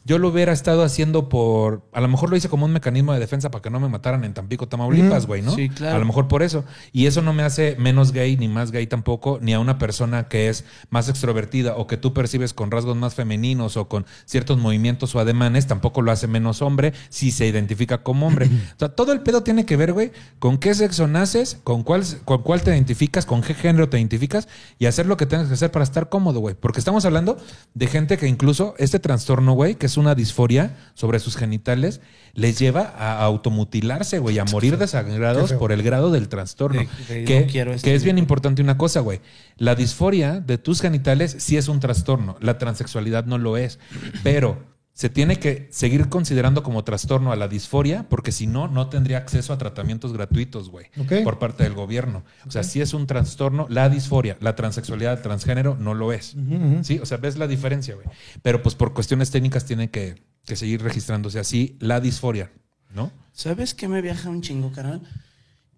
yo 0.04 0.18
lo 0.18 0.28
hubiera 0.28 0.52
estado 0.52 0.82
haciendo 0.82 1.28
por. 1.28 1.82
A 1.92 2.00
lo 2.00 2.08
mejor 2.08 2.30
lo 2.30 2.36
hice 2.36 2.48
como 2.48 2.66
un 2.66 2.72
mecanismo 2.72 3.14
de 3.14 3.20
defensa 3.20 3.50
para 3.50 3.62
que 3.62 3.70
no 3.70 3.80
me 3.80 3.88
mataran 3.88 4.24
en 4.24 4.34
Tampico, 4.34 4.68
Tamaulipas, 4.68 5.26
güey, 5.26 5.40
¿no? 5.40 5.54
Sí, 5.54 5.70
claro. 5.70 5.96
A 5.96 5.98
lo 5.98 6.04
mejor 6.04 6.28
por 6.28 6.42
eso. 6.42 6.64
Y 6.92 7.06
eso 7.06 7.22
no 7.22 7.32
me 7.32 7.42
hace 7.42 7.76
menos 7.78 8.12
gay 8.12 8.36
ni 8.36 8.48
más 8.48 8.70
gay 8.70 8.86
tampoco, 8.86 9.38
ni 9.40 9.54
a 9.54 9.60
una 9.60 9.78
persona 9.78 10.28
que 10.28 10.48
es 10.48 10.64
más 10.90 11.08
extrovertida 11.08 11.76
o 11.76 11.86
que 11.86 11.96
tú 11.96 12.12
percibes 12.12 12.52
con 12.52 12.70
rasgos 12.70 12.96
más 12.96 13.14
femeninos 13.14 13.76
o 13.76 13.88
con 13.88 14.04
ciertos 14.26 14.58
movimientos 14.58 15.14
o 15.14 15.20
ademanes, 15.20 15.66
tampoco 15.66 16.02
lo 16.02 16.12
hace 16.12 16.26
menos 16.26 16.62
hombre 16.62 16.92
si 17.08 17.30
se 17.30 17.46
identifica 17.46 18.02
como 18.02 18.26
hombre. 18.26 18.46
O 18.46 18.78
sea, 18.78 18.90
todo 18.90 19.12
el 19.12 19.20
pedo 19.20 19.42
tiene 19.42 19.64
que 19.64 19.76
ver, 19.76 19.92
güey, 19.92 20.12
con 20.38 20.58
qué 20.58 20.74
sexo 20.74 21.06
naces, 21.06 21.58
con 21.64 21.82
cuál, 21.82 22.04
con 22.24 22.42
cuál 22.42 22.62
te 22.62 22.70
identificas, 22.70 23.26
con 23.26 23.42
qué 23.42 23.54
género 23.54 23.88
te 23.88 23.98
identificas 23.98 24.48
y 24.78 24.86
hacer 24.86 25.06
lo 25.06 25.16
que 25.16 25.26
tengas 25.26 25.48
que 25.48 25.54
hacer 25.54 25.70
para 25.70 25.84
estar 25.84 26.08
cómodo, 26.08 26.40
güey. 26.40 26.54
Porque 26.54 26.78
estamos 26.78 27.04
hablando 27.04 27.38
de 27.72 27.86
gente 27.86 28.18
que 28.18 28.26
incluso 28.26 28.74
este 28.78 28.98
trastorno, 28.98 29.52
güey, 29.52 29.76
que 29.76 29.88
es 29.94 29.98
una 29.98 30.14
disforia 30.14 30.76
sobre 30.94 31.18
sus 31.20 31.36
genitales, 31.36 32.00
les 32.34 32.58
lleva 32.58 32.92
a 32.98 33.22
automutilarse, 33.24 34.18
güey, 34.18 34.38
a 34.40 34.44
morir 34.44 34.76
desangrados 34.76 35.52
por 35.52 35.70
el 35.72 35.82
grado 35.82 36.10
del 36.10 36.28
trastorno. 36.28 36.80
De- 37.08 37.14
de 37.14 37.24
que, 37.24 37.64
no 37.64 37.76
que 37.82 37.94
es 37.94 38.02
bien 38.04 38.18
importante 38.18 38.60
una 38.60 38.76
cosa, 38.76 39.00
güey. 39.00 39.20
La 39.56 39.74
disforia 39.76 40.40
de 40.40 40.58
tus 40.58 40.80
genitales 40.80 41.36
sí 41.38 41.56
es 41.56 41.68
un 41.68 41.78
trastorno. 41.80 42.36
La 42.40 42.58
transexualidad 42.58 43.24
no 43.24 43.38
lo 43.38 43.56
es. 43.56 43.78
Pero 44.24 44.58
se 44.94 45.08
tiene 45.10 45.40
que 45.40 45.68
seguir 45.72 46.08
considerando 46.08 46.62
como 46.62 46.84
trastorno 46.84 47.32
a 47.32 47.36
la 47.36 47.48
disforia 47.48 48.06
porque 48.08 48.30
si 48.30 48.46
no, 48.46 48.68
no 48.68 48.88
tendría 48.88 49.18
acceso 49.18 49.52
a 49.52 49.58
tratamientos 49.58 50.12
gratuitos, 50.12 50.70
güey, 50.70 50.86
Ok. 50.98 51.24
por 51.24 51.38
parte 51.40 51.64
del 51.64 51.74
gobierno. 51.74 52.24
O 52.46 52.50
sea, 52.52 52.62
sí 52.62 52.80
es 52.80 52.94
un 52.94 53.06
trastorno, 53.08 53.66
la 53.68 53.88
disforia, 53.88 54.36
la 54.40 54.54
transexualidad, 54.54 55.14
el 55.14 55.22
transgénero 55.22 55.76
no 55.78 55.94
lo 55.94 56.12
es. 56.12 56.36
Sí, 56.82 57.00
o 57.00 57.06
sea, 57.06 57.16
ves 57.18 57.36
la 57.36 57.48
diferencia, 57.48 57.96
güey. 57.96 58.06
Pero 58.42 58.62
pues 58.62 58.76
por 58.76 58.94
cuestiones 58.94 59.30
técnicas 59.32 59.64
tiene 59.64 59.90
que, 59.90 60.22
que 60.46 60.54
seguir 60.54 60.80
registrándose 60.80 61.40
así 61.40 61.76
la 61.80 62.00
disforia, 62.00 62.52
¿no? 62.94 63.10
¿Sabes 63.32 63.74
qué 63.74 63.88
me 63.88 64.00
viaja 64.00 64.30
un 64.30 64.42
chingo, 64.42 64.70
carnal? 64.70 65.02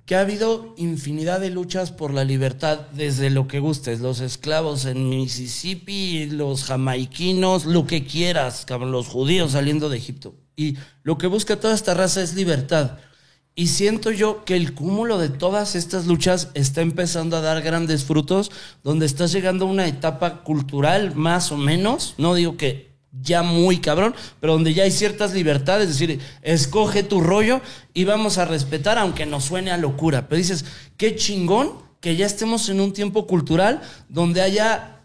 Que 0.07 0.17
ha 0.17 0.21
habido 0.21 0.73
infinidad 0.77 1.41
de 1.41 1.51
luchas 1.51 1.91
por 1.91 2.15
la 2.15 2.25
libertad 2.25 2.87
desde 2.93 3.29
lo 3.29 3.49
que 3.49 3.61
gustes. 3.61 4.01
Los 4.01 4.21
esclavos 4.21 4.85
en 4.87 5.09
Mississippi, 5.09 6.27
los 6.27 6.65
jamaiquinos, 6.65 7.67
lo 7.67 7.87
que 7.87 8.07
quieras, 8.07 8.65
los 8.71 9.09
judíos 9.09 9.53
saliendo 9.53 9.89
de 9.89 9.99
Egipto. 9.99 10.35
Y 10.57 10.77
lo 11.03 11.19
que 11.19 11.27
busca 11.27 11.61
toda 11.61 11.75
esta 11.75 11.93
raza 11.93 12.23
es 12.23 12.35
libertad. 12.35 12.99
Y 13.59 13.69
siento 13.69 14.11
yo 14.11 14.45
que 14.45 14.55
el 14.55 14.75
cúmulo 14.75 15.19
de 15.19 15.31
todas 15.31 15.75
estas 15.75 16.07
luchas 16.07 16.51
está 16.55 16.83
empezando 16.83 17.37
a 17.37 17.41
dar 17.41 17.63
grandes 17.63 18.05
frutos, 18.05 18.51
donde 18.85 19.07
estás 19.07 19.33
llegando 19.33 19.65
a 19.65 19.71
una 19.71 19.89
etapa 19.89 20.45
cultural 20.45 21.15
más 21.15 21.51
o 21.53 21.57
menos, 21.57 22.15
no 22.19 22.35
digo 22.35 22.59
que 22.59 22.96
ya 23.13 23.43
muy 23.43 23.79
cabrón, 23.79 24.15
pero 24.41 24.55
donde 24.55 24.75
ya 24.75 24.85
hay 24.85 24.91
ciertas 24.91 25.33
libertades, 25.33 25.89
es 25.89 25.99
decir, 25.99 26.21
escoge 26.43 27.03
tu 27.03 27.21
rollo 27.21 27.61
y 27.95 28.05
vamos 28.05 28.39
a 28.39 28.45
respetar, 28.45 28.99
aunque 28.99 29.27
nos 29.27 29.45
suene 29.45 29.71
a 29.71 29.77
locura. 29.77 30.29
Pero 30.29 30.39
dices, 30.39 30.65
qué 30.97 31.17
chingón 31.17 31.73
que 32.01 32.17
ya 32.17 32.27
estemos 32.27 32.69
en 32.69 32.81
un 32.81 32.93
tiempo 32.93 33.27
cultural 33.27 33.81
donde 34.09 34.43
haya 34.43 34.97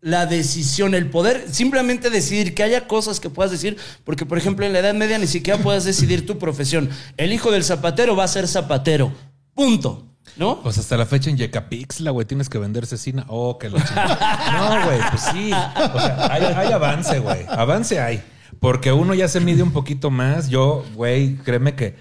la 0.00 0.26
decisión, 0.26 0.94
el 0.94 1.08
poder, 1.08 1.46
simplemente 1.50 2.10
decidir 2.10 2.54
que 2.54 2.64
haya 2.64 2.88
cosas 2.88 3.20
que 3.20 3.30
puedas 3.30 3.52
decir, 3.52 3.76
porque 4.04 4.26
por 4.26 4.36
ejemplo 4.36 4.66
en 4.66 4.72
la 4.72 4.80
Edad 4.80 4.94
Media 4.94 5.16
ni 5.16 5.28
siquiera 5.28 5.62
puedes 5.62 5.84
decidir 5.84 6.26
tu 6.26 6.38
profesión. 6.38 6.90
El 7.16 7.32
hijo 7.32 7.52
del 7.52 7.62
zapatero 7.62 8.16
va 8.16 8.24
a 8.24 8.28
ser 8.28 8.48
zapatero. 8.48 9.12
Punto. 9.54 10.11
¿No? 10.36 10.62
Pues 10.62 10.78
hasta 10.78 10.96
la 10.96 11.06
fecha 11.06 11.30
en 11.30 11.36
Yecapixtla, 11.36 12.10
güey, 12.10 12.26
tienes 12.26 12.48
que 12.48 12.58
vender 12.58 12.86
cecina. 12.86 13.24
Oh, 13.28 13.58
que 13.58 13.68
lo 13.68 13.78
No, 14.52 14.84
güey, 14.84 15.00
pues 15.10 15.22
sí. 15.32 15.52
O 15.52 16.00
sea, 16.00 16.32
hay 16.32 16.72
avance, 16.72 17.18
güey. 17.18 17.44
Avance 17.48 18.00
hay. 18.00 18.22
Porque 18.60 18.92
uno 18.92 19.14
ya 19.14 19.28
se 19.28 19.40
mide 19.40 19.62
un 19.62 19.72
poquito 19.72 20.10
más. 20.10 20.48
Yo, 20.48 20.84
güey, 20.94 21.36
créeme 21.36 21.74
que 21.74 21.96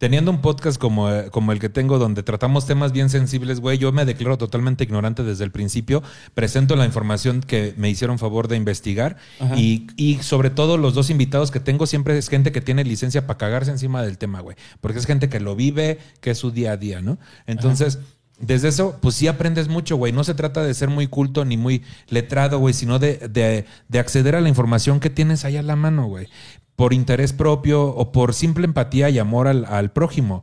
teniendo 0.00 0.30
un 0.30 0.40
podcast 0.40 0.78
como, 0.78 1.10
eh, 1.10 1.28
como 1.30 1.52
el 1.52 1.58
que 1.60 1.68
tengo, 1.68 1.98
donde 1.98 2.22
tratamos 2.22 2.66
temas 2.66 2.90
bien 2.90 3.10
sensibles, 3.10 3.60
güey, 3.60 3.76
yo 3.76 3.92
me 3.92 4.06
declaro 4.06 4.38
totalmente 4.38 4.82
ignorante 4.82 5.22
desde 5.22 5.44
el 5.44 5.50
principio. 5.52 6.02
Presento 6.32 6.74
la 6.74 6.86
información 6.86 7.42
que 7.42 7.74
me 7.76 7.90
hicieron 7.90 8.18
favor 8.18 8.48
de 8.48 8.56
investigar. 8.56 9.18
Y, 9.56 9.86
y 9.96 10.16
sobre 10.22 10.48
todo, 10.48 10.78
los 10.78 10.94
dos 10.94 11.10
invitados 11.10 11.50
que 11.50 11.60
tengo 11.60 11.86
siempre 11.86 12.16
es 12.16 12.28
gente 12.30 12.50
que 12.50 12.62
tiene 12.62 12.82
licencia 12.82 13.26
para 13.26 13.36
cagarse 13.36 13.70
encima 13.70 14.02
del 14.02 14.16
tema, 14.16 14.40
güey. 14.40 14.56
Porque 14.80 14.98
es 14.98 15.04
gente 15.06 15.28
que 15.28 15.38
lo 15.38 15.54
vive, 15.54 15.98
que 16.22 16.30
es 16.30 16.38
su 16.38 16.50
día 16.50 16.72
a 16.72 16.76
día, 16.78 17.00
¿no? 17.02 17.18
Entonces. 17.46 17.98
Desde 18.42 18.68
eso, 18.68 18.96
pues 19.02 19.16
sí 19.16 19.28
aprendes 19.28 19.68
mucho, 19.68 19.96
güey. 19.96 20.14
No 20.14 20.24
se 20.24 20.32
trata 20.32 20.62
de 20.64 20.72
ser 20.72 20.88
muy 20.88 21.08
culto 21.08 21.44
ni 21.44 21.58
muy 21.58 21.82
letrado, 22.08 22.58
güey, 22.58 22.72
sino 22.72 22.98
de, 22.98 23.18
de- 23.28 23.66
de 23.88 23.98
acceder 23.98 24.34
a 24.34 24.40
la 24.40 24.48
información 24.48 24.98
que 24.98 25.10
tienes 25.10 25.44
ahí 25.44 25.58
a 25.58 25.62
la 25.62 25.76
mano, 25.76 26.06
güey. 26.06 26.26
Por 26.80 26.94
interés 26.94 27.32
propio 27.34 27.82
o 28.02 28.10
por 28.10 28.32
simple 28.32 28.64
empatía 28.64 29.10
y 29.10 29.18
amor 29.18 29.48
al, 29.48 29.66
al 29.66 29.92
prójimo. 29.92 30.42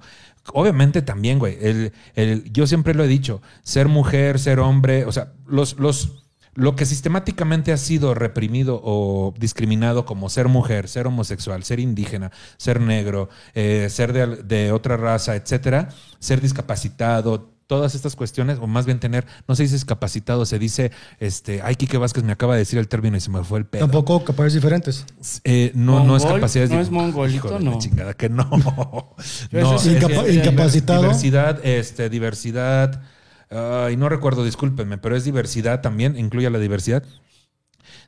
Obviamente 0.53 1.01
también, 1.01 1.39
güey. 1.39 1.57
El, 1.59 1.93
el- 2.13 2.43
yo 2.53 2.67
siempre 2.67 2.93
lo 2.93 3.03
he 3.03 3.07
dicho, 3.07 3.41
ser 3.63 3.87
mujer, 3.87 4.37
ser 4.37 4.59
hombre, 4.59 5.05
o 5.05 5.11
sea, 5.11 5.33
los, 5.47 5.79
los, 5.79 6.23
lo 6.53 6.75
que 6.75 6.85
sistemáticamente 6.85 7.71
ha 7.73 7.77
sido 7.77 8.13
reprimido 8.13 8.79
o 8.83 9.33
discriminado 9.39 10.05
como 10.05 10.29
ser 10.29 10.47
mujer, 10.47 10.87
ser 10.87 11.07
homosexual, 11.07 11.63
ser 11.63 11.79
indígena, 11.79 12.31
ser 12.57 12.81
negro, 12.81 13.29
eh, 13.55 13.87
ser 13.89 14.13
de, 14.13 14.43
de 14.43 14.71
otra 14.71 14.95
raza, 14.95 15.35
etcétera, 15.35 15.89
ser 16.19 16.39
discapacitado, 16.41 17.49
todas 17.67 17.95
estas 17.95 18.15
cuestiones, 18.15 18.57
o 18.59 18.67
más 18.67 18.85
bien 18.85 18.99
tener, 18.99 19.25
no 19.47 19.55
se 19.55 19.63
dice 19.63 19.75
discapacitado, 19.75 20.45
se 20.45 20.57
dice, 20.57 20.91
este, 21.19 21.61
ay, 21.61 21.75
Quique 21.75 21.97
Vázquez 21.97 22.23
me 22.23 22.31
acaba 22.31 22.53
de 22.53 22.59
decir 22.59 22.79
el 22.79 22.87
término 22.87 23.17
y 23.17 23.19
se 23.19 23.29
me 23.29 23.43
fue 23.43 23.59
el 23.59 23.65
pedo. 23.65 23.81
Tampoco 23.81 24.19
capacidades 24.23 24.53
diferentes. 24.53 25.05
Eh, 25.43 25.71
no, 25.75 26.03
no 26.05 26.15
es 26.17 26.23
Mongol, 26.23 26.39
capacidad. 26.39 26.69
¿no 26.69 26.79
es 26.79 26.89
mongolito? 26.89 27.47
Híjole, 27.47 27.65
No. 27.65 27.77
chingada 27.77 28.13
que 28.13 28.29
no. 28.29 28.47
No 29.51 29.59
eso 29.59 29.77
sí 29.79 29.89
es- 29.89 30.01
Incapa- 30.01 30.25
es- 30.25 30.35
incapacitado. 30.35 31.01
Diversidad, 31.03 31.65
este, 31.65 32.09
diversidad. 32.09 33.01
Ay, 33.49 33.95
no 33.97 34.09
recuerdo, 34.09 34.43
discúlpenme, 34.43 34.97
pero 34.97 35.15
es 35.15 35.23
diversidad 35.23 35.81
también, 35.81 36.17
incluye 36.17 36.49
la 36.49 36.59
diversidad. 36.59 37.03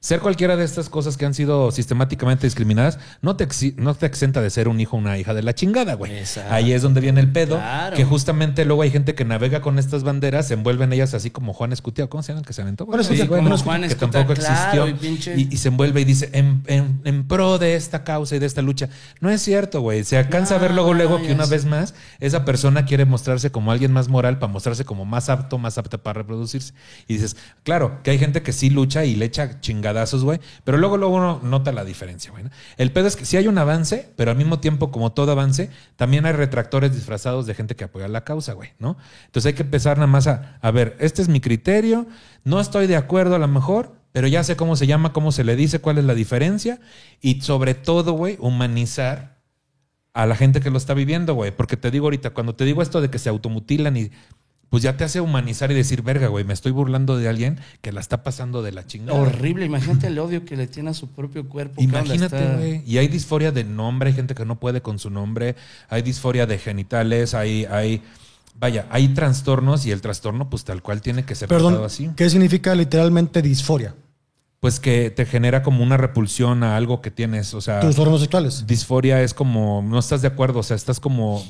Ser 0.02 0.22
cualquiera 0.22 0.56
de 0.56 0.64
estas 0.64 0.88
cosas 0.90 1.18
que 1.18 1.26
han 1.26 1.34
sido 1.34 1.72
sistemáticamente 1.72 2.48
discriminadas 2.48 3.00
no 3.22 3.36
te, 3.36 3.46
exi- 3.46 3.76
no 3.76 3.94
te 3.96 4.06
exenta 4.06 4.42
de 4.42 4.50
ser 4.50 4.70
un 4.70 4.80
hijo 4.80 4.96
o 4.96 5.00
una 5.00 5.18
hija 5.18 5.34
de 5.34 5.44
la 5.44 5.54
chingada, 5.54 5.96
güey. 5.96 6.18
Exacto. 6.20 6.54
Ahí 6.54 6.72
es 6.72 6.82
donde 6.82 7.02
viene 7.02 7.20
el 7.20 7.30
pedo. 7.32 7.58
Claro. 7.58 7.98
Que 7.98 8.06
justamente 8.06 8.64
luego 8.64 8.82
hay 8.84 8.92
gente 8.92 9.14
que 9.14 9.26
navega 9.26 9.60
con 9.62 9.78
estas 9.78 10.04
banderas, 10.04 10.48
se 10.48 10.54
envuelven 10.54 10.94
ellas 10.94 11.14
así 11.14 11.32
como 11.32 11.52
Juan 11.54 11.74
Escutiao. 11.74 12.08
¿Cómo 12.10 12.24
se 12.24 12.30
llama 12.32 12.40
el 12.40 12.46
que 12.48 12.54
se 12.54 12.62
aventó? 12.62 12.86
Juan 12.86 13.04
Sí, 13.04 13.14
Escutiao, 13.16 13.28
bueno, 13.28 13.44
como 13.50 13.58
que 13.58 13.64
Juan 13.64 13.82
tampoco 14.00 14.34
claro, 14.36 14.86
existió. 14.86 14.88
y 14.88 14.94
pinche- 14.94 15.36
Y, 15.38 15.54
y 15.54 15.58
se 15.58 15.68
envuelve 15.68 16.00
y 16.00 16.06
dice, 16.06 16.30
en, 16.32 16.64
en- 16.68 17.02
en 17.04 17.28
pro 17.28 17.58
de 17.58 17.76
esta 17.76 18.06
causa 18.06 18.38
y 18.38 18.40
de 18.40 18.46
esta 18.46 18.62
lucha. 18.62 18.88
No 19.20 19.30
es 19.30 19.42
cierto, 19.42 19.82
güey. 19.82 20.06
Se 20.06 20.18
alcanza 20.18 20.56
a 20.56 20.60
ver 20.60 20.74
luego, 20.74 20.94
luego 20.94 21.22
que 21.22 21.34
una 21.34 21.46
vez 21.46 21.66
más, 21.66 21.94
esa 22.22 22.46
persona 22.46 22.86
quiere 22.86 23.04
mostrarse 23.04 23.52
como 23.52 23.72
alguien 23.74 23.92
más 23.92 24.08
moral 24.08 24.40
para 24.40 24.52
mostrarse 24.54 24.86
como 24.86 25.04
más 25.04 25.28
apto, 25.28 25.58
más 25.58 25.78
apta 25.78 25.98
para 25.98 26.20
reproducirse. 26.22 26.74
Y 27.08 27.16
dices, 27.16 27.36
claro, 27.64 28.00
que 28.02 28.12
hay 28.12 28.18
gente 28.18 28.42
que 28.42 28.54
sí 28.54 28.70
lucha 28.70 29.04
y 29.04 29.16
le 29.16 29.26
echa 29.26 29.60
chingadazos, 29.90 30.24
güey. 30.24 30.40
Pero 30.64 30.78
luego, 30.78 30.98
luego 30.98 31.16
uno 31.16 31.40
nota 31.44 31.72
la 31.72 31.84
diferencia, 31.84 32.32
güey. 32.32 32.44
El 32.78 32.92
pedo 32.92 33.08
es 33.08 33.16
que 33.16 33.26
sí 33.26 33.38
hay 33.38 33.48
un 33.48 33.58
avance, 33.58 34.10
pero 34.16 34.32
al 34.32 34.38
mismo 34.38 34.60
tiempo, 34.60 34.92
como 34.92 35.12
todo 35.12 35.32
avance, 35.32 35.70
también 35.96 36.26
hay 36.26 36.34
retractores 36.34 36.94
disfrazados 36.94 37.46
de 37.46 37.56
gente 37.56 37.76
que 37.76 37.86
apoya 37.86 38.08
la 38.08 38.24
causa, 38.24 38.54
güey, 38.54 38.74
¿no? 38.80 38.98
Entonces 39.26 39.48
hay 39.48 39.54
que 39.54 39.64
empezar 39.64 39.98
nada 39.98 40.08
más 40.08 40.28
a, 40.28 40.58
a 40.62 40.72
ver, 40.72 40.96
este 41.00 41.22
es 41.22 41.30
mi 41.30 41.42
criterio, 41.42 42.08
no 42.44 42.60
estoy 42.60 42.88
de 42.88 42.96
acuerdo 42.96 43.36
a 43.36 43.40
lo 43.40 43.48
mejor, 43.48 43.96
pero 44.12 44.28
ya 44.28 44.44
sé 44.44 44.56
cómo 44.56 44.76
se 44.76 44.88
llama, 44.88 45.14
cómo 45.14 45.32
se 45.32 45.44
le 45.44 45.56
dice, 45.56 45.80
cuál 45.80 45.98
es 45.98 46.06
la 46.06 46.16
diferencia 46.16 46.80
y 47.22 47.42
sobre 47.42 47.74
todo, 47.76 48.14
güey, 48.14 48.38
humanizar 48.40 49.40
a 50.14 50.26
la 50.26 50.36
gente 50.36 50.60
que 50.60 50.72
lo 50.72 50.78
está 50.78 50.94
viviendo, 50.94 51.34
güey. 51.36 51.52
Porque 51.52 51.78
te 51.78 51.92
digo 51.92 52.08
ahorita, 52.08 52.32
cuando 52.32 52.56
te 52.56 52.66
digo 52.66 52.82
esto 52.82 53.00
de 53.02 53.10
que 53.10 53.20
se 53.20 53.30
automutilan 53.30 53.96
y 53.96 54.12
pues 54.70 54.84
ya 54.84 54.96
te 54.98 55.04
hace 55.04 55.20
humanizar 55.20 55.72
y 55.72 55.74
decir, 55.74 56.02
verga, 56.04 56.28
güey, 56.28 56.46
me 56.46 56.54
estoy 56.54 56.72
burlando 56.72 57.18
de 57.18 57.28
alguien 57.28 57.60
que 57.82 57.92
la 57.92 58.02
está 58.02 58.22
pasando 58.24 58.62
de 58.62 58.72
la 58.72 58.86
chingada. 58.86 59.20
Horrible, 59.20 59.66
imagínate 59.66 60.08
el 60.08 60.20
odio 60.20 60.46
que 60.46 60.56
le 60.56 60.68
tiene 60.68 60.92
a 60.92 60.94
su 60.94 61.08
propio 61.08 61.50
cuerpo. 61.50 61.76
¿qué 61.78 61.86
onda 61.86 62.00
Imagínate, 62.02 62.38
está? 62.44 62.56
güey. 62.58 62.84
Y 62.86 62.98
hay 63.00 63.08
disforia 63.08 63.52
de 63.52 63.64
nombre, 63.64 64.10
hay 64.10 64.16
gente 64.16 64.36
que 64.36 64.46
no 64.46 64.60
puede 64.60 64.82
con 64.82 65.00
su 65.00 65.10
nombre, 65.10 65.56
hay 65.90 66.02
disforia 66.04 66.46
de 66.46 66.60
genitales, 66.60 67.34
hay, 67.34 67.66
hay, 67.66 68.04
vaya, 68.60 68.86
hay 68.92 69.08
trastornos 69.10 69.86
y 69.88 69.92
el 69.92 70.02
trastorno, 70.02 70.50
pues 70.52 70.64
tal 70.66 70.84
cual 70.84 71.02
tiene 71.02 71.26
que 71.26 71.34
ser 71.34 71.50
tratado 71.50 71.70
Perdón, 71.70 71.86
así. 71.86 72.10
¿qué 72.16 72.30
significa 72.30 72.76
literalmente 72.76 73.42
disforia? 73.42 73.96
Pues 74.60 74.80
que 74.80 75.10
te 75.10 75.26
genera 75.26 75.64
como 75.64 75.82
una 75.84 75.96
repulsión 75.98 76.64
a 76.64 76.76
algo 76.76 77.02
que 77.02 77.12
tienes, 77.12 77.54
o 77.54 77.62
sea, 77.62 77.80
Tus 77.80 77.98
órganos 77.98 78.22
sexuales. 78.22 78.68
disforia 78.68 79.22
es 79.24 79.34
como, 79.34 79.82
no 79.82 79.98
estás 79.98 80.22
de 80.22 80.28
acuerdo, 80.28 80.60
o 80.60 80.64
sea, 80.64 80.76
estás 80.76 81.00
como 81.00 81.42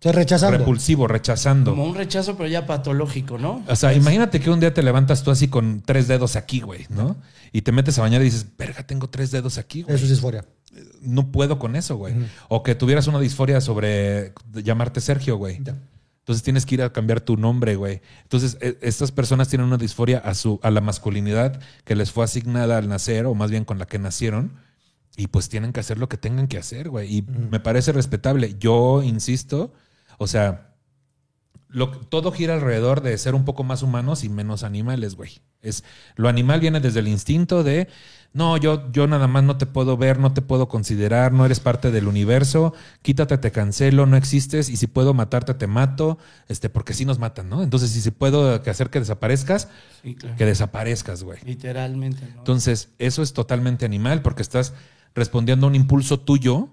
sea, 0.00 0.12
rechazando. 0.12 0.58
repulsivo, 0.58 1.06
rechazando. 1.06 1.70
Como 1.72 1.84
un 1.84 1.94
rechazo, 1.94 2.36
pero 2.36 2.48
ya 2.48 2.66
patológico, 2.66 3.38
¿no? 3.38 3.64
O 3.68 3.76
sea, 3.76 3.94
imagínate 3.94 4.40
que 4.40 4.50
un 4.50 4.60
día 4.60 4.72
te 4.74 4.82
levantas 4.82 5.22
tú 5.22 5.30
así 5.30 5.48
con 5.48 5.80
tres 5.84 6.08
dedos 6.08 6.36
aquí, 6.36 6.60
güey, 6.60 6.86
¿no? 6.90 7.16
Y 7.52 7.62
te 7.62 7.72
metes 7.72 7.98
a 7.98 8.02
bañar 8.02 8.20
y 8.20 8.24
dices, 8.26 8.46
verga, 8.58 8.86
tengo 8.86 9.08
tres 9.08 9.30
dedos 9.30 9.58
aquí, 9.58 9.82
güey. 9.82 9.94
Eso 9.96 10.04
es 10.04 10.10
disforia. 10.10 10.44
No 11.00 11.32
puedo 11.32 11.58
con 11.58 11.74
eso, 11.76 11.96
güey. 11.96 12.14
O 12.48 12.62
que 12.62 12.74
tuvieras 12.74 13.06
una 13.06 13.18
disforia 13.20 13.60
sobre 13.60 14.32
llamarte 14.52 15.00
Sergio, 15.00 15.36
güey. 15.36 15.60
Ya. 15.62 15.74
Entonces 16.18 16.42
tienes 16.42 16.66
que 16.66 16.74
ir 16.74 16.82
a 16.82 16.92
cambiar 16.92 17.20
tu 17.20 17.36
nombre, 17.36 17.76
güey. 17.76 18.02
Entonces, 18.24 18.58
e- 18.60 18.76
estas 18.82 19.12
personas 19.12 19.48
tienen 19.48 19.68
una 19.68 19.76
disforia 19.78 20.18
a, 20.18 20.34
su, 20.34 20.58
a 20.64 20.72
la 20.72 20.80
masculinidad 20.80 21.60
que 21.84 21.94
les 21.94 22.10
fue 22.10 22.24
asignada 22.24 22.78
al 22.78 22.88
nacer, 22.88 23.26
o 23.26 23.34
más 23.36 23.52
bien 23.52 23.64
con 23.64 23.78
la 23.78 23.86
que 23.86 24.00
nacieron, 24.00 24.52
y 25.16 25.28
pues 25.28 25.48
tienen 25.48 25.72
que 25.72 25.78
hacer 25.78 25.98
lo 25.98 26.08
que 26.08 26.16
tengan 26.16 26.48
que 26.48 26.58
hacer, 26.58 26.90
güey. 26.90 27.18
Y 27.18 27.22
me 27.22 27.60
parece 27.60 27.92
respetable. 27.92 28.56
Yo 28.58 29.04
insisto, 29.04 29.72
o 30.18 30.26
sea, 30.26 30.74
lo, 31.68 31.90
todo 31.90 32.32
gira 32.32 32.54
alrededor 32.54 33.02
de 33.02 33.16
ser 33.18 33.34
un 33.34 33.44
poco 33.44 33.64
más 33.64 33.82
humanos 33.82 34.24
y 34.24 34.28
menos 34.28 34.62
animales, 34.62 35.14
güey. 35.14 35.40
Es, 35.62 35.84
lo 36.14 36.28
animal 36.28 36.60
viene 36.60 36.80
desde 36.80 37.00
el 37.00 37.08
instinto 37.08 37.64
de, 37.64 37.88
no, 38.32 38.56
yo, 38.56 38.90
yo 38.92 39.06
nada 39.06 39.26
más 39.26 39.42
no 39.42 39.56
te 39.58 39.66
puedo 39.66 39.96
ver, 39.96 40.18
no 40.18 40.32
te 40.32 40.42
puedo 40.42 40.68
considerar, 40.68 41.32
no 41.32 41.44
eres 41.44 41.58
parte 41.58 41.90
del 41.90 42.06
universo, 42.06 42.72
quítate, 43.02 43.36
te 43.38 43.50
cancelo, 43.50 44.06
no 44.06 44.16
existes, 44.16 44.68
y 44.68 44.76
si 44.76 44.86
puedo 44.86 45.12
matarte, 45.12 45.54
te 45.54 45.66
mato, 45.66 46.18
este, 46.48 46.68
porque 46.68 46.94
sí 46.94 47.04
nos 47.04 47.18
matan, 47.18 47.48
¿no? 47.48 47.62
Entonces, 47.62 47.90
si, 47.90 48.10
puedo 48.10 48.62
hacer 48.64 48.90
que 48.90 49.00
desaparezcas, 49.00 49.68
Sí, 50.02 50.14
claro. 50.14 50.36
que 50.36 50.46
desaparezcas, 50.46 51.24
güey. 51.24 51.40
Literalmente, 51.44 52.22
¿no? 52.32 52.38
Entonces, 52.38 52.90
eso 52.98 53.22
es 53.22 53.32
totalmente 53.32 53.84
animal 53.84 54.22
porque 54.22 54.42
estás 54.42 54.72
respondiendo 55.14 55.66
a 55.66 55.70
un 55.70 55.74
impulso 55.74 56.20
tuyo 56.20 56.68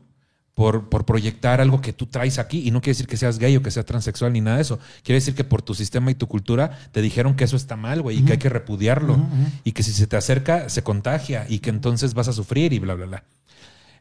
por, 0.54 0.90
por 0.90 1.06
proyectar 1.06 1.62
algo 1.62 1.82
que 1.82 1.94
tú 1.94 2.06
traes 2.06 2.40
aquí. 2.40 2.68
Y 2.68 2.72
no 2.72 2.82
quiere 2.82 2.92
decir 2.92 3.08
que 3.08 3.18
seas 3.18 3.40
gay 3.40 3.56
o 3.58 3.64
que 3.64 3.72
seas 3.72 3.86
transexual 3.86 4.34
ni 4.34 4.42
nada 4.42 4.58
de 4.58 4.64
eso. 4.64 4.80
Quiere 5.04 5.18
decir 5.18 5.36
que 5.36 5.44
por 5.44 5.62
tu 5.62 5.74
sistema 5.74 6.12
y 6.12 6.16
tu 6.16 6.28
cultura 6.28 6.78
te 6.92 7.02
dijeron 7.02 7.36
que 7.36 7.44
eso 7.44 7.56
está 7.56 7.76
mal, 7.76 8.02
güey, 8.02 8.20
y 8.20 8.22
que 8.24 8.34
hay 8.34 8.38
que 8.38 8.50
repudiarlo. 8.50 9.18
Y 9.64 9.72
que 9.72 9.84
si 9.84 9.92
se 9.92 10.08
te 10.08 10.18
acerca, 10.18 10.70
se 10.70 10.84
contagia 10.84 11.46
y 11.50 11.60
que 11.60 11.70
entonces 11.70 12.14
vas 12.14 12.28
a 12.28 12.34
sufrir 12.34 12.74
y 12.74 12.80
bla, 12.80 12.94
bla, 12.96 13.06
bla. 13.06 13.24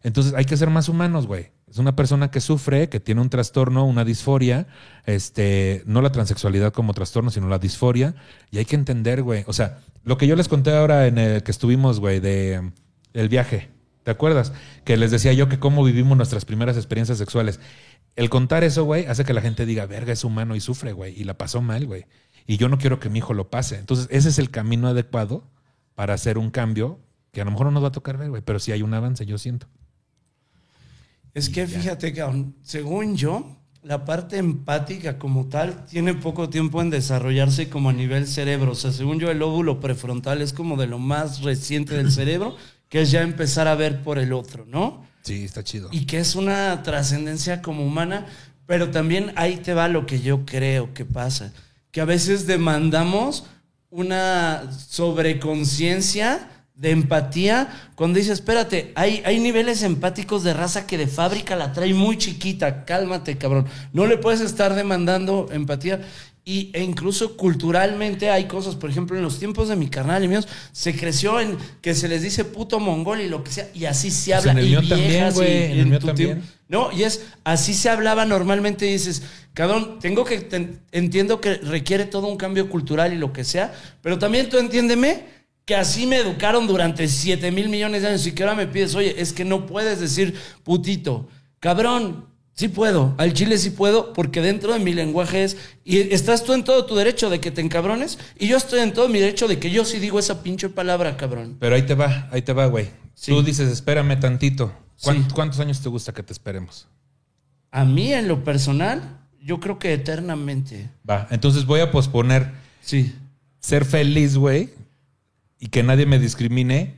Entonces 0.03 0.35
hay 0.35 0.45
que 0.45 0.57
ser 0.57 0.69
más 0.69 0.89
humanos, 0.89 1.27
güey. 1.27 1.51
Es 1.71 1.79
una 1.79 1.97
persona 1.97 2.31
que 2.31 2.41
sufre, 2.41 2.89
que 2.89 3.01
tiene 3.01 3.21
un 3.21 3.31
trastorno, 3.31 3.87
una 3.87 4.05
disforia, 4.05 4.67
este, 5.07 5.83
no 5.87 6.03
la 6.03 6.13
transexualidad 6.13 6.73
como 6.73 6.93
trastorno, 6.93 7.31
sino 7.31 7.49
la 7.49 7.59
disforia, 7.59 8.15
y 8.51 8.59
hay 8.59 8.67
que 8.67 8.77
entender, 8.77 9.23
güey. 9.23 9.45
O 9.47 9.55
sea, 9.55 9.79
lo 10.05 10.19
que 10.19 10.27
yo 10.27 10.37
les 10.37 10.49
conté 10.49 10.77
ahora 10.77 11.07
en 11.07 11.17
el 11.17 11.43
que 11.43 11.51
estuvimos, 11.51 11.99
güey, 11.99 12.21
de 12.21 12.73
el 13.15 13.29
viaje, 13.29 13.71
¿te 14.05 14.11
acuerdas? 14.11 14.53
Que 14.85 14.97
les 14.97 15.11
decía 15.11 15.33
yo 15.33 15.49
que 15.49 15.59
cómo 15.59 15.85
vivimos 15.85 16.17
nuestras 16.17 16.45
primeras 16.45 16.77
experiencias 16.77 17.19
sexuales. 17.19 17.61
El 18.17 18.31
contar 18.31 18.65
eso, 18.65 18.85
güey, 18.85 19.07
hace 19.07 19.25
que 19.25 19.33
la 19.33 19.41
gente 19.41 19.67
diga, 19.67 19.87
verga, 19.87 20.13
es 20.13 20.25
humano 20.25 20.55
y 20.55 20.61
sufre, 20.61 20.93
güey, 20.93 21.19
y 21.19 21.25
la 21.25 21.39
pasó 21.39 21.63
mal, 21.63 21.87
güey. 21.87 22.07
Y 22.47 22.57
yo 22.57 22.69
no 22.69 22.79
quiero 22.79 23.01
que 23.01 23.09
mi 23.09 23.19
hijo 23.19 23.35
lo 23.35 23.51
pase. 23.51 23.79
Entonces, 23.79 24.09
ese 24.11 24.29
es 24.29 24.39
el 24.39 24.51
camino 24.51 24.89
adecuado 24.89 25.45
para 25.95 26.15
hacer 26.15 26.39
un 26.39 26.51
cambio 26.51 26.99
que 27.33 27.41
a 27.41 27.45
lo 27.45 27.51
mejor 27.51 27.67
no 27.67 27.73
nos 27.73 27.85
va 27.85 27.89
a 27.89 27.93
tocar 27.93 28.19
ver, 28.19 28.31
güey, 28.31 28.43
pero 28.43 28.59
sí 28.59 28.73
hay 28.73 28.83
un 28.83 28.93
avance, 28.93 29.25
yo 29.25 29.39
siento. 29.39 29.67
Es 31.35 31.49
que 31.49 31.67
fíjate, 31.67 32.13
cabrón, 32.13 32.55
según 32.61 33.17
yo, 33.17 33.57
la 33.83 34.05
parte 34.05 34.37
empática 34.37 35.19
como 35.19 35.47
tal 35.47 35.87
tiene 35.87 36.15
poco 36.15 36.51
tiempo 36.51 36.83
en 36.83 36.91
desarrollarse 36.91 37.71
como 37.71 37.89
a 37.89 37.93
nivel 37.95 38.27
cerebro. 38.27 38.73
O 38.73 38.75
sea, 38.75 38.93
según 38.93 39.19
yo, 39.19 39.31
el 39.31 39.39
lóbulo 39.39 39.81
prefrontal 39.81 40.43
es 40.43 40.53
como 40.53 40.77
de 40.77 40.87
lo 40.87 40.99
más 40.99 41.43
reciente 41.43 41.97
del 41.97 42.13
cerebro, 42.13 42.57
que 42.93 43.01
es 43.01 43.11
ya 43.11 43.23
empezar 43.23 43.69
a 43.69 43.75
ver 43.75 44.03
por 44.03 44.19
el 44.19 44.35
otro, 44.35 44.67
¿no? 44.67 45.07
Sí, 45.23 45.45
está 45.45 45.65
chido. 45.65 45.89
Y 45.93 46.05
que 46.05 46.19
es 46.19 46.35
una 46.35 46.83
trascendencia 46.83 47.63
como 47.63 47.87
humana, 47.87 48.27
pero 48.67 48.91
también 48.91 49.33
ahí 49.37 49.57
te 49.57 49.73
va 49.73 49.89
lo 49.89 50.05
que 50.05 50.21
yo 50.21 50.45
creo 50.45 50.93
que 50.93 51.07
pasa, 51.07 51.55
que 51.91 52.03
a 52.03 52.05
veces 52.05 52.47
demandamos 52.47 53.47
una 53.89 54.71
sobreconciencia 54.91 56.51
de 56.75 56.91
empatía 56.91 57.71
cuando 57.95 58.19
dices, 58.19 58.41
espérate, 58.41 58.93
hay, 58.95 59.23
hay 59.25 59.41
niveles 59.41 59.83
empáticos 59.83 60.45
de 60.45 60.53
raza 60.53 60.87
que 60.87 60.99
de 60.99 61.07
fábrica 61.07 61.57
la 61.57 61.73
trae 61.73 61.95
muy 61.95 62.19
chiquita, 62.19 62.85
cálmate 62.85 63.39
cabrón, 63.39 63.69
no 63.95 64.05
le 64.05 64.19
puedes 64.19 64.43
estar 64.43 64.75
demandando 64.75 65.49
empatía. 65.51 66.03
Y, 66.45 66.71
e 66.73 66.83
incluso 66.83 67.37
culturalmente 67.37 68.29
hay 68.29 68.47
cosas, 68.47 68.75
por 68.75 68.91
ejemplo, 68.91 69.17
en 69.17 69.23
los 69.23 69.39
tiempos 69.39 69.69
de 69.69 69.77
mi 69.77 69.87
carnal 69.87 70.25
y 70.25 70.29
míos, 70.29 70.49
se 70.73 70.93
creció 70.97 71.39
en 71.39 71.57
que 71.81 71.95
se 71.95 72.09
les 72.09 72.21
dice 72.23 72.45
puto 72.45 72.81
mongol 72.81 73.21
y 73.21 73.29
lo 73.29 73.45
que 73.45 73.53
sea, 73.53 73.69
y 73.73 73.85
así 73.85 74.11
se 74.11 74.33
Pues 74.33 74.39
habla. 74.41 74.53
en 74.53 74.59
el 74.59 74.65
y 74.67 74.69
mío 74.71 74.81
también, 74.89 75.33
güey, 75.35 75.65
en 75.73 75.79
el 75.79 75.87
mío 75.87 75.99
también. 76.01 76.29
tiempo- 76.41 76.47
no, 76.69 76.91
y 76.91 77.05
es 77.05 77.27
así 77.45 77.75
se 77.75 77.91
hablaba 77.91 78.25
normalmente 78.25 78.89
y 78.89 78.93
dices, 78.95 79.23
cabrón, 79.55 79.99
tengo 80.01 80.25
que 80.25 80.41
ten- 80.41 80.81
entiendo 80.91 81.41
que 81.41 81.55
requiere 81.59 82.07
todo 82.07 82.27
un 82.27 82.37
cambio 82.37 82.69
cultural 82.69 83.13
y 83.13 83.19
lo 83.19 83.33
que 83.33 83.45
sea, 83.45 83.73
pero 84.01 84.19
también 84.19 84.49
tú 84.49 84.59
entiéndeme 84.59 85.27
que 85.65 85.77
así 85.77 86.07
me 86.07 86.17
educaron 86.17 86.67
durante 86.67 87.07
7 87.07 87.53
mil 87.53 87.69
millones 87.69 88.03
de 88.03 88.09
años 88.09 88.27
y 88.27 88.33
que 88.33 88.43
ahora 88.43 88.57
me 88.57 88.67
pides, 88.67 88.97
oye, 88.97 89.15
es 89.17 89.33
que 89.33 89.45
no 89.45 89.65
puedes 89.65 90.01
decir 90.01 90.35
putito, 90.65 91.29
cabrón. 91.61 92.32
Sí 92.55 92.69
puedo, 92.69 93.15
al 93.17 93.33
chile 93.33 93.57
sí 93.57 93.71
puedo, 93.71 94.13
porque 94.13 94.43
dentro 94.43 94.75
de 94.75 94.79
mi 94.79 94.93
lenguaje 94.93 95.43
es, 95.45 95.57
y 95.85 95.99
estás 96.13 96.45
tú 96.45 96.53
en 96.53 96.65
todo 96.65 96.85
tu 96.85 96.95
derecho 96.95 97.31
de 97.31 97.41
que 97.41 97.51
te 97.51 97.63
encabrones, 97.63 98.19
y 98.39 98.47
yo 98.47 98.59
estoy 98.59 98.81
en 98.81 98.93
todo 98.93 99.09
mi 99.09 99.21
derecho 99.21 99.49
de 99.49 99.59
que 99.59 99.71
yo 99.71 99.85
sí 99.87 99.99
digo 99.99 100.19
esa 100.19 100.43
pinche 100.43 100.69
palabra, 100.69 101.17
cabrón. 101.17 101.57
Pero 101.59 101.75
ahí 101.75 101.83
te 101.83 101.95
va, 101.95 102.29
ahí 102.31 102.43
te 102.43 102.53
va, 102.53 102.67
güey. 102.67 102.91
Sí. 103.15 103.33
Tú 103.33 103.43
dices, 103.43 103.71
espérame 103.71 104.21
tantito. 104.21 104.73
¿Cuán- 105.03 105.25
Sí. 105.25 105.29
¿Cuántos 105.35 105.61
años 105.61 105.81
te 105.81 105.89
gusta 105.89 106.13
que 106.13 106.23
te 106.23 106.33
esperemos? 106.33 106.87
A 107.71 107.85
mí, 107.87 108.13
en 108.13 108.29
lo 108.29 108.45
personal, 108.45 109.19
yo 109.41 109.59
creo 109.59 109.79
que 109.79 109.95
eternamente. 109.95 110.91
Va, 111.09 111.27
entonces 111.31 111.65
voy 111.65 111.81
a 111.81 111.91
posponer 111.91 112.53
Sí. 112.83 113.15
ser 113.61 113.85
feliz, 113.87 114.37
güey, 114.37 114.69
y 115.59 115.69
que 115.69 115.83
nadie 115.83 116.05
me 116.05 116.19
discrimine 116.19 116.97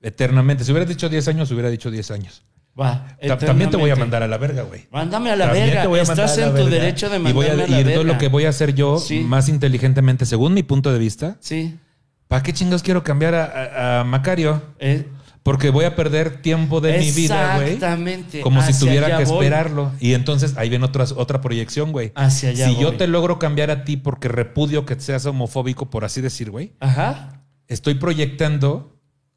eternamente. 0.00 0.64
Si 0.64 0.70
hubiera 0.70 0.88
dicho 0.88 1.08
10 1.08 1.26
años, 1.28 1.50
hubiera 1.50 1.70
dicho 1.70 1.90
10 1.90 2.10
años. 2.12 2.42
Va. 2.80 3.16
Ta- 3.26 3.36
También 3.38 3.70
te 3.70 3.76
voy 3.76 3.90
a 3.90 3.96
mandar 3.96 4.22
a 4.22 4.28
la 4.28 4.38
verga, 4.38 4.62
güey. 4.62 4.86
Mándame 4.90 5.30
a 5.30 5.36
la 5.36 5.44
También 5.46 5.66
verga. 5.66 5.82
te 5.82 5.88
voy 5.88 6.00
a 6.00 6.04
mandar 6.04 6.24
Estás 6.26 6.38
a 6.38 6.40
la 6.40 6.46
en 6.46 6.52
tu 6.54 6.64
verga. 6.64 6.78
derecho 6.80 7.10
de 7.10 7.16
y 7.18 7.20
voy 7.20 7.28
a- 7.46 7.48
mandarme 7.50 7.52
a 7.52 7.56
la 7.56 7.64
Y 7.66 7.70
verga. 7.84 7.90
entonces 7.90 8.12
lo 8.14 8.18
que 8.18 8.28
voy 8.28 8.44
a 8.46 8.48
hacer 8.48 8.74
yo 8.74 8.98
Sí. 8.98 9.20
más 9.20 9.48
inteligentemente, 9.48 10.24
según 10.26 10.54
mi 10.54 10.62
punto 10.62 10.90
de 10.92 10.98
vista, 10.98 11.36
Sí. 11.40 11.76
¿para 12.28 12.42
qué 12.42 12.52
chingados 12.54 12.82
quiero 12.82 13.04
cambiar 13.04 13.34
a, 13.34 13.44
a- 13.44 14.00
a 14.00 14.04
Macario? 14.04 14.62
Eh, 14.78 15.06
Porque 15.44 15.70
voy 15.70 15.84
a 15.84 15.96
perder 15.96 16.40
tiempo 16.40 16.80
de 16.80 16.98
mi 17.00 17.10
vida, 17.10 17.56
güey. 17.56 17.72
Exactamente. 17.72 18.42
Como 18.42 18.62
si 18.62 18.78
tuviera 18.78 19.18
que 19.18 19.24
voy. 19.24 19.44
esperarlo. 19.44 19.90
Y 19.98 20.14
entonces 20.14 20.56
ahí 20.56 20.68
viene 20.68 20.84
otra, 20.84 21.04
otra 21.16 21.40
proyección, 21.40 21.90
güey. 21.90 22.12
Hacia 22.14 22.50
allá 22.50 22.68
Si 22.68 22.76
yo 22.76 22.92
te 22.96 23.08
logro 23.08 23.40
cambiar 23.40 23.72
a 23.72 23.82
ti 23.82 23.96
porque 23.96 24.28
repudio 24.28 24.86
que 24.86 24.98
seas 25.00 25.26
homofóbico, 25.26 25.90
por 25.90 26.04
así 26.04 26.20
decir, 26.20 26.52
güey, 26.52 26.74
Ajá. 26.78 27.42
estoy 27.66 27.94
proyectando 27.94 28.91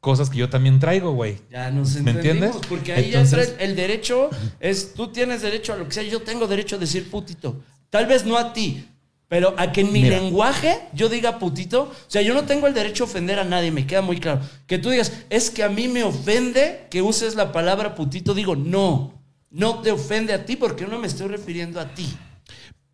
cosas 0.06 0.30
que 0.30 0.38
yo 0.38 0.48
también 0.48 0.78
traigo, 0.78 1.10
güey. 1.10 1.38
Ya 1.50 1.68
nos 1.72 1.96
¿Me 1.96 2.12
entiendes? 2.12 2.54
Porque 2.68 2.92
ahí 2.92 3.06
Entonces- 3.06 3.32
ya 3.32 3.42
entra 3.50 3.64
el, 3.64 3.70
el 3.70 3.76
derecho. 3.76 4.30
Es, 4.60 4.94
tú 4.94 5.08
tienes 5.08 5.42
derecho 5.42 5.72
a 5.72 5.76
lo 5.76 5.84
que 5.88 5.94
sea. 5.94 6.04
Yo 6.04 6.22
tengo 6.22 6.46
derecho 6.46 6.76
a 6.76 6.78
decir 6.78 7.10
putito. 7.10 7.60
Tal 7.90 8.06
vez 8.06 8.24
no 8.24 8.36
a 8.38 8.52
ti. 8.52 8.86
Pero 9.26 9.56
a 9.58 9.72
que 9.72 9.80
en 9.80 9.92
mi 9.92 10.02
Mira. 10.02 10.20
lenguaje 10.20 10.78
yo 10.94 11.08
diga 11.08 11.40
putito. 11.40 11.82
O 11.90 11.92
sea, 12.06 12.22
yo 12.22 12.34
no 12.34 12.44
tengo 12.44 12.68
el 12.68 12.74
derecho 12.74 13.02
a 13.02 13.06
ofender 13.08 13.40
a 13.40 13.44
nadie. 13.44 13.72
Me 13.72 13.84
queda 13.84 14.00
muy 14.00 14.20
claro. 14.20 14.42
Que 14.68 14.78
tú 14.78 14.90
digas, 14.90 15.10
es 15.28 15.50
que 15.50 15.64
a 15.64 15.68
mí 15.68 15.88
me 15.88 16.04
ofende 16.04 16.86
que 16.88 17.02
uses 17.02 17.34
la 17.34 17.50
palabra 17.50 17.96
putito. 17.96 18.32
Digo, 18.32 18.54
no. 18.54 19.12
No 19.50 19.80
te 19.80 19.90
ofende 19.90 20.32
a 20.34 20.44
ti 20.46 20.54
porque 20.54 20.86
no 20.86 21.00
me 21.00 21.08
estoy 21.08 21.26
refiriendo 21.26 21.80
a 21.80 21.86
ti. 21.96 22.06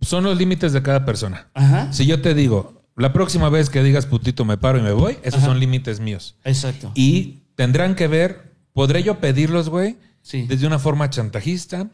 Son 0.01 0.25
los 0.25 0.39
límites 0.39 0.73
de 0.73 0.81
cada 0.83 1.05
persona. 1.05 1.51
Ajá. 1.53 1.93
Si 1.93 2.07
yo 2.07 2.23
te 2.23 2.33
digo, 2.33 2.82
la 2.97 3.13
próxima 3.13 3.49
vez 3.49 3.71
que 3.71 3.83
digas 3.83 4.07
putito 4.07 4.45
me 4.45 4.57
paro 4.59 4.79
y 4.79 4.83
me 4.83 4.93
voy, 4.93 5.17
esos 5.23 5.39
Ajá. 5.41 5.47
son 5.49 5.61
límites 5.61 6.01
míos. 6.01 6.37
Exacto. 6.45 6.93
Y 6.95 7.43
tendrán 7.55 7.95
que 7.95 8.07
ver, 8.09 8.53
podré 8.73 9.03
yo 9.03 9.19
pedirlos, 9.21 9.69
güey, 9.69 9.97
Sí. 10.25 10.47
desde 10.49 10.69
una 10.69 10.79
forma 10.79 11.11
chantajista, 11.11 11.89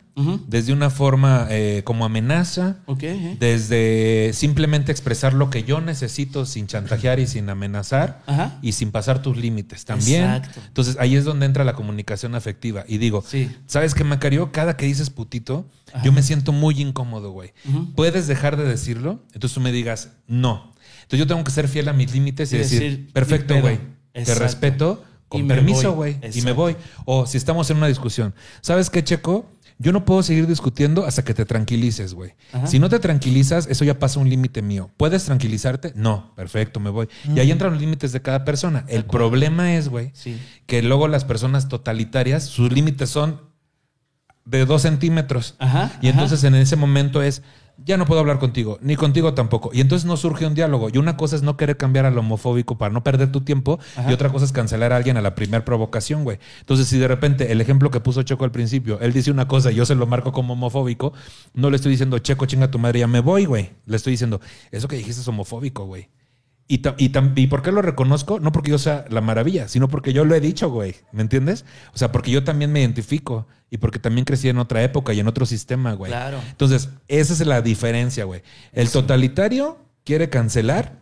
desde 0.48 0.74
una 0.74 0.90
forma 0.90 1.46
eh, 1.48 1.80
como 1.84 2.04
amenaza, 2.04 2.76
eh. 3.00 3.36
desde 3.40 4.32
simplemente 4.34 4.92
expresar 4.92 5.32
lo 5.32 5.48
que 5.48 5.62
yo 5.64 5.80
necesito 5.80 6.44
sin 6.44 6.66
chantajear 6.66 7.20
y 7.20 7.26
sin 7.26 7.48
amenazar 7.48 8.22
Ajá. 8.26 8.58
y 8.60 8.72
sin 8.72 8.90
pasar 8.90 9.22
tus 9.22 9.38
límites 9.38 9.86
también. 9.86 10.24
Exacto. 10.24 10.60
Entonces 10.66 10.96
ahí 11.00 11.16
es 11.16 11.24
donde 11.24 11.46
entra 11.46 11.64
la 11.64 11.72
comunicación 11.74 12.34
afectiva. 12.34 12.84
Y 12.86 12.98
digo, 12.98 13.24
Sí. 13.26 13.50
¿sabes 13.66 13.94
qué, 13.94 14.04
Macario? 14.04 14.52
Cada 14.52 14.76
que 14.76 14.84
dices 14.84 15.08
putito, 15.08 15.66
yo 16.04 16.12
me 16.12 16.22
siento 16.22 16.52
muy 16.52 16.78
incómodo, 16.82 17.30
güey. 17.30 17.54
¿Puedes 17.94 18.26
dejar 18.26 18.58
de 18.58 18.64
decirlo? 18.64 19.22
Entonces 19.32 19.54
tú 19.54 19.60
me 19.62 19.72
digas, 19.72 20.10
no. 20.26 20.74
Entonces 21.08 21.20
yo 21.20 21.26
tengo 21.26 21.42
que 21.42 21.50
ser 21.50 21.68
fiel 21.68 21.88
a 21.88 21.94
mis 21.94 22.12
límites 22.12 22.52
y, 22.52 22.56
Y 22.56 22.58
decir, 22.58 22.80
decir, 22.82 23.12
perfecto, 23.14 23.58
güey. 23.62 23.80
Te 24.12 24.34
respeto, 24.34 25.02
con 25.28 25.48
permiso, 25.48 25.92
güey. 25.94 26.18
Y 26.34 26.42
me 26.42 26.52
voy. 26.52 26.76
O 27.06 27.26
si 27.26 27.38
estamos 27.38 27.70
en 27.70 27.78
una 27.78 27.86
discusión, 27.86 28.34
¿sabes 28.60 28.90
qué, 28.90 29.02
Checo? 29.02 29.50
Yo 29.78 29.92
no 29.92 30.04
puedo 30.04 30.22
seguir 30.22 30.46
discutiendo 30.46 31.06
hasta 31.06 31.24
que 31.24 31.32
te 31.34 31.46
tranquilices, 31.46 32.12
güey. 32.12 32.34
Si 32.66 32.78
no 32.78 32.90
te 32.90 32.98
tranquilizas, 32.98 33.66
eso 33.68 33.84
ya 33.86 33.98
pasa 33.98 34.20
un 34.20 34.28
límite 34.28 34.60
mío. 34.60 34.90
¿Puedes 34.98 35.24
tranquilizarte? 35.24 35.92
No, 35.94 36.34
perfecto, 36.34 36.78
me 36.78 36.90
voy. 36.90 37.08
Y 37.34 37.38
ahí 37.40 37.50
entran 37.52 37.72
los 37.72 37.80
límites 37.80 38.12
de 38.12 38.20
cada 38.20 38.44
persona. 38.44 38.84
El 38.88 39.04
problema 39.06 39.76
es, 39.76 39.88
güey, 39.88 40.10
Sí. 40.14 40.36
que 40.66 40.82
luego 40.82 41.08
las 41.08 41.24
personas 41.24 41.68
totalitarias, 41.68 42.44
sus 42.44 42.70
límites 42.70 43.08
son 43.08 43.40
de 44.44 44.66
dos 44.66 44.82
centímetros. 44.82 45.54
Ajá, 45.58 45.92
Y 46.02 46.08
ajá. 46.08 46.10
entonces 46.10 46.42
en 46.44 46.54
ese 46.56 46.76
momento 46.76 47.22
es, 47.22 47.42
ya 47.84 47.96
no 47.96 48.04
puedo 48.06 48.20
hablar 48.20 48.38
contigo, 48.38 48.78
ni 48.82 48.96
contigo 48.96 49.34
tampoco. 49.34 49.70
Y 49.72 49.80
entonces 49.80 50.06
no 50.06 50.16
surge 50.16 50.46
un 50.46 50.54
diálogo. 50.54 50.88
Y 50.92 50.98
una 50.98 51.16
cosa 51.16 51.36
es 51.36 51.42
no 51.42 51.56
querer 51.56 51.76
cambiar 51.76 52.06
al 52.06 52.18
homofóbico 52.18 52.76
para 52.76 52.92
no 52.92 53.02
perder 53.02 53.30
tu 53.32 53.42
tiempo, 53.42 53.78
Ajá. 53.96 54.10
y 54.10 54.14
otra 54.14 54.30
cosa 54.30 54.44
es 54.44 54.52
cancelar 54.52 54.92
a 54.92 54.96
alguien 54.96 55.16
a 55.16 55.22
la 55.22 55.34
primera 55.34 55.64
provocación, 55.64 56.24
güey. 56.24 56.38
Entonces, 56.60 56.88
si 56.88 56.98
de 56.98 57.08
repente 57.08 57.52
el 57.52 57.60
ejemplo 57.60 57.90
que 57.90 58.00
puso 58.00 58.22
Checo 58.22 58.44
al 58.44 58.50
principio, 58.50 58.98
él 59.00 59.12
dice 59.12 59.30
una 59.30 59.48
cosa 59.48 59.70
y 59.72 59.76
yo 59.76 59.86
se 59.86 59.94
lo 59.94 60.06
marco 60.06 60.32
como 60.32 60.54
homofóbico, 60.54 61.12
no 61.54 61.70
le 61.70 61.76
estoy 61.76 61.92
diciendo, 61.92 62.18
Checo, 62.18 62.46
chinga 62.46 62.70
tu 62.70 62.78
madre, 62.78 63.00
ya 63.00 63.06
me 63.06 63.20
voy, 63.20 63.44
güey. 63.44 63.70
Le 63.86 63.96
estoy 63.96 64.12
diciendo, 64.12 64.40
eso 64.70 64.88
que 64.88 64.96
dijiste 64.96 65.20
es 65.20 65.28
homofóbico, 65.28 65.86
güey. 65.86 66.08
Y, 66.70 66.82
y, 66.98 67.12
¿Y 67.36 67.46
por 67.46 67.62
qué 67.62 67.72
lo 67.72 67.80
reconozco? 67.80 68.40
No 68.40 68.52
porque 68.52 68.70
yo 68.70 68.78
sea 68.78 69.06
la 69.08 69.22
maravilla, 69.22 69.68
sino 69.68 69.88
porque 69.88 70.12
yo 70.12 70.26
lo 70.26 70.34
he 70.34 70.40
dicho, 70.40 70.68
güey. 70.68 70.96
¿Me 71.12 71.22
entiendes? 71.22 71.64
O 71.94 71.98
sea, 71.98 72.12
porque 72.12 72.30
yo 72.30 72.44
también 72.44 72.70
me 72.70 72.80
identifico 72.80 73.46
y 73.70 73.78
porque 73.78 73.98
también 73.98 74.26
crecí 74.26 74.50
en 74.50 74.58
otra 74.58 74.82
época 74.82 75.14
y 75.14 75.20
en 75.20 75.28
otro 75.28 75.46
sistema, 75.46 75.94
güey. 75.94 76.12
Claro. 76.12 76.40
Entonces, 76.50 76.90
esa 77.08 77.32
es 77.32 77.46
la 77.46 77.62
diferencia, 77.62 78.24
güey. 78.24 78.42
El 78.72 78.90
totalitario 78.90 79.78
quiere 80.04 80.28
cancelar 80.28 81.00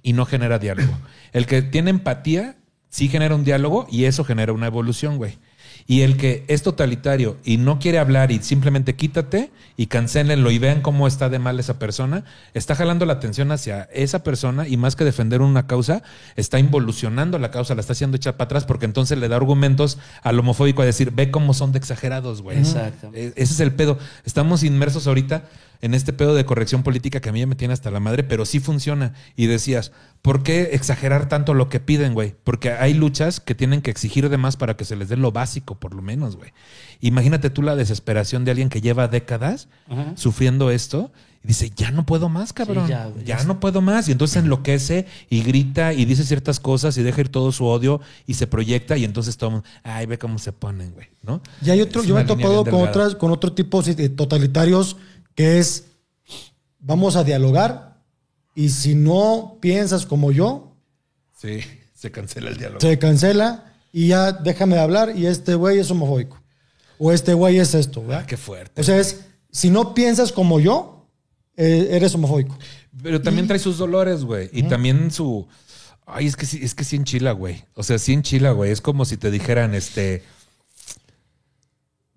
y 0.00 0.12
no 0.12 0.26
genera 0.26 0.60
diálogo. 0.60 0.96
El 1.32 1.46
que 1.46 1.62
tiene 1.62 1.90
empatía 1.90 2.56
sí 2.88 3.08
genera 3.08 3.34
un 3.34 3.42
diálogo 3.42 3.88
y 3.90 4.04
eso 4.04 4.24
genera 4.24 4.52
una 4.52 4.66
evolución, 4.66 5.16
güey. 5.16 5.38
Y 5.86 6.00
el 6.00 6.16
que 6.16 6.44
es 6.48 6.62
totalitario 6.62 7.36
y 7.44 7.58
no 7.58 7.78
quiere 7.78 7.98
hablar 7.98 8.32
y 8.32 8.42
simplemente 8.42 8.94
quítate 8.96 9.50
y 9.76 9.86
cancelenlo 9.88 10.50
y 10.50 10.58
vean 10.58 10.80
cómo 10.80 11.06
está 11.06 11.28
de 11.28 11.38
mal 11.38 11.60
esa 11.60 11.78
persona, 11.78 12.24
está 12.54 12.74
jalando 12.74 13.04
la 13.04 13.12
atención 13.14 13.52
hacia 13.52 13.82
esa 13.92 14.22
persona 14.22 14.66
y 14.66 14.78
más 14.78 14.96
que 14.96 15.04
defender 15.04 15.42
una 15.42 15.66
causa, 15.66 16.02
está 16.36 16.58
involucionando 16.58 17.38
la 17.38 17.50
causa, 17.50 17.74
la 17.74 17.82
está 17.82 17.92
haciendo 17.92 18.16
echar 18.16 18.36
para 18.38 18.46
atrás 18.46 18.64
porque 18.64 18.86
entonces 18.86 19.18
le 19.18 19.28
da 19.28 19.36
argumentos 19.36 19.98
al 20.22 20.38
homofóbico 20.38 20.80
a 20.80 20.86
decir, 20.86 21.10
ve 21.10 21.30
cómo 21.30 21.52
son 21.52 21.72
de 21.72 21.78
exagerados, 21.80 22.40
güey. 22.40 22.58
Exactamente. 22.58 23.26
E- 23.26 23.32
Ese 23.42 23.52
es 23.52 23.60
el 23.60 23.72
pedo. 23.74 23.98
Estamos 24.24 24.62
inmersos 24.62 25.06
ahorita 25.06 25.44
en 25.84 25.92
este 25.92 26.14
pedo 26.14 26.34
de 26.34 26.46
corrección 26.46 26.82
política 26.82 27.20
que 27.20 27.28
a 27.28 27.32
mí 27.32 27.40
ya 27.40 27.46
me 27.46 27.56
tiene 27.56 27.74
hasta 27.74 27.90
la 27.90 28.00
madre, 28.00 28.24
pero 28.24 28.46
sí 28.46 28.58
funciona. 28.58 29.12
Y 29.36 29.48
decías, 29.48 29.92
¿por 30.22 30.42
qué 30.42 30.70
exagerar 30.72 31.28
tanto 31.28 31.52
lo 31.52 31.68
que 31.68 31.78
piden, 31.78 32.14
güey? 32.14 32.34
Porque 32.42 32.70
hay 32.70 32.94
luchas 32.94 33.38
que 33.38 33.54
tienen 33.54 33.82
que 33.82 33.90
exigir 33.90 34.30
de 34.30 34.38
más 34.38 34.56
para 34.56 34.78
que 34.78 34.86
se 34.86 34.96
les 34.96 35.10
dé 35.10 35.18
lo 35.18 35.30
básico, 35.30 35.74
por 35.74 35.94
lo 35.94 36.00
menos, 36.00 36.36
güey. 36.36 36.52
Imagínate 37.02 37.50
tú 37.50 37.60
la 37.60 37.76
desesperación 37.76 38.46
de 38.46 38.52
alguien 38.52 38.70
que 38.70 38.80
lleva 38.80 39.08
décadas 39.08 39.68
Ajá. 39.86 40.14
sufriendo 40.16 40.70
esto 40.70 41.12
y 41.44 41.48
dice, 41.48 41.70
ya 41.76 41.90
no 41.90 42.06
puedo 42.06 42.30
más, 42.30 42.54
cabrón. 42.54 42.86
Sí, 42.86 42.92
ya, 42.92 43.04
ya, 43.04 43.10
güey, 43.10 43.24
ya 43.26 43.44
no 43.44 43.60
puedo 43.60 43.82
más. 43.82 44.08
Y 44.08 44.12
entonces 44.12 44.42
enloquece 44.42 45.04
y 45.28 45.42
grita 45.42 45.92
y 45.92 46.06
dice 46.06 46.24
ciertas 46.24 46.60
cosas 46.60 46.96
y 46.96 47.02
deja 47.02 47.20
ir 47.20 47.28
todo 47.28 47.52
su 47.52 47.66
odio 47.66 48.00
y 48.26 48.34
se 48.34 48.46
proyecta 48.46 48.96
y 48.96 49.04
entonces 49.04 49.36
todo, 49.36 49.50
el 49.50 49.54
mundo, 49.56 49.68
ay, 49.82 50.06
ve 50.06 50.16
cómo 50.16 50.38
se 50.38 50.52
ponen, 50.54 50.92
güey, 50.92 51.08
¿no? 51.22 51.42
Y 51.60 51.68
hay 51.68 51.82
otro, 51.82 52.00
Es 52.00 52.08
yo 52.08 52.14
me 52.14 52.22
he 52.22 52.24
topado 52.24 52.64
con 52.64 52.88
otras, 52.88 53.14
con 53.16 53.30
otro 53.30 53.52
tipo 53.52 53.82
de 53.82 54.08
totalitarios 54.08 54.96
que 55.34 55.58
es 55.58 55.84
vamos 56.78 57.16
a 57.16 57.24
dialogar 57.24 58.00
y 58.54 58.68
si 58.68 58.94
no 58.94 59.58
piensas 59.60 60.06
como 60.06 60.32
yo, 60.32 60.70
Sí, 61.36 61.60
se 61.94 62.10
cancela 62.10 62.50
el 62.50 62.56
diálogo. 62.56 62.80
se 62.80 62.98
cancela 62.98 63.72
y 63.92 64.08
ya 64.08 64.32
déjame 64.32 64.76
de 64.76 64.82
hablar 64.82 65.16
y 65.16 65.26
este 65.26 65.54
güey 65.54 65.78
es 65.78 65.90
homofóbico. 65.90 66.40
O 66.98 67.12
este 67.12 67.34
güey 67.34 67.58
es 67.58 67.74
esto, 67.74 68.02
¿verdad? 68.02 68.20
Ah, 68.22 68.26
qué 68.26 68.36
fuerte. 68.36 68.80
O 68.80 68.84
sea, 68.84 68.98
es, 68.98 69.24
si 69.50 69.68
no 69.70 69.94
piensas 69.94 70.30
como 70.32 70.60
yo, 70.60 71.08
eh, 71.56 71.88
eres 71.90 72.14
homofóbico. 72.14 72.56
Pero 73.02 73.20
también 73.20 73.46
trae 73.48 73.58
sus 73.58 73.78
dolores, 73.78 74.24
güey. 74.24 74.48
Y 74.52 74.62
también 74.64 75.10
su. 75.10 75.46
Ay, 76.06 76.26
es 76.26 76.36
que 76.36 76.46
sí, 76.46 76.60
es 76.62 76.74
que 76.74 76.84
sí 76.84 76.96
enchila, 76.96 77.32
güey. 77.32 77.64
O 77.74 77.82
sea, 77.82 77.98
sí 77.98 78.12
enchila, 78.12 78.52
güey. 78.52 78.70
Es 78.70 78.80
como 78.80 79.04
si 79.04 79.16
te 79.16 79.30
dijeran, 79.32 79.74
este. 79.74 80.22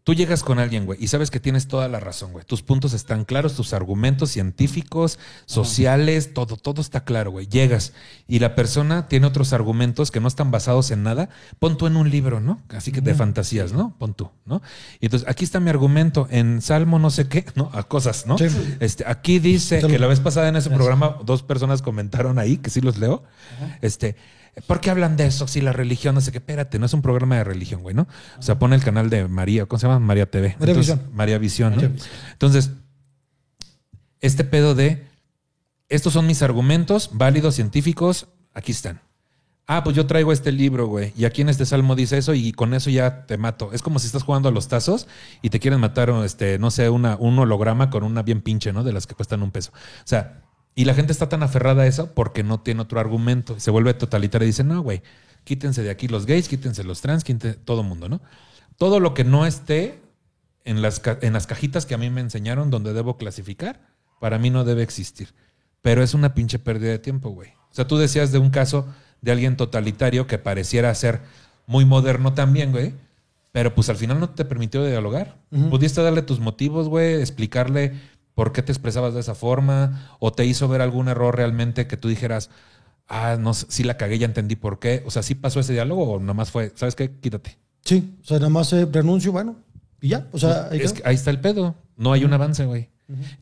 Tú 0.08 0.14
llegas 0.14 0.42
con 0.42 0.58
alguien, 0.58 0.86
güey, 0.86 1.04
y 1.04 1.10
sabes 1.10 1.30
que 1.30 1.42
tienes 1.42 1.68
toda 1.68 1.90
la 1.90 2.00
razón, 2.00 2.32
güey. 2.32 2.46
Tus 2.46 2.62
puntos 2.62 2.94
están 2.94 3.26
claros, 3.26 3.56
tus 3.56 3.74
argumentos 3.74 4.32
científicos, 4.32 5.20
sociales, 5.46 6.34
todo, 6.34 6.56
todo 6.56 6.80
está 6.80 7.04
claro, 7.04 7.32
güey. 7.32 7.48
Llegas 7.48 7.92
y 8.26 8.40
la 8.40 8.56
persona 8.56 9.10
tiene 9.10 9.28
otros 9.28 9.52
argumentos 9.52 10.10
que 10.10 10.22
no 10.22 10.30
están 10.30 10.50
basados 10.50 10.92
en 10.92 11.04
nada. 11.04 11.28
Pon 11.60 11.78
tú 11.78 11.88
en 11.88 11.98
un 11.98 12.10
libro, 12.10 12.40
¿no? 12.40 12.62
Así 12.70 12.94
que 12.94 13.02
de 13.02 13.16
fantasías, 13.16 13.74
¿no? 13.74 13.98
Pon 14.00 14.14
tú, 14.14 14.30
¿no? 14.46 14.62
Y 15.02 15.08
entonces, 15.08 15.28
aquí 15.28 15.44
está 15.44 15.60
mi 15.60 15.72
argumento 15.72 16.26
en 16.32 16.62
Salmo 16.62 17.00
no 17.00 17.10
sé 17.10 17.28
qué, 17.28 17.46
¿no? 17.56 17.70
A 17.74 17.84
cosas, 17.84 18.26
¿no? 18.28 18.38
Sí. 18.38 18.46
Este, 18.80 19.04
aquí 19.06 19.40
dice 19.40 19.82
que 19.82 20.00
la 20.00 20.08
vez 20.08 20.22
pasada 20.22 20.48
en 20.48 20.56
ese 20.56 20.70
programa 20.70 21.18
dos 21.26 21.44
personas 21.44 21.82
comentaron 21.82 22.40
ahí, 22.40 22.56
que 22.56 22.70
sí 22.70 22.80
los 22.80 22.98
leo, 22.98 23.24
este, 23.82 24.16
¿por 24.66 24.80
qué 24.80 24.90
hablan 24.90 25.18
de 25.18 25.28
eso? 25.28 25.48
Si 25.48 25.62
la 25.62 25.74
religión, 25.74 26.16
no 26.16 26.22
sé 26.22 26.32
qué, 26.32 26.40
espérate, 26.40 26.80
no 26.80 26.86
es 26.86 26.94
un 26.94 27.02
programa 27.02 27.36
de 27.36 27.44
religión, 27.44 27.82
güey, 27.82 27.96
¿no? 27.96 28.08
O 28.40 28.42
sea, 28.42 28.58
pone 28.58 28.76
el 28.76 28.84
canal 28.84 29.10
de 29.10 29.28
María, 29.28 29.66
¿cómo 29.66 29.80
se 29.80 29.88
llama? 29.88 30.00
María 30.00 30.30
TV. 30.30 30.56
María 30.60 30.74
Entonces, 30.74 30.96
Visión. 30.96 31.16
María 31.16 31.38
Visión, 31.38 31.70
¿no? 31.72 31.76
María 31.76 31.90
Visión. 31.90 32.12
Entonces, 32.32 32.72
este 34.22 34.44
pedo 34.44 34.74
de, 34.74 35.06
estos 35.90 36.14
son 36.14 36.26
mis 36.26 36.42
argumentos 36.42 37.12
válidos 37.14 37.56
científicos, 37.56 38.28
aquí 38.54 38.72
están. 38.72 39.02
Ah, 39.70 39.84
pues 39.84 39.98
yo 39.98 40.08
traigo 40.08 40.32
este 40.32 40.54
libro, 40.54 40.88
güey. 40.88 41.12
Y 41.18 41.26
aquí 41.26 41.42
en 41.42 41.50
este 41.50 41.66
salmo 41.66 41.96
dice 41.96 42.18
eso 42.18 42.34
y 42.34 42.54
con 42.54 42.74
eso 42.74 42.90
ya 42.90 43.26
te 43.26 43.38
mato. 43.38 43.74
Es 43.74 43.82
como 43.82 44.00
si 44.00 44.06
estás 44.06 44.24
jugando 44.24 44.48
a 44.48 44.52
los 44.54 44.70
tazos 44.70 45.08
y 45.42 45.50
te 45.50 45.60
quieren 45.60 45.82
matar, 45.82 46.10
este, 46.24 46.58
no 46.58 46.72
sé, 46.72 46.90
una, 46.90 47.18
un 47.18 47.38
holograma 47.38 47.90
con 47.90 48.04
una 48.04 48.24
bien 48.24 48.42
pinche, 48.42 48.72
¿no? 48.72 48.86
De 48.86 48.94
las 48.94 49.08
que 49.08 49.14
cuestan 49.14 49.44
un 49.44 49.52
peso. 49.52 49.72
O 49.74 50.06
sea, 50.08 50.47
y 50.78 50.86
la 50.86 50.94
gente 50.94 51.12
está 51.12 51.28
tan 51.28 51.42
aferrada 51.42 51.82
a 51.82 51.88
eso 51.88 52.14
porque 52.14 52.44
no 52.44 52.60
tiene 52.60 52.84
otro 52.84 53.00
argumento. 53.00 53.60
Se 53.60 53.72
vuelve 53.72 53.96
totalitaria 53.96 54.46
y 54.46 54.50
dice, 54.50 54.64
no, 54.64 54.80
güey, 54.84 55.02
quítense 55.44 55.82
de 55.82 55.90
aquí 55.90 56.08
los 56.08 56.28
gays, 56.28 56.48
quítense 56.48 56.84
los 56.84 57.02
trans, 57.02 57.24
quítense 57.24 57.58
todo 57.58 57.82
mundo, 57.82 58.08
¿no? 58.10 58.22
Todo 58.78 59.00
lo 59.00 59.16
que 59.16 59.24
no 59.24 59.48
esté 59.48 60.00
en 60.66 60.84
las, 60.84 61.02
en 61.22 61.34
las 61.34 61.48
cajitas 61.48 61.88
que 61.88 61.96
a 61.96 61.98
mí 61.98 62.12
me 62.12 62.22
enseñaron 62.22 62.70
donde 62.70 62.94
debo 62.94 63.18
clasificar, 63.18 63.88
para 64.20 64.38
mí 64.38 64.52
no 64.52 64.66
debe 64.66 64.84
existir. 64.84 65.34
Pero 65.82 66.04
es 66.04 66.14
una 66.14 66.36
pinche 66.36 66.60
pérdida 66.60 66.92
de 66.92 67.00
tiempo, 67.00 67.32
güey. 67.32 67.50
O 67.72 67.74
sea, 67.74 67.88
tú 67.88 67.98
decías 67.98 68.32
de 68.32 68.38
un 68.38 68.52
caso 68.52 68.86
de 69.22 69.32
alguien 69.32 69.58
totalitario 69.58 70.28
que 70.28 70.38
pareciera 70.38 70.94
ser 70.94 71.22
muy 71.66 71.86
moderno 71.86 72.36
también, 72.36 72.72
güey. 72.72 72.94
Pero 73.52 73.74
pues 73.74 73.90
al 73.90 73.96
final 73.96 74.20
no 74.20 74.30
te 74.30 74.46
permitió 74.46 74.86
dialogar. 74.86 75.40
Pudiste 75.72 76.04
darle 76.04 76.22
tus 76.22 76.40
motivos, 76.40 76.88
güey, 76.88 77.16
explicarle 77.16 77.94
por 78.38 78.52
qué 78.52 78.62
te 78.62 78.72
expresabas 78.72 79.16
de 79.16 79.20
esa 79.20 79.34
forma, 79.34 80.16
o 80.20 80.32
te 80.32 80.46
hizo 80.46 80.68
ver 80.68 80.82
algún 80.82 81.08
error 81.08 81.36
realmente 81.36 81.88
que 81.88 81.98
tú 81.98 82.08
dijeras, 82.08 82.52
ah, 83.08 83.36
no, 83.40 83.56
sé, 83.56 83.66
sí 83.70 83.84
la 83.84 83.98
cagué, 83.98 84.20
ya 84.20 84.28
entendí 84.28 84.56
por 84.56 84.78
qué. 84.78 85.02
O 85.08 85.10
sea, 85.10 85.24
¿sí 85.24 85.34
pasó 85.34 85.60
ese 85.60 85.74
diálogo 85.74 86.04
o 86.04 86.20
nomás 86.20 86.52
fue, 86.52 86.72
¿sabes 86.76 86.94
qué? 86.94 87.10
Quítate. 87.20 87.58
Sí, 87.84 88.16
o 88.22 88.24
sea, 88.24 88.38
nada 88.38 88.52
más 88.52 88.72
eh, 88.74 88.88
renuncio, 88.92 89.32
bueno, 89.32 89.56
y 90.00 90.10
ya. 90.10 90.28
O 90.34 90.38
sea, 90.38 90.68
ahí 90.70 90.82
Es 90.82 90.94
que 90.94 91.02
ahí 91.04 91.16
está 91.16 91.32
el 91.32 91.40
pedo. 91.40 91.78
No 91.96 92.14
hay 92.14 92.26
un 92.26 92.32
avance, 92.32 92.64
güey. 92.66 92.92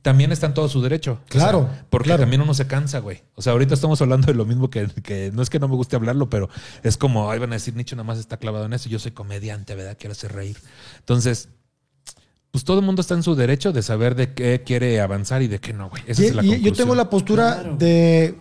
También 0.01 0.31
está 0.31 0.45
en 0.47 0.53
todo 0.53 0.69
su 0.69 0.81
derecho. 0.81 1.19
O 1.27 1.31
sea, 1.33 1.41
Claro, 1.41 1.69
porque 1.89 2.07
claro. 2.07 2.21
también 2.21 2.41
uno 2.41 2.53
se 2.53 2.65
cansa, 2.65 2.99
güey. 2.99 3.23
O 3.33 3.41
sea, 3.41 3.51
ahorita 3.51 3.73
estamos 3.73 4.01
hablando 4.01 4.27
de 4.27 4.33
lo 4.33 4.45
mismo 4.45 4.69
que, 4.69 4.87
que 5.03 5.29
no 5.33 5.41
es 5.41 5.49
que 5.49 5.59
no 5.59 5.67
me 5.67 5.75
guste 5.75 5.97
hablarlo, 5.97 6.29
pero 6.29 6.47
es 6.83 6.95
como, 6.95 7.29
ahí 7.29 7.39
van 7.39 7.51
a 7.51 7.55
decir, 7.55 7.75
Nicho 7.75 7.97
nada 7.97 8.07
más 8.07 8.17
está 8.17 8.37
clavado 8.37 8.65
en 8.65 8.71
eso. 8.71 8.87
Yo 8.87 8.97
soy 8.97 9.11
comediante, 9.11 9.75
¿verdad? 9.75 9.97
Quiero 9.99 10.13
hacer 10.13 10.31
reír. 10.31 10.55
Entonces, 10.99 11.49
pues 12.55 12.63
todo 12.63 12.79
el 12.79 12.85
mundo 12.85 13.01
está 13.01 13.15
en 13.15 13.21
su 13.23 13.35
derecho 13.35 13.73
de 13.73 13.81
saber 13.81 14.15
de 14.15 14.33
qué 14.33 14.63
quiere 14.65 15.01
avanzar 15.01 15.41
y 15.41 15.49
de 15.49 15.59
qué 15.59 15.73
no, 15.73 15.89
güey. 15.89 16.01
Esa 16.07 16.23
Y- 16.23 16.25
es 16.27 16.35
la 16.35 16.45
y 16.45 16.61
yo 16.61 16.71
tengo 16.71 16.95
la 16.95 17.09
postura 17.09 17.55
Claro. 17.55 17.75
de, 17.75 18.35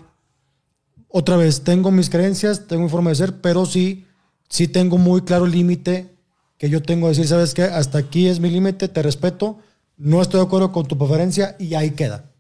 otra 1.08 1.36
vez, 1.36 1.62
tengo 1.64 1.90
mis 1.90 2.10
creencias, 2.10 2.68
tengo 2.68 2.84
mi 2.84 2.88
forma 2.88 3.10
de 3.10 3.16
ser, 3.16 3.40
pero 3.40 3.66
sí, 3.66 4.06
sí 4.48 4.68
tengo 4.68 4.98
muy 4.98 5.22
claro 5.22 5.46
el 5.46 5.50
límite 5.50 6.14
que 6.58 6.70
yo 6.70 6.80
tengo 6.80 7.08
de 7.08 7.14
decir, 7.14 7.26
¿sabes 7.26 7.54
qué? 7.54 7.64
Hasta 7.64 7.98
aquí 7.98 8.28
es 8.28 8.38
mi 8.38 8.50
límite, 8.50 8.86
te 8.86 9.02
respeto, 9.02 9.58
no 9.96 10.22
estoy 10.22 10.38
de 10.38 10.46
acuerdo 10.46 10.70
con 10.70 10.86
tu 10.86 10.96
preferencia 10.96 11.56
y 11.58 11.74
ahí 11.74 11.90
queda. 11.90 12.30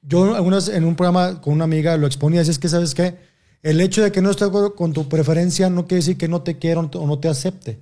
Yo 0.00 0.34
algunas 0.34 0.68
en 0.68 0.86
un 0.86 0.96
programa 0.96 1.42
con 1.42 1.52
una 1.52 1.64
amiga 1.64 1.98
lo 1.98 2.06
exponía, 2.06 2.40
así 2.40 2.50
es 2.50 2.58
que, 2.58 2.70
¿sabes 2.70 2.94
qué? 2.94 3.18
El 3.62 3.78
hecho 3.82 4.02
de 4.02 4.10
que 4.10 4.22
no 4.22 4.30
esté 4.30 4.44
de 4.44 4.48
acuerdo 4.48 4.74
con 4.74 4.94
tu 4.94 5.06
preferencia 5.06 5.68
no 5.68 5.82
quiere 5.86 5.96
decir 5.96 6.16
que 6.16 6.28
no 6.28 6.40
te 6.40 6.56
quiero 6.58 6.88
o 6.94 7.06
no 7.06 7.18
te 7.18 7.28
acepte. 7.28 7.78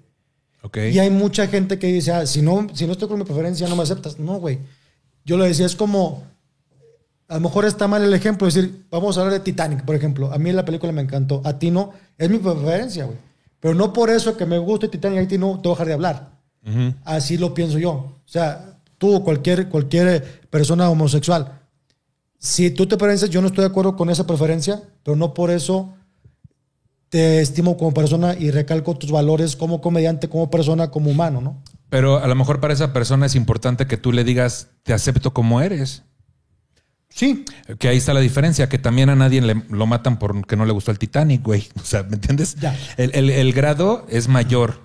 Ok. 0.63 0.79
Y 0.93 0.99
hay 0.99 1.11
mucha 1.11 1.47
gente 1.49 1.79
que 1.79 1.89
dice, 1.89 2.13
ah, 2.13 2.27
si 2.27 2.43
no, 2.43 2.67
si 2.73 2.87
no 2.87 2.93
estoy 2.93 3.09
con 3.09 3.19
mi 3.19 3.25
preferencia, 3.25 3.69
no 3.69 3.77
me 3.77 3.83
aceptas. 3.83 4.19
No, 4.19 4.39
güey. 4.39 4.59
Yo 5.25 5.37
le 5.37 5.47
decía, 5.47 5.67
es 5.67 5.77
como, 5.77 6.23
a 7.29 7.35
lo 7.35 7.41
mejor 7.41 7.65
está 7.65 7.89
mal 7.89 8.03
el 8.03 8.13
ejemplo, 8.15 8.47
es 8.47 8.55
decir, 8.55 8.85
vamos 8.91 9.17
a 9.17 9.21
hablar 9.21 9.35
de 9.35 9.41
Titanic, 9.41 9.85
por 9.85 9.95
ejemplo. 9.95 10.33
A 10.33 10.39
mí 10.39 10.53
la 10.53 10.65
película 10.65 10.93
me 10.93 11.03
encantó, 11.03 11.41
a 11.45 11.59
ti 11.59 11.71
no, 11.71 11.93
es 12.19 12.29
mi 12.29 12.39
preferencia, 12.39 13.05
güey. 13.05 13.19
Pero 13.61 13.75
no 13.75 13.93
por 13.93 14.11
eso 14.11 14.37
que 14.37 14.45
me 14.45 14.59
guste 14.59 14.89
Titanic, 14.89 15.25
a 15.25 15.29
ti 15.29 15.39
no 15.39 15.61
te 15.61 15.69
voy 15.69 15.73
a 15.73 15.75
dejar 15.75 15.87
de 15.87 15.93
hablar. 15.95 16.31
Ujú. 16.67 16.95
Así 17.05 17.39
lo 17.39 17.55
pienso 17.55 17.79
yo. 17.79 17.91
O 17.91 18.21
sea, 18.25 18.79
tú 18.99 19.15
o 19.15 19.25
cualquier, 19.25 19.69
cualquier 19.69 20.43
persona 20.51 20.91
homosexual, 20.91 21.61
si 22.39 22.71
tú 22.71 22.87
te 22.87 22.97
preferencias, 22.97 23.31
yo 23.31 23.41
no 23.41 23.47
estoy 23.47 23.63
de 23.63 23.71
acuerdo 23.71 23.97
con 23.97 24.11
esa 24.11 24.27
preferencia, 24.27 24.83
pero 25.05 25.17
no 25.17 25.33
por 25.33 25.51
eso 25.51 25.95
te 27.13 27.43
estimo 27.43 27.77
como 27.77 27.93
persona 27.93 28.35
y 28.39 28.51
recalco 28.51 28.97
tus 28.97 29.11
valores 29.11 29.55
como 29.55 29.83
comediante, 29.83 30.31
como 30.31 30.49
persona, 30.49 30.91
como 30.91 31.11
humano, 31.11 31.43
¿no? 31.43 31.63
Pero 31.91 32.17
a 32.17 32.27
lo 32.27 32.35
mejor 32.35 32.59
para 32.59 32.73
esa 32.73 32.95
persona 32.95 33.27
es 33.27 33.35
importante 33.35 33.87
que 33.87 33.99
tú 33.99 34.13
le 34.13 34.25
digas, 34.25 34.69
te 34.83 34.95
acepto 34.95 35.35
como 35.35 35.61
eres. 35.61 36.05
Sí, 37.11 37.45
Que 37.79 37.89
ahí 37.89 37.99
está 37.99 38.15
la 38.15 38.21
diferencia, 38.21 38.71
que 38.71 38.79
también 38.79 39.11
a 39.11 39.15
nadie 39.15 39.43
le, 39.43 39.63
lo 39.69 39.85
matan 39.87 40.19
porque 40.19 40.57
no 40.57 40.65
le 40.65 40.73
gustó 40.73 40.91
el 40.91 40.99
Titanic, 40.99 41.43
güey. 41.43 41.69
O 41.83 41.85
sea, 41.85 42.03
¿me 42.03 42.15
entiendes? 42.15 42.55
Ya. 42.59 42.75
El, 42.97 43.11
el- 43.15 43.29
el 43.29 43.53
grado 43.53 44.07
es 44.09 44.29
mayor. 44.29 44.81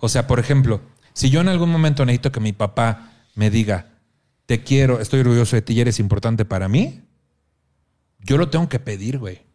O 0.00 0.08
sea, 0.08 0.26
por 0.26 0.40
ejemplo, 0.40 0.80
si 1.12 1.30
yo 1.30 1.40
en 1.40 1.48
algún 1.48 1.70
momento 1.70 2.04
necesito 2.04 2.32
que 2.32 2.40
mi 2.40 2.52
papá 2.52 3.12
me 3.36 3.50
diga, 3.50 3.90
te 4.46 4.64
quiero, 4.64 4.98
estoy 5.00 5.20
orgulloso 5.20 5.54
de 5.54 5.62
ti 5.62 5.74
y 5.74 5.80
eres 5.80 6.00
importante 6.00 6.44
para 6.44 6.68
mí, 6.68 7.02
yo 8.18 8.36
lo 8.36 8.48
tengo 8.50 8.68
que 8.68 8.80
pedir, 8.80 9.18
güey. 9.18 9.46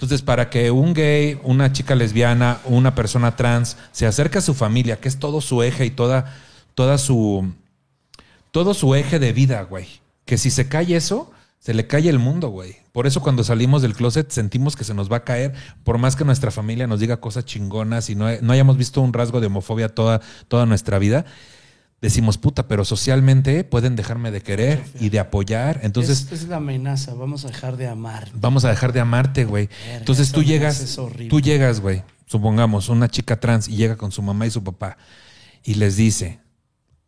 Entonces, 0.00 0.22
para 0.22 0.48
que 0.48 0.70
un 0.70 0.94
gay, 0.94 1.38
una 1.42 1.72
chica 1.72 1.94
lesbiana, 1.94 2.58
una 2.64 2.94
persona 2.94 3.36
trans 3.36 3.76
se 3.92 4.06
acerque 4.06 4.38
a 4.38 4.40
su 4.40 4.54
familia, 4.54 4.98
que 4.98 5.08
es 5.08 5.18
todo 5.18 5.42
su 5.42 5.62
eje 5.62 5.84
y 5.84 5.90
toda, 5.90 6.34
toda 6.74 6.96
su, 6.96 7.52
todo 8.50 8.72
su 8.72 8.94
eje 8.94 9.18
de 9.18 9.34
vida, 9.34 9.60
güey. 9.60 10.00
Que 10.24 10.38
si 10.38 10.50
se 10.50 10.68
cae 10.68 10.96
eso, 10.96 11.30
se 11.58 11.74
le 11.74 11.86
cae 11.86 12.08
el 12.08 12.18
mundo, 12.18 12.48
güey. 12.48 12.76
Por 12.92 13.06
eso 13.06 13.20
cuando 13.20 13.44
salimos 13.44 13.82
del 13.82 13.92
closet 13.92 14.30
sentimos 14.30 14.74
que 14.74 14.84
se 14.84 14.94
nos 14.94 15.12
va 15.12 15.18
a 15.18 15.24
caer, 15.24 15.52
por 15.84 15.98
más 15.98 16.16
que 16.16 16.24
nuestra 16.24 16.50
familia 16.50 16.86
nos 16.86 17.00
diga 17.00 17.18
cosas 17.18 17.44
chingonas 17.44 18.08
y 18.08 18.14
no, 18.14 18.24
no 18.40 18.54
hayamos 18.54 18.78
visto 18.78 19.02
un 19.02 19.12
rasgo 19.12 19.42
de 19.42 19.48
homofobia 19.48 19.90
toda, 19.90 20.22
toda 20.48 20.64
nuestra 20.64 20.98
vida. 20.98 21.26
Decimos, 22.00 22.38
puta, 22.38 22.66
pero 22.66 22.84
socialmente 22.86 23.62
pueden 23.62 23.94
dejarme 23.94 24.30
de 24.30 24.40
querer 24.40 24.82
y 24.98 25.10
de 25.10 25.18
apoyar. 25.18 25.80
Entonces, 25.82 26.28
es, 26.32 26.42
es 26.42 26.48
la 26.48 26.56
amenaza, 26.56 27.12
vamos 27.12 27.44
a 27.44 27.48
dejar 27.48 27.76
de 27.76 27.88
amar. 27.88 28.30
vamos 28.34 28.64
a 28.64 28.70
dejar 28.70 28.92
de 28.94 29.00
amarte, 29.00 29.44
güey. 29.44 29.68
Entonces 29.92 30.32
tú 30.32 30.42
llegas, 30.42 30.78
frase 30.78 30.92
es 30.92 30.98
horrible. 30.98 31.28
tú 31.28 31.40
llegas, 31.40 31.80
güey, 31.80 32.02
supongamos, 32.24 32.88
una 32.88 33.08
chica 33.08 33.38
trans 33.38 33.68
y 33.68 33.76
llega 33.76 33.96
con 33.96 34.12
su 34.12 34.22
mamá 34.22 34.46
y 34.46 34.50
su 34.50 34.64
papá 34.64 34.96
y 35.62 35.74
les 35.74 35.96
dice, 35.96 36.40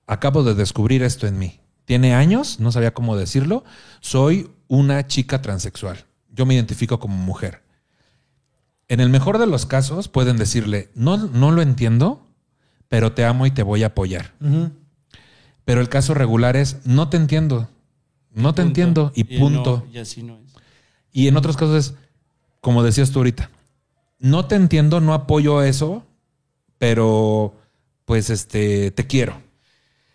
acabo 0.07 0.45
de 0.45 0.55
descubrir 0.55 1.03
esto 1.03 1.26
en 1.26 1.38
mí. 1.38 1.61
Tiene 1.84 2.14
años, 2.14 2.61
no 2.61 2.70
sabía 2.70 2.93
cómo 2.93 3.16
decirlo, 3.16 3.64
soy 4.01 4.51
una 4.68 5.07
chica 5.07 5.43
transexual. 5.43 6.05
Yo 6.30 6.47
me 6.47 6.55
identifico 6.55 6.99
como 6.99 7.16
mujer. 7.16 7.62
En 8.88 9.01
el 9.01 9.09
mejor 9.09 9.38
de 9.38 9.47
los 9.47 9.66
casos 9.66 10.09
pueden 10.09 10.36
decirle, 10.36 10.90
no, 10.95 11.16
no 11.16 11.51
lo 11.51 11.62
entiendo, 11.62 12.28
pero 12.88 13.12
te 13.12 13.24
amo 13.24 13.47
y 13.47 13.51
te 13.51 13.62
voy 13.62 13.82
a 13.82 13.86
apoyar. 13.86 14.34
Pero 15.65 15.81
el 15.81 15.89
caso 15.89 16.15
regular 16.15 16.57
es, 16.57 16.79
no 16.85 17.09
te 17.09 17.17
entiendo, 17.17 17.69
no 18.33 18.53
te 18.55 18.63
Punto. 18.63 18.63
entiendo 18.63 19.13
y 19.15 19.25
punto. 19.39 19.87
y 19.93 19.99
así 19.99 20.23
no 20.23 20.37
es. 20.39 20.53
Y 21.13 21.29
en 21.29 21.37
otros 21.37 21.57
casos 21.57 21.77
es, 21.77 21.95
como 22.61 22.83
decías 22.83 23.11
tú 23.11 23.21
ahorita, 23.21 23.51
no 24.19 24.47
te 24.47 24.55
entiendo, 24.57 25.01
no 25.01 25.15
apoyo 25.15 25.63
eso, 25.63 26.05
pero 26.79 27.55
pues 28.05 28.31
este, 28.31 28.91
te 28.91 29.07
quiero. 29.07 29.41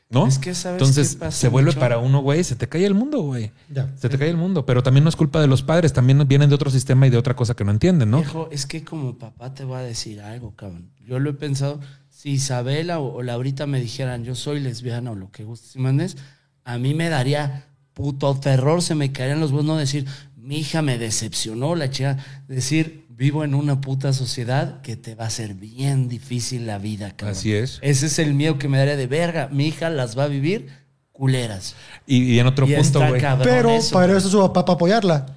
¿No? 0.10 0.26
Es 0.26 0.40
que, 0.40 0.56
¿sabes 0.56 0.82
Entonces 0.82 1.16
qué 1.16 1.20
pasa 1.20 1.38
se 1.38 1.50
vuelve 1.50 1.72
mucho? 1.72 1.82
para 1.82 1.98
uno, 1.98 2.22
güey, 2.22 2.42
se 2.46 2.56
te 2.56 2.70
cae 2.70 2.86
el 2.86 2.94
mundo, 2.94 3.20
güey. 3.24 3.52
Ya. 3.70 3.94
Se 3.98 4.08
te 4.08 4.18
cae 4.18 4.30
el 4.30 4.38
mundo. 4.38 4.66
Pero 4.66 4.82
también 4.82 5.04
no 5.04 5.10
es 5.10 5.18
culpa 5.18 5.42
de 5.42 5.48
los 5.48 5.64
padres, 5.64 5.92
también 5.92 6.26
vienen 6.30 6.48
de 6.48 6.56
otro 6.56 6.72
sistema 6.72 7.06
y 7.08 7.10
de 7.10 7.18
otra 7.18 7.36
cosa 7.36 7.56
que 7.58 7.66
no 7.66 7.72
entienden, 7.72 8.12
¿no? 8.12 8.20
Viejo, 8.20 8.48
es 8.50 8.66
que 8.66 8.86
como 8.86 9.18
papá 9.18 9.54
te 9.54 9.66
voy 9.66 9.76
a 9.78 9.82
decir 9.82 10.22
algo, 10.22 10.56
cabrón. 10.56 10.92
Yo 11.06 11.20
lo 11.20 11.30
he 11.30 11.34
pensado, 11.34 11.82
si 12.18 12.32
Isabela 12.32 13.00
o, 13.00 13.18
o 13.18 13.22
Laurita 13.22 13.68
me 13.68 13.80
dijeran 13.80 14.24
yo 14.24 14.34
soy 14.34 14.60
lesbiana 14.60 15.12
o 15.12 15.16
lo 15.16 15.30
que 15.30 15.44
guste, 15.44 15.68
¿sí 15.68 15.78
me 15.78 15.90
entiendes? 15.90 16.18
A 16.64 16.80
mí 16.80 16.96
me 16.96 17.10
daría 17.10 17.66
puto 17.94 18.34
terror, 18.40 18.82
se 18.82 18.96
me 18.96 19.12
caerían 19.12 19.40
los 19.40 19.52
huevos, 19.52 19.66
no 19.66 19.78
decir, 19.78 20.08
mi 20.36 20.58
hija 20.58 20.82
me 20.82 20.98
decepcionó, 20.98 21.76
la 21.76 21.92
chica, 21.92 22.18
decir, 22.48 23.06
vivo 23.10 23.44
en 23.44 23.54
una 23.54 23.82
puta 23.82 24.14
sociedad 24.14 24.82
que 24.82 24.96
te 24.96 25.14
va 25.14 25.26
a 25.26 25.28
hacer 25.28 25.54
bien 25.54 26.10
difícil 26.10 26.66
la 26.66 26.80
vida, 26.80 27.12
cabrón. 27.12 27.38
Así 27.38 27.54
es. 27.54 27.78
Ese 27.84 28.08
es 28.08 28.18
el 28.18 28.34
miedo 28.34 28.58
que 28.58 28.68
me 28.68 28.80
daría 28.80 28.98
de 28.98 29.06
verga. 29.06 29.50
Mi 29.52 29.68
hija 29.68 29.92
las 29.92 30.18
va 30.18 30.24
a 30.24 30.28
vivir 30.28 30.70
culeras. 31.12 31.76
Y, 32.08 32.34
y 32.34 32.40
en 32.40 32.48
otro 32.48 32.68
Y 32.68 32.74
punto, 32.74 33.00
güey. 33.08 33.22
Pero 33.44 33.70
eso, 33.70 33.94
para 33.94 34.18
eso 34.18 34.26
es 34.26 34.32
su 34.32 34.40
papá 34.40 34.66
para 34.66 34.74
apoyarla. 34.76 35.37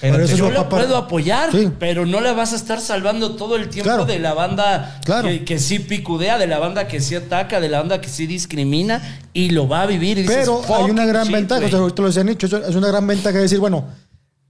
Eso 0.00 0.16
es 0.20 0.36
Yo 0.36 0.50
la 0.50 0.64
papá. 0.64 0.76
puedo 0.76 0.96
apoyar, 0.96 1.50
Sí. 1.50 1.70
pero 1.78 2.06
no 2.06 2.20
la 2.20 2.32
vas 2.32 2.52
a 2.52 2.56
estar 2.56 2.80
salvando 2.80 3.34
todo 3.36 3.56
el 3.56 3.68
tiempo 3.68 3.88
Claro. 3.90 4.04
de 4.04 4.18
la 4.18 4.32
banda 4.34 5.00
Claro. 5.04 5.28
que, 5.28 5.44
que 5.44 5.58
sí 5.58 5.80
picudea, 5.80 6.38
de 6.38 6.46
la 6.46 6.58
banda 6.58 6.86
que 6.86 7.00
sí 7.00 7.14
ataca, 7.16 7.60
de 7.60 7.68
la 7.68 7.80
banda 7.80 8.00
que 8.00 8.08
sí 8.08 8.26
discrimina 8.26 9.02
y 9.32 9.50
lo 9.50 9.66
va 9.68 9.82
a 9.82 9.86
vivir. 9.86 10.18
y 10.18 10.22
dices, 10.22 10.36
Pero 10.38 10.62
hay 10.64 10.90
una 10.90 11.02
"Fucking 11.02 11.08
gran 11.08 11.24
shit, 11.24 11.32
ventaja, 11.34 11.58
o 11.58 11.60
güey". 11.62 11.70
sea, 11.70 11.80
ahorita 11.80 12.02
lo 12.02 12.08
decían 12.08 12.26
dicho, 12.28 12.46
es 12.46 12.74
una 12.76 12.88
gran 12.88 13.06
ventaja 13.06 13.38
decir, 13.38 13.58
bueno, 13.58 13.86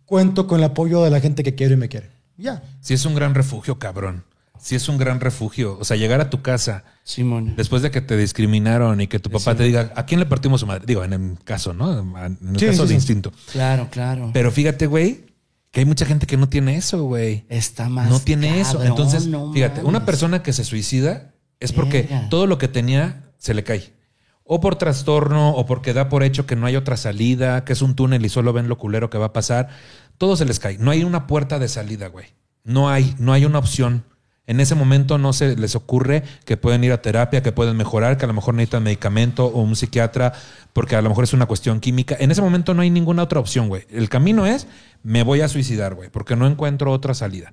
cuento 0.04 0.46
con 0.46 0.58
el 0.60 0.64
apoyo 0.64 1.02
de 1.02 1.10
la 1.10 1.20
gente 1.20 1.42
que 1.42 1.54
quiero 1.54 1.74
y 1.74 1.76
me 1.76 1.88
quiere. 1.88 2.10
Ya. 2.36 2.62
Sí 2.80 2.94
es 2.94 3.04
un 3.04 3.14
gran 3.14 3.34
refugio, 3.34 3.78
cabrón. 3.78 4.24
Sí 4.60 4.74
es 4.74 4.88
un 4.88 4.98
gran 4.98 5.20
refugio. 5.20 5.78
O 5.80 5.84
sea, 5.84 5.96
llegar 5.96 6.20
a 6.20 6.30
tu 6.30 6.42
casa 6.42 6.82
Simón. 7.04 7.54
después 7.56 7.80
de 7.82 7.90
que 7.92 8.00
te 8.00 8.16
discriminaron 8.16 9.00
y 9.00 9.06
que 9.06 9.18
tu 9.20 9.30
papá 9.30 9.54
te 9.54 9.62
diga, 9.62 9.92
¿a 9.94 10.04
quién 10.04 10.18
le 10.20 10.26
partimos 10.26 10.60
su 10.60 10.66
madre? 10.66 10.82
Digo, 10.84 11.04
en 11.04 11.12
el 11.12 11.38
caso, 11.44 11.72
¿no? 11.72 11.98
En 12.00 12.36
el 12.54 12.58
Sí, 12.58 12.66
caso 12.66 12.78
sí, 12.82 12.82
de 12.82 12.88
sí. 12.88 12.94
instinto. 12.94 13.32
Claro, 13.52 13.88
claro. 13.90 14.30
Pero 14.32 14.50
fíjate, 14.50 14.86
güey, 14.86 15.26
que 15.70 15.80
hay 15.80 15.86
mucha 15.86 16.06
gente 16.06 16.26
que 16.26 16.36
no 16.36 16.48
tiene 16.48 16.76
eso, 16.76 17.04
güey. 17.04 17.44
Está 17.48 17.88
más. 17.88 18.08
No 18.08 18.20
tiene 18.20 18.60
eso. 18.60 18.82
Entonces, 18.82 19.26
no 19.26 19.52
fíjate, 19.52 19.82
una 19.82 20.04
persona 20.04 20.42
que 20.42 20.52
se 20.52 20.64
suicida 20.64 21.34
es 21.60 21.72
porque 21.72 22.02
Verga. 22.02 22.28
todo 22.28 22.46
lo 22.46 22.58
que 22.58 22.68
tenía 22.68 23.32
se 23.38 23.54
le 23.54 23.64
cae. 23.64 23.92
O 24.44 24.60
por 24.60 24.76
trastorno, 24.76 25.50
o 25.50 25.66
porque 25.66 25.92
da 25.92 26.08
por 26.08 26.22
hecho 26.22 26.46
que 26.46 26.56
no 26.56 26.66
hay 26.66 26.76
otra 26.76 26.96
salida, 26.96 27.64
que 27.64 27.74
es 27.74 27.82
un 27.82 27.94
túnel 27.94 28.24
y 28.24 28.30
solo 28.30 28.54
ven 28.54 28.68
lo 28.68 28.78
culero 28.78 29.10
que 29.10 29.18
va 29.18 29.26
a 29.26 29.32
pasar. 29.34 29.68
Todo 30.16 30.36
se 30.36 30.46
les 30.46 30.58
cae. 30.58 30.78
No 30.78 30.90
hay 30.90 31.04
una 31.04 31.26
puerta 31.26 31.58
de 31.58 31.68
salida, 31.68 32.08
güey. 32.08 32.26
No 32.64 32.88
hay, 32.88 33.14
no 33.18 33.34
hay 33.34 33.44
una 33.44 33.58
opción. 33.58 34.04
En 34.48 34.60
ese 34.60 34.74
momento 34.74 35.18
no 35.18 35.34
se 35.34 35.56
les 35.56 35.76
ocurre 35.76 36.22
que 36.46 36.56
pueden 36.56 36.82
ir 36.82 36.90
a 36.92 37.02
terapia, 37.02 37.42
que 37.42 37.52
pueden 37.52 37.76
mejorar, 37.76 38.16
que 38.16 38.24
a 38.24 38.28
lo 38.28 38.32
mejor 38.32 38.54
necesitan 38.54 38.82
medicamento 38.82 39.44
o 39.44 39.60
un 39.60 39.76
psiquiatra, 39.76 40.32
porque 40.72 40.96
a 40.96 41.02
lo 41.02 41.10
mejor 41.10 41.24
es 41.24 41.34
una 41.34 41.44
cuestión 41.44 41.80
química. 41.80 42.16
En 42.18 42.30
ese 42.30 42.40
momento 42.40 42.72
no 42.72 42.80
hay 42.80 42.88
ninguna 42.88 43.24
otra 43.24 43.40
opción, 43.40 43.68
güey. 43.68 43.86
El 43.90 44.08
camino 44.08 44.46
es, 44.46 44.66
me 45.02 45.22
voy 45.22 45.42
a 45.42 45.48
suicidar, 45.48 45.94
güey, 45.94 46.08
porque 46.08 46.34
no 46.34 46.46
encuentro 46.46 46.90
otra 46.92 47.12
salida. 47.12 47.52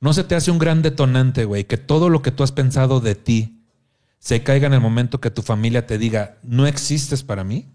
¿No 0.00 0.12
se 0.12 0.22
te 0.22 0.34
hace 0.34 0.50
un 0.50 0.58
gran 0.58 0.82
detonante, 0.82 1.46
güey, 1.46 1.64
que 1.64 1.78
todo 1.78 2.10
lo 2.10 2.20
que 2.20 2.30
tú 2.30 2.42
has 2.42 2.52
pensado 2.52 3.00
de 3.00 3.14
ti 3.14 3.62
se 4.18 4.42
caiga 4.42 4.66
en 4.66 4.74
el 4.74 4.80
momento 4.80 5.18
que 5.18 5.30
tu 5.30 5.40
familia 5.40 5.86
te 5.86 5.96
diga, 5.96 6.36
no 6.42 6.66
existes 6.66 7.22
para 7.22 7.42
mí? 7.42 7.70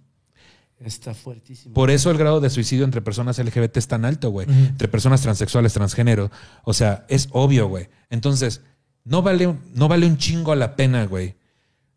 Está 0.79 1.13
fuertísimo. 1.13 1.73
Por 1.73 1.89
eso 1.89 2.11
el 2.11 2.17
grado 2.17 2.39
de 2.39 2.49
suicidio 2.49 2.85
entre 2.85 3.01
personas 3.01 3.39
LGBT 3.39 3.77
es 3.77 3.87
tan 3.87 4.05
alto, 4.05 4.29
güey. 4.29 4.47
Entre 4.49 4.87
personas 4.87 5.21
transexuales, 5.21 5.73
transgénero. 5.73 6.29
O 6.63 6.73
sea, 6.73 7.05
es 7.09 7.29
obvio, 7.31 7.67
güey. 7.67 7.89
Entonces, 8.09 8.61
no 9.03 9.21
vale, 9.23 9.55
no 9.73 9.87
vale 9.87 10.05
un 10.05 10.17
chingo 10.17 10.53
la 10.55 10.75
pena, 10.75 11.05
güey. 11.05 11.35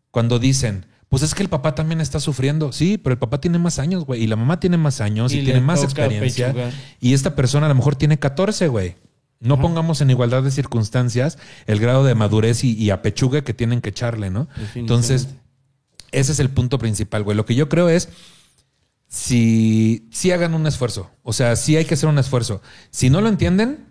cuando 0.09 0.39
dicen, 0.39 0.85
pues 1.09 1.23
es 1.23 1.35
que 1.35 1.43
el 1.43 1.49
papá 1.49 1.75
también 1.75 2.01
está 2.01 2.19
sufriendo. 2.19 2.71
Sí, 2.71 2.97
pero 2.97 3.13
el 3.13 3.19
papá 3.19 3.39
tiene 3.39 3.59
más 3.59 3.79
años, 3.79 4.05
güey. 4.05 4.23
Y 4.23 4.27
la 4.27 4.35
mamá 4.35 4.59
tiene 4.59 4.77
más 4.77 4.99
años 5.01 5.31
y, 5.33 5.39
Y 5.39 5.43
tiene 5.45 5.61
más 5.61 5.83
experiencia. 5.83 6.47
pechugar. 6.47 6.73
Y 6.99 7.13
esta 7.13 7.35
persona 7.35 7.67
a 7.67 7.69
lo 7.69 7.75
mejor 7.75 7.95
tiene 7.95 8.17
14, 8.17 8.67
güey. 8.67 8.95
No 9.39 9.59
pongamos 9.59 10.01
en 10.01 10.09
igualdad 10.11 10.43
de 10.43 10.51
circunstancias 10.51 11.37
el 11.65 11.79
grado 11.79 12.03
de 12.03 12.13
madurez 12.15 12.63
y, 12.63 12.73
y 12.73 12.91
apechugue 12.91 13.43
que 13.43 13.53
tienen 13.55 13.81
que 13.81 13.89
echarle, 13.89 14.29
¿no? 14.29 14.47
Entonces, 14.75 15.29
ese 16.11 16.31
es 16.31 16.39
el 16.39 16.49
punto 16.49 16.77
principal, 16.79 17.23
güey. 17.23 17.35
Lo 17.35 17.45
que 17.45 17.55
yo 17.55 17.67
creo 17.67 17.89
es 17.89 18.09
si, 19.11 20.07
si 20.09 20.31
hagan 20.31 20.53
un 20.53 20.65
esfuerzo. 20.67 21.11
O 21.21 21.33
sea, 21.33 21.57
sí 21.57 21.75
hay 21.75 21.83
que 21.83 21.95
hacer 21.95 22.07
un 22.07 22.17
esfuerzo. 22.17 22.61
Si 22.91 23.09
no 23.09 23.19
lo 23.19 23.27
entienden, 23.27 23.87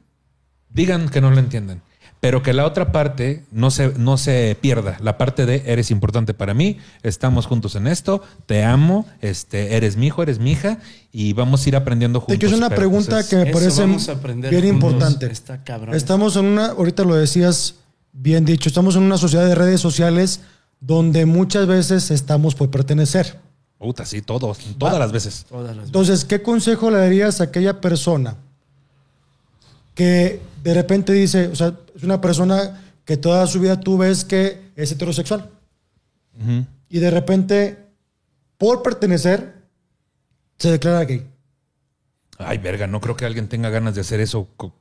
digan 0.71 1.11
que 1.11 1.21
no 1.21 1.31
lo 1.31 1.39
entienden. 1.39 1.83
Pero 2.21 2.43
que 2.43 2.55
la 2.55 2.65
otra 2.67 2.91
parte 2.91 3.45
no 3.51 3.71
se, 3.71 3.93
no 3.99 4.17
se 4.17 4.57
pierda. 4.61 4.97
La 5.01 5.19
parte 5.19 5.45
de 5.45 5.63
eres 5.67 5.91
importante 5.91 6.33
para 6.33 6.55
mí, 6.55 6.79
estamos 7.03 7.47
juntos 7.47 7.77
en 7.77 7.87
esto, 7.87 8.23
te 8.47 8.65
amo, 8.65 9.07
este, 9.21 9.77
eres 9.77 9.97
mi 9.99 10.07
hijo, 10.07 10.23
eres 10.23 10.39
mi 10.39 10.53
hija, 10.53 10.79
y 11.13 11.35
vamos 11.35 11.65
a 11.65 11.69
ir 11.69 11.77
aprendiendo 11.77 12.21
juntos. 12.21 12.39
quiero 12.39 12.49
hacer 12.55 12.59
una 12.59 12.69
Pero, 12.71 12.79
pregunta 12.81 13.11
pues, 13.13 13.25
es- 13.25 13.31
que 13.31 13.37
me 13.37 13.47
parece 13.53 13.81
vamos 13.83 14.09
a 14.09 14.13
aprender 14.13 14.51
bien 14.51 14.67
importante. 14.67 15.27
Está 15.31 15.63
cabrón. 15.65 15.95
Estamos 15.95 16.37
en 16.37 16.47
una, 16.47 16.67
ahorita 16.69 17.05
lo 17.05 17.15
decías 17.15 17.77
bien 18.13 18.45
dicho, 18.47 18.69
estamos 18.71 18.97
en 18.97 19.03
una 19.03 19.19
sociedad 19.19 19.47
de 19.47 19.55
redes 19.55 19.81
sociales 19.81 20.41
donde 20.81 21.27
muchas 21.27 21.67
veces 21.67 22.11
estamos 22.11 22.55
por 22.55 22.71
pertenecer. 22.71 23.39
Puta, 23.81 24.05
sí, 24.05 24.21
todos, 24.21 24.59
todas 24.79 24.99
las 24.99 25.11
veces. 25.11 25.47
Todas 25.49 25.75
las 25.75 25.87
Entonces, 25.87 26.25
¿qué 26.27 26.43
consejo 26.43 26.91
le 26.91 26.99
darías 26.99 27.41
a 27.41 27.45
aquella 27.45 27.81
persona 27.81 28.37
que 29.95 30.41
de 30.63 30.75
repente 30.75 31.13
dice, 31.15 31.49
o 31.49 31.57
sea, 31.57 31.75
es 31.97 32.03
una 32.03 32.21
persona 32.21 32.83
que 33.07 33.17
toda 33.17 33.47
su 33.47 33.59
vida 33.59 33.81
tú 33.81 33.97
ves 33.99 34.25
que 34.25 34.71
es 34.77 34.93
heterosexual 34.93 35.49
y 36.89 36.99
de 36.99 37.11
repente, 37.11 37.79
por 38.57 38.83
pertenecer, 38.83 39.55
se 40.59 40.71
declara 40.71 41.05
gay? 41.05 41.27
Ay, 42.39 42.59
verga, 42.59 42.87
no 42.87 43.01
creo 43.01 43.17
que 43.17 43.25
alguien 43.27 43.49
tenga 43.49 43.69
ganas 43.71 43.95
de 43.95 44.01
hacer 44.03 44.21
eso. 44.21 44.49
co- 44.57 44.75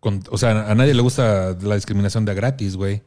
con- 0.00 0.22
o 0.30 0.38
sea, 0.38 0.70
a 0.70 0.74
nadie 0.74 0.94
le 0.94 1.02
gusta 1.02 1.56
la 1.60 1.74
discriminación 1.74 2.24
de 2.24 2.34
gratis, 2.34 2.76
güey. 2.76 3.02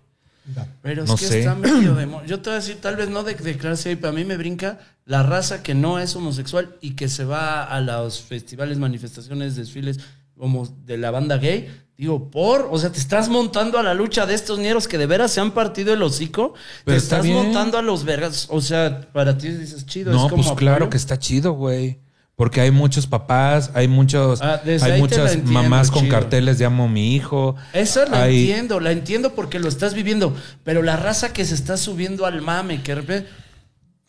Pero 0.81 1.03
es 1.03 1.09
No 1.09 1.15
que 1.15 1.25
sé. 1.25 1.39
está 1.39 1.55
medio 1.55 1.95
de... 1.95 2.07
Yo 2.27 2.39
te 2.41 2.49
voy 2.49 2.57
a 2.57 2.59
decir, 2.59 2.77
tal 2.81 2.95
vez 2.95 3.09
no 3.09 3.23
de 3.23 3.33
declararse 3.35 3.89
ahí, 3.89 3.95
pero 3.95 4.09
a 4.09 4.13
mí 4.13 4.23
me 4.25 4.37
brinca 4.37 4.79
la 5.05 5.23
raza 5.23 5.63
que 5.63 5.73
no 5.73 5.99
es 5.99 6.15
homosexual 6.15 6.75
y 6.81 6.91
que 6.91 7.07
se 7.09 7.25
va 7.25 7.63
a 7.63 7.81
los 7.81 8.21
festivales, 8.21 8.77
manifestaciones, 8.77 9.55
desfiles 9.55 9.99
como 10.37 10.67
de 10.85 10.97
la 10.97 11.11
banda 11.11 11.37
gay. 11.37 11.69
Digo, 11.97 12.29
por, 12.29 12.67
o 12.69 12.77
sea, 12.77 12.91
te 12.91 12.99
estás 12.99 13.29
montando 13.29 13.79
a 13.79 13.83
la 13.83 13.93
lucha 13.93 14.25
de 14.25 14.33
estos 14.33 14.59
ñeros 14.59 14.87
que 14.87 14.97
de 14.97 15.05
veras 15.05 15.31
se 15.31 15.39
han 15.39 15.51
partido 15.51 15.93
el 15.93 16.03
hocico. 16.03 16.53
Pero 16.83 16.97
te 16.97 17.03
está 17.03 17.15
estás 17.17 17.23
bien. 17.23 17.37
montando 17.37 17.77
a 17.77 17.81
los 17.81 18.03
vergas. 18.03 18.47
O 18.49 18.59
sea, 18.59 19.01
para 19.13 19.37
ti 19.37 19.47
dices 19.49 19.85
chido. 19.85 20.11
No, 20.11 20.25
es 20.25 20.29
como 20.31 20.43
pues 20.43 20.55
claro 20.57 20.89
que 20.89 20.97
está 20.97 21.17
chido, 21.17 21.53
güey. 21.53 21.99
Porque 22.35 22.59
hay 22.59 22.69
muchos 22.71 23.07
papás, 23.07 23.71
hay 23.73 23.87
muchos, 23.87 24.41
Ah, 24.41 24.61
hay 24.65 24.99
muchas 24.99 25.31
entiendo, 25.35 25.51
mamás 25.53 25.89
con 25.89 26.01
chido. 26.03 26.11
carteles 26.13 26.57
de 26.57 26.65
amo 26.65 26.83
a 26.83 26.87
mi 26.89 27.15
hijo. 27.15 27.55
Esa 27.71 28.05
la 28.07 28.23
Hay- 28.23 28.41
entiendo, 28.49 28.79
la 28.81 28.91
entiendo 28.91 29.33
porque 29.35 29.57
lo 29.59 29.69
estás 29.69 29.93
viviendo. 29.93 30.35
Pero 30.65 30.81
la 30.81 30.97
raza 30.97 31.31
que 31.31 31.45
se 31.45 31.55
está 31.55 31.77
subiendo 31.77 32.25
al 32.25 32.41
mame, 32.41 32.81
que 32.83 32.91
de 32.93 33.01
repente. 33.01 33.29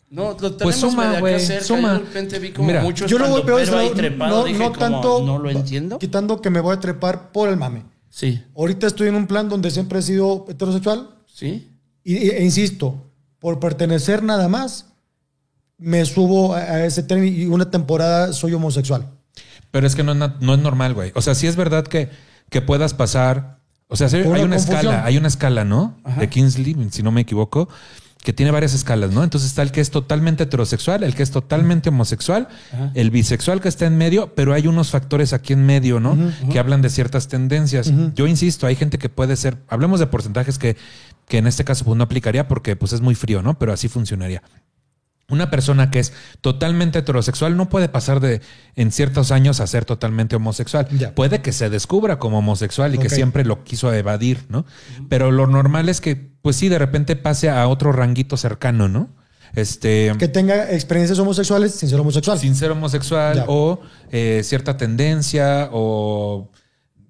No, 0.09 0.29
lo 0.31 0.35
tenemos 0.37 0.57
Pues 0.63 0.75
suma, 0.77 1.19
güey, 1.19 1.37
suma. 1.61 1.93
yo 1.93 1.99
de 1.99 2.05
repente 2.05 2.39
vi 2.39 2.51
como 2.51 2.67
Mira, 2.67 2.81
mucho 2.81 3.07
Yo 3.07 3.17
lo 3.17 3.27
voy 3.27 3.41
peor, 3.43 3.67
no, 3.69 3.89
trepado, 3.91 4.37
no, 4.39 4.43
dije 4.45 4.57
no 4.59 4.65
como, 4.67 4.79
tanto, 4.79 5.23
no 5.25 5.37
lo 5.37 5.49
entiendo. 5.49 5.99
quitando 5.99 6.41
que 6.41 6.49
me 6.49 6.61
voy 6.61 6.75
a 6.75 6.79
trepar 6.79 7.31
por 7.33 7.49
el 7.49 7.57
mame. 7.57 7.83
Sí, 8.09 8.41
Ahorita 8.55 8.87
estoy 8.87 9.09
en 9.09 9.15
un 9.15 9.27
plan 9.27 9.49
donde 9.49 9.69
siempre 9.69 9.99
he 9.99 10.01
sido 10.01 10.45
heterosexual 10.49 11.09
sí. 11.27 11.69
y, 12.05 12.29
e 12.29 12.41
insisto, 12.43 12.95
por 13.39 13.59
pertenecer 13.59 14.23
nada 14.23 14.47
más, 14.47 14.93
me 15.77 16.03
subo 16.05 16.53
a, 16.55 16.85
ese 16.85 17.03
tren 17.03 17.25
y 17.25 17.45
una 17.45 17.69
temporada 17.69 18.33
soy 18.33 18.53
homosexual. 18.53 19.07
Pero 19.71 19.85
es 19.85 19.95
que 19.95 20.03
no, 20.03 20.13
es 20.13 20.17
na- 20.17 20.37
no 20.39 20.53
es 20.53 20.59
normal, 20.59 20.93
güey. 20.93 21.11
O 21.15 21.21
sea, 21.21 21.35
sí 21.35 21.45
es 21.47 21.55
verdad 21.55 21.85
que, 21.85 22.09
que 22.49 22.61
puedas 22.61 22.93
pasar. 22.93 23.59
O 23.87 23.95
sea, 23.95 24.09
sí 24.09 24.17
hay 24.17 24.23
una 24.23 24.39
confusión. 24.39 24.75
escala, 24.77 25.05
hay 25.05 25.17
una 25.17 25.27
escala, 25.27 25.63
¿no? 25.65 25.97
Ajá. 26.03 26.19
De 26.21 26.29
Kingsley, 26.29 26.75
si 26.91 27.03
no 27.03 27.11
me 27.11 27.21
equivoco, 27.21 27.69
que 28.23 28.33
tiene 28.33 28.51
varias 28.51 28.73
escalas, 28.73 29.11
¿no? 29.11 29.23
Entonces 29.23 29.49
está 29.49 29.61
el 29.61 29.71
que 29.71 29.79
es 29.79 29.91
totalmente 29.91 30.43
heterosexual, 30.43 31.03
el 31.03 31.15
que 31.15 31.23
es 31.23 31.31
totalmente 31.31 31.89
homosexual, 31.89 32.47
Ajá. 32.73 32.91
el 32.95 33.11
bisexual 33.11 33.61
que 33.61 33.69
está 33.69 33.85
en 33.85 33.97
medio, 33.97 34.33
pero 34.35 34.53
hay 34.53 34.67
unos 34.67 34.89
factores 34.89 35.31
aquí 35.31 35.53
en 35.53 35.65
medio, 35.65 35.99
¿no? 36.01 36.17
Que 36.51 36.59
hablan 36.59 36.81
de 36.81 36.89
ciertas 36.89 37.27
tendencias. 37.29 37.91
Yo 38.15 38.27
insisto, 38.27 38.67
hay 38.67 38.75
gente 38.75 38.97
que 38.97 39.07
puede 39.09 39.35
ser, 39.37 39.57
hablemos 39.69 39.99
de 40.01 40.07
porcentajes 40.07 40.57
que, 40.57 40.75
que 41.27 41.37
en 41.37 41.47
este 41.47 41.63
caso 41.63 41.85
pues, 41.85 41.95
no 41.97 42.03
aplicaría 42.03 42.47
porque 42.47 42.75
pues 42.75 42.91
es 42.93 42.99
muy 43.01 43.15
frío, 43.15 43.41
¿no? 43.41 43.57
Pero 43.59 43.71
así 43.71 43.87
funcionaría. 43.87 44.41
Una 45.29 45.49
persona 45.49 45.91
que 45.91 45.99
es 45.99 46.13
totalmente 46.39 46.99
heterosexual 46.99 47.57
no 47.57 47.67
puede 47.67 47.89
pasar 47.89 48.21
de 48.21 48.41
en 48.75 48.93
ciertos 48.93 49.31
años 49.31 49.59
a 49.59 49.67
ser 49.67 49.83
totalmente 49.83 50.37
homosexual. 50.37 50.87
Ya. 50.97 51.13
Puede 51.13 51.41
que 51.41 51.51
se 51.51 51.69
descubra 51.69 52.17
como 52.17 52.39
homosexual 52.39 52.95
y 52.95 52.97
que 52.97 53.09
siempre 53.09 53.43
lo 53.43 53.65
quiso 53.65 53.93
evadir, 53.93 54.45
¿no? 54.47 54.65
Pero 55.09 55.31
lo 55.31 55.45
normal 55.45 55.89
es 55.89 55.99
que, 55.99 56.15
pues 56.15 56.55
sí, 56.55 56.69
de 56.69 56.79
repente 56.79 57.17
pase 57.17 57.49
a 57.49 57.67
otro 57.67 57.91
ranguito 57.91 58.37
cercano, 58.37 58.87
¿no? 58.87 59.09
Este. 59.53 60.13
Que 60.17 60.29
tenga 60.29 60.71
experiencias 60.71 61.19
homosexuales 61.19 61.73
sin 61.75 61.89
ser 61.89 61.99
homosexual. 61.99 62.39
sin 62.39 62.55
ser 62.55 62.71
homosexual 62.71 63.35
Ya. 63.35 63.45
o 63.47 63.81
eh, 64.11 64.41
cierta 64.45 64.77
tendencia 64.77 65.67
o 65.73 66.49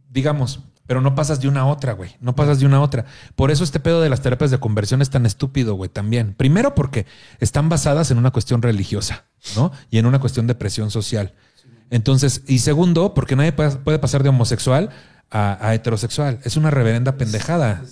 digamos, 0.09 0.61
pero 0.87 1.01
no 1.01 1.13
pasas 1.15 1.39
de 1.39 1.47
una 1.47 1.61
a 1.61 1.65
otra, 1.65 1.93
güey. 1.93 2.15
No 2.21 2.35
pasas 2.35 2.59
de 2.59 2.65
una 2.65 2.77
a 2.77 2.81
otra. 2.81 3.05
Por 3.35 3.51
eso 3.51 3.63
este 3.63 3.79
pedo 3.79 4.01
de 4.01 4.09
las 4.09 4.21
terapias 4.21 4.49
de 4.51 4.57
conversión 4.59 5.01
es 5.01 5.09
tan 5.09 5.25
estúpido, 5.25 5.75
güey, 5.75 5.89
también. 5.89 6.33
Primero 6.33 6.73
porque 6.73 7.05
están 7.39 7.69
basadas 7.69 8.09
en 8.09 8.17
una 8.17 8.31
cuestión 8.31 8.61
religiosa, 8.61 9.25
¿no? 9.55 9.71
Y 9.91 9.99
en 9.99 10.05
una 10.05 10.19
cuestión 10.19 10.47
de 10.47 10.55
presión 10.55 10.89
social. 10.89 11.33
Entonces, 11.89 12.41
y 12.47 12.59
segundo, 12.59 13.13
porque 13.13 13.35
nadie 13.35 13.51
puede 13.53 13.99
pasar 13.99 14.23
de 14.23 14.29
homosexual 14.29 14.89
a, 15.29 15.57
a 15.65 15.73
heterosexual. 15.75 16.39
Es 16.43 16.57
una 16.57 16.71
reverenda 16.71 17.17
pendejada. 17.17 17.83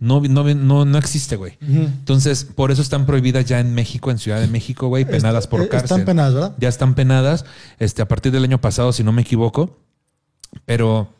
No, 0.00 0.20
no, 0.22 0.44
no, 0.54 0.84
no 0.84 0.98
existe, 0.98 1.36
güey. 1.36 1.58
Entonces, 1.60 2.44
por 2.44 2.70
eso 2.70 2.80
están 2.82 3.06
prohibidas 3.06 3.44
ya 3.44 3.60
en 3.60 3.74
México, 3.74 4.10
en 4.10 4.18
Ciudad 4.18 4.40
de 4.40 4.46
México, 4.48 4.88
güey, 4.88 5.04
penadas 5.04 5.46
por 5.46 5.60
Eh, 5.60 5.64
Están 5.64 5.80
cárcel. 5.80 6.04
penadas, 6.04 6.34
¿verdad? 6.34 6.54
Ya 6.58 6.68
están 6.68 6.94
penadas 6.94 7.44
este, 7.78 8.00
a 8.02 8.08
partir 8.08 8.32
del 8.32 8.44
año 8.44 8.60
pasado, 8.60 8.92
si 8.92 9.04
no 9.04 9.12
me 9.12 9.22
equivoco. 9.22 9.78
Pero 10.64 11.12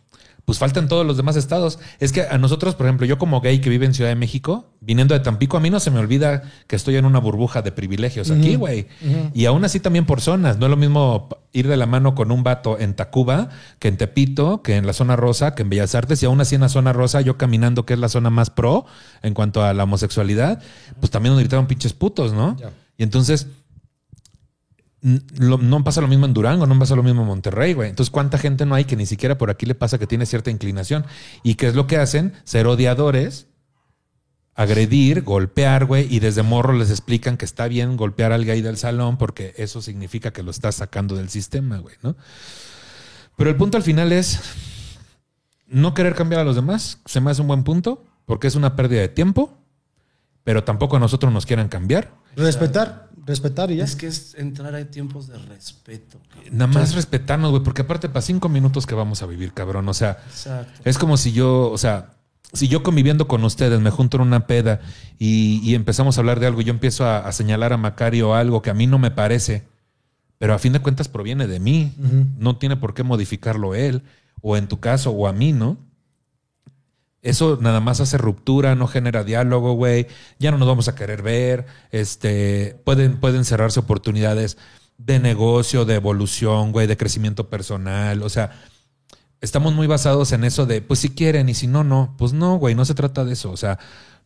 pues 0.45 0.59
faltan 0.59 0.89
todos 0.89 1.07
los 1.07 1.17
demás 1.17 1.37
estados. 1.37 1.79
Es 1.99 2.13
que 2.13 2.23
a 2.23 2.39
nosotros, 2.39 2.75
por 2.75 2.87
ejemplo, 2.87 3.07
yo 3.07 3.19
como 3.19 3.41
gay 3.41 3.61
que 3.61 3.71
vive 3.71 3.87
en 3.87 3.95
Ciudad 3.95 4.11
de 4.11 4.17
México, 4.17 4.71
viniendo 4.81 5.15
de 5.15 5.21
Tampico, 5.21 5.57
a 5.57 5.61
mí 5.61 5.71
no 5.71 5.81
se 5.81 5.91
me 5.91 5.99
olvida 5.99 6.43
que 6.67 6.77
estoy 6.77 6.97
en 6.97 7.05
una 7.05 7.19
burbuja 7.19 7.63
de 7.63 7.73
privilegios 7.73 8.31
aquí, 8.31 8.57
güey. 8.57 8.87
Y 9.35 9.47
aún 9.47 9.65
así 9.65 9.81
también 9.81 10.07
por 10.07 10.21
zonas. 10.21 10.59
No 10.59 10.67
es 10.67 10.71
lo 10.71 10.77
mismo 10.77 11.29
ir 11.53 11.69
de 11.69 11.77
la 11.77 11.87
mano 11.87 12.15
con 12.15 12.31
un 12.31 12.43
vato 12.43 12.79
en 12.79 12.95
Tacuba, 12.95 13.49
que 13.79 13.89
en 13.89 13.97
Tepito, 13.97 14.63
que 14.63 14.77
en 14.77 14.87
la 14.87 14.93
zona 14.93 15.17
rosa, 15.17 15.55
que 15.55 15.63
en 15.63 15.71
Bellas 15.71 15.95
Artes. 15.95 16.23
Y 16.23 16.27
aún 16.27 16.41
así 16.41 16.55
en 16.55 16.63
la 16.63 16.69
zona 16.69 16.93
rosa, 16.93 17.21
yo 17.21 17.37
caminando, 17.37 17.87
que 17.87 17.95
es 17.95 18.01
la 18.01 18.09
zona 18.09 18.31
más 18.31 18.51
pro 18.51 18.87
en 19.23 19.35
cuanto 19.35 19.63
a 19.63 19.75
la 19.75 19.85
homosexualidad, 19.85 20.63
pues 21.01 21.11
también 21.11 21.35
nos 21.35 21.41
gritaron 21.41 21.67
pinches 21.67 21.93
putos, 21.93 22.33
¿no? 22.33 22.57
Y 22.97 23.03
entonces 23.03 23.47
no 25.03 25.85
pasa 25.85 26.01
lo 26.01 26.09
mismo 26.09 26.27
en 26.27 26.35
Durango, 26.35 26.67
no 26.67 26.79
pasa 26.79 26.95
lo 26.95 27.03
mismo 27.03 27.23
en 27.23 27.29
Monterrey, 27.29 27.73
güey. 27.73 27.89
Entonces, 27.91 28.11
¿cuánta 28.11 28.39
gente 28.39 28.67
no 28.67 28.75
hay 28.75 28.85
que 28.85 28.97
ni 28.97 29.07
siquiera 29.07 29.39
por 29.39 29.51
aquí 29.51 29.67
le 29.67 29.75
pasa 29.75 29.99
que 29.99 30.07
tiene 30.07 30.27
cierta 30.27 30.51
inclinación? 30.51 31.07
¿Y 31.43 31.55
qué 31.55 31.69
es 31.69 31.75
lo 31.75 31.87
que 31.87 31.97
hacen? 31.97 32.35
Ser 32.45 32.67
odiadores, 32.67 33.47
agredir, 34.55 35.23
golpear, 35.23 35.87
güey, 35.87 36.07
y 36.15 36.21
desde 36.21 36.43
morro 36.43 36.75
les 36.75 36.91
explican 36.91 37.37
que 37.39 37.47
está 37.47 37.67
bien 37.67 37.97
golpear 37.97 38.33
al 38.33 38.45
gay 38.45 38.61
del 38.61 38.77
salón 38.77 39.17
porque 39.17 39.55
eso 39.57 39.81
significa 39.81 40.33
que 40.33 40.43
lo 40.43 40.51
estás 40.51 40.75
sacando 40.75 41.17
del 41.17 41.31
sistema, 41.31 41.79
güey, 41.79 41.97
¿no? 42.03 42.17
Pero 43.37 43.49
el 43.49 43.57
punto 43.57 43.79
al 43.79 43.83
final 43.83 44.13
es 44.13 44.41
no 45.67 45.95
querer 45.95 46.15
cambiar 46.15 46.43
a 46.43 46.45
los 46.45 46.57
demás. 46.57 46.99
Se 47.07 47.23
me 47.23 47.31
hace 47.31 47.41
un 47.41 47.49
buen 47.49 47.65
punto 47.65 48.05
porque 48.27 48.49
es 48.49 48.55
una 48.55 48.77
pérdida 48.77 49.01
de 49.01 49.09
tiempo, 49.09 49.57
pero 50.45 50.63
tampoco 50.63 50.97
a 50.97 51.01
nosotros 51.01 51.33
nos 51.33 51.47
quieran 51.47 51.69
cambiar. 51.69 52.13
Respetar, 52.37 53.09
respetar 53.27 53.71
y 53.71 53.77
ya. 53.77 53.85
Es 53.85 53.97
que 53.97 54.07
es 54.07 54.35
entrar 54.35 54.75
a 54.75 54.85
tiempos 54.85 55.29
de 55.29 55.39
respeto. 55.39 56.19
cabrón. 56.29 56.51
Nada 56.53 56.67
más 56.67 56.95
respetarnos, 56.95 57.51
güey, 57.51 57.63
porque 57.63 57.83
aparte 57.83 58.09
para 58.09 58.23
cinco 58.23 58.49
minutos 58.49 58.87
que 58.87 58.95
vamos 58.95 59.23
a 59.23 59.27
vivir, 59.27 59.53
cabrón. 59.53 59.89
O 59.89 59.95
sea, 59.95 60.19
Exacto. 60.29 60.81
es 60.85 60.99
como 60.99 61.17
si 61.17 61.33
yo, 61.33 61.71
o 61.71 61.79
sea, 61.79 62.15
si 62.53 62.69
yo 62.69 62.83
conviviendo 62.83 63.29
con 63.29 63.45
ustedes 63.45 63.81
me 63.81 63.91
junto 63.91 64.17
en 64.17 64.23
una 64.23 64.47
peda 64.47 64.81
y, 65.19 65.61
y 65.63 65.75
empezamos 65.75 66.17
a 66.17 66.21
hablar 66.21 66.41
de 66.41 66.47
algo 66.47 66.61
y 66.61 66.65
yo 66.65 66.73
empiezo 66.73 67.05
a, 67.05 67.19
a 67.19 67.33
señalar 67.33 67.73
a 67.73 67.77
Macario 67.77 68.35
algo 68.35 68.63
que 68.63 68.71
a 68.71 68.75
mí 68.75 68.87
no 68.87 68.99
me 68.99 69.11
parece, 69.11 69.65
pero 70.39 70.55
a 70.55 70.59
fin 70.59 70.73
de 70.73 70.81
cuentas 70.81 71.09
proviene 71.09 71.47
de 71.47 71.61
mí, 71.61 71.93
no 72.39 72.57
tiene 72.57 72.77
por 72.77 72.95
qué 72.95 73.03
modificarlo 73.03 73.75
él, 73.75 74.03
o 74.43 74.57
en 74.57 74.69
tu 74.69 74.81
caso, 74.81 75.11
o 75.11 75.29
a 75.29 75.33
mí, 75.33 75.53
¿no? 75.53 75.77
Eso 77.23 77.59
nada 77.61 77.81
más 77.81 78.01
hace 78.01 78.17
ruptura, 78.17 78.75
no 78.75 78.87
genera 78.87 79.25
diálogo, 79.25 79.75
güey. 79.75 80.07
Ya 80.39 80.51
no 80.51 80.59
nos 80.59 80.69
vamos 80.69 80.89
a 80.89 80.95
querer 80.95 81.23
ver. 81.23 81.67
Este, 81.91 82.81
pueden, 82.85 83.21
pueden 83.21 83.45
cerrarse 83.45 83.81
oportunidades 83.81 84.57
de 84.97 85.19
negocio, 85.19 85.85
de 85.85 85.95
evolución, 85.97 86.73
güey, 86.73 86.87
de 86.87 86.97
crecimiento 86.97 87.51
personal. 87.51 88.23
O 88.23 88.29
sea, 88.29 88.53
estamos 89.41 89.75
muy 89.75 89.87
basados 89.87 90.33
en 90.33 90.45
eso 90.45 90.67
de, 90.67 90.83
pues 90.83 91.01
si 91.01 91.11
quieren 91.11 91.49
y 91.49 91.55
si 91.55 91.67
no, 91.67 91.85
no. 91.85 92.15
Pues 92.19 92.33
no, 92.33 92.57
güey, 92.57 92.75
no 92.75 92.85
se 92.85 92.95
trata 92.95 93.25
de 93.25 93.35
eso. 93.35 93.51
O 93.51 93.57
sea, 93.57 93.79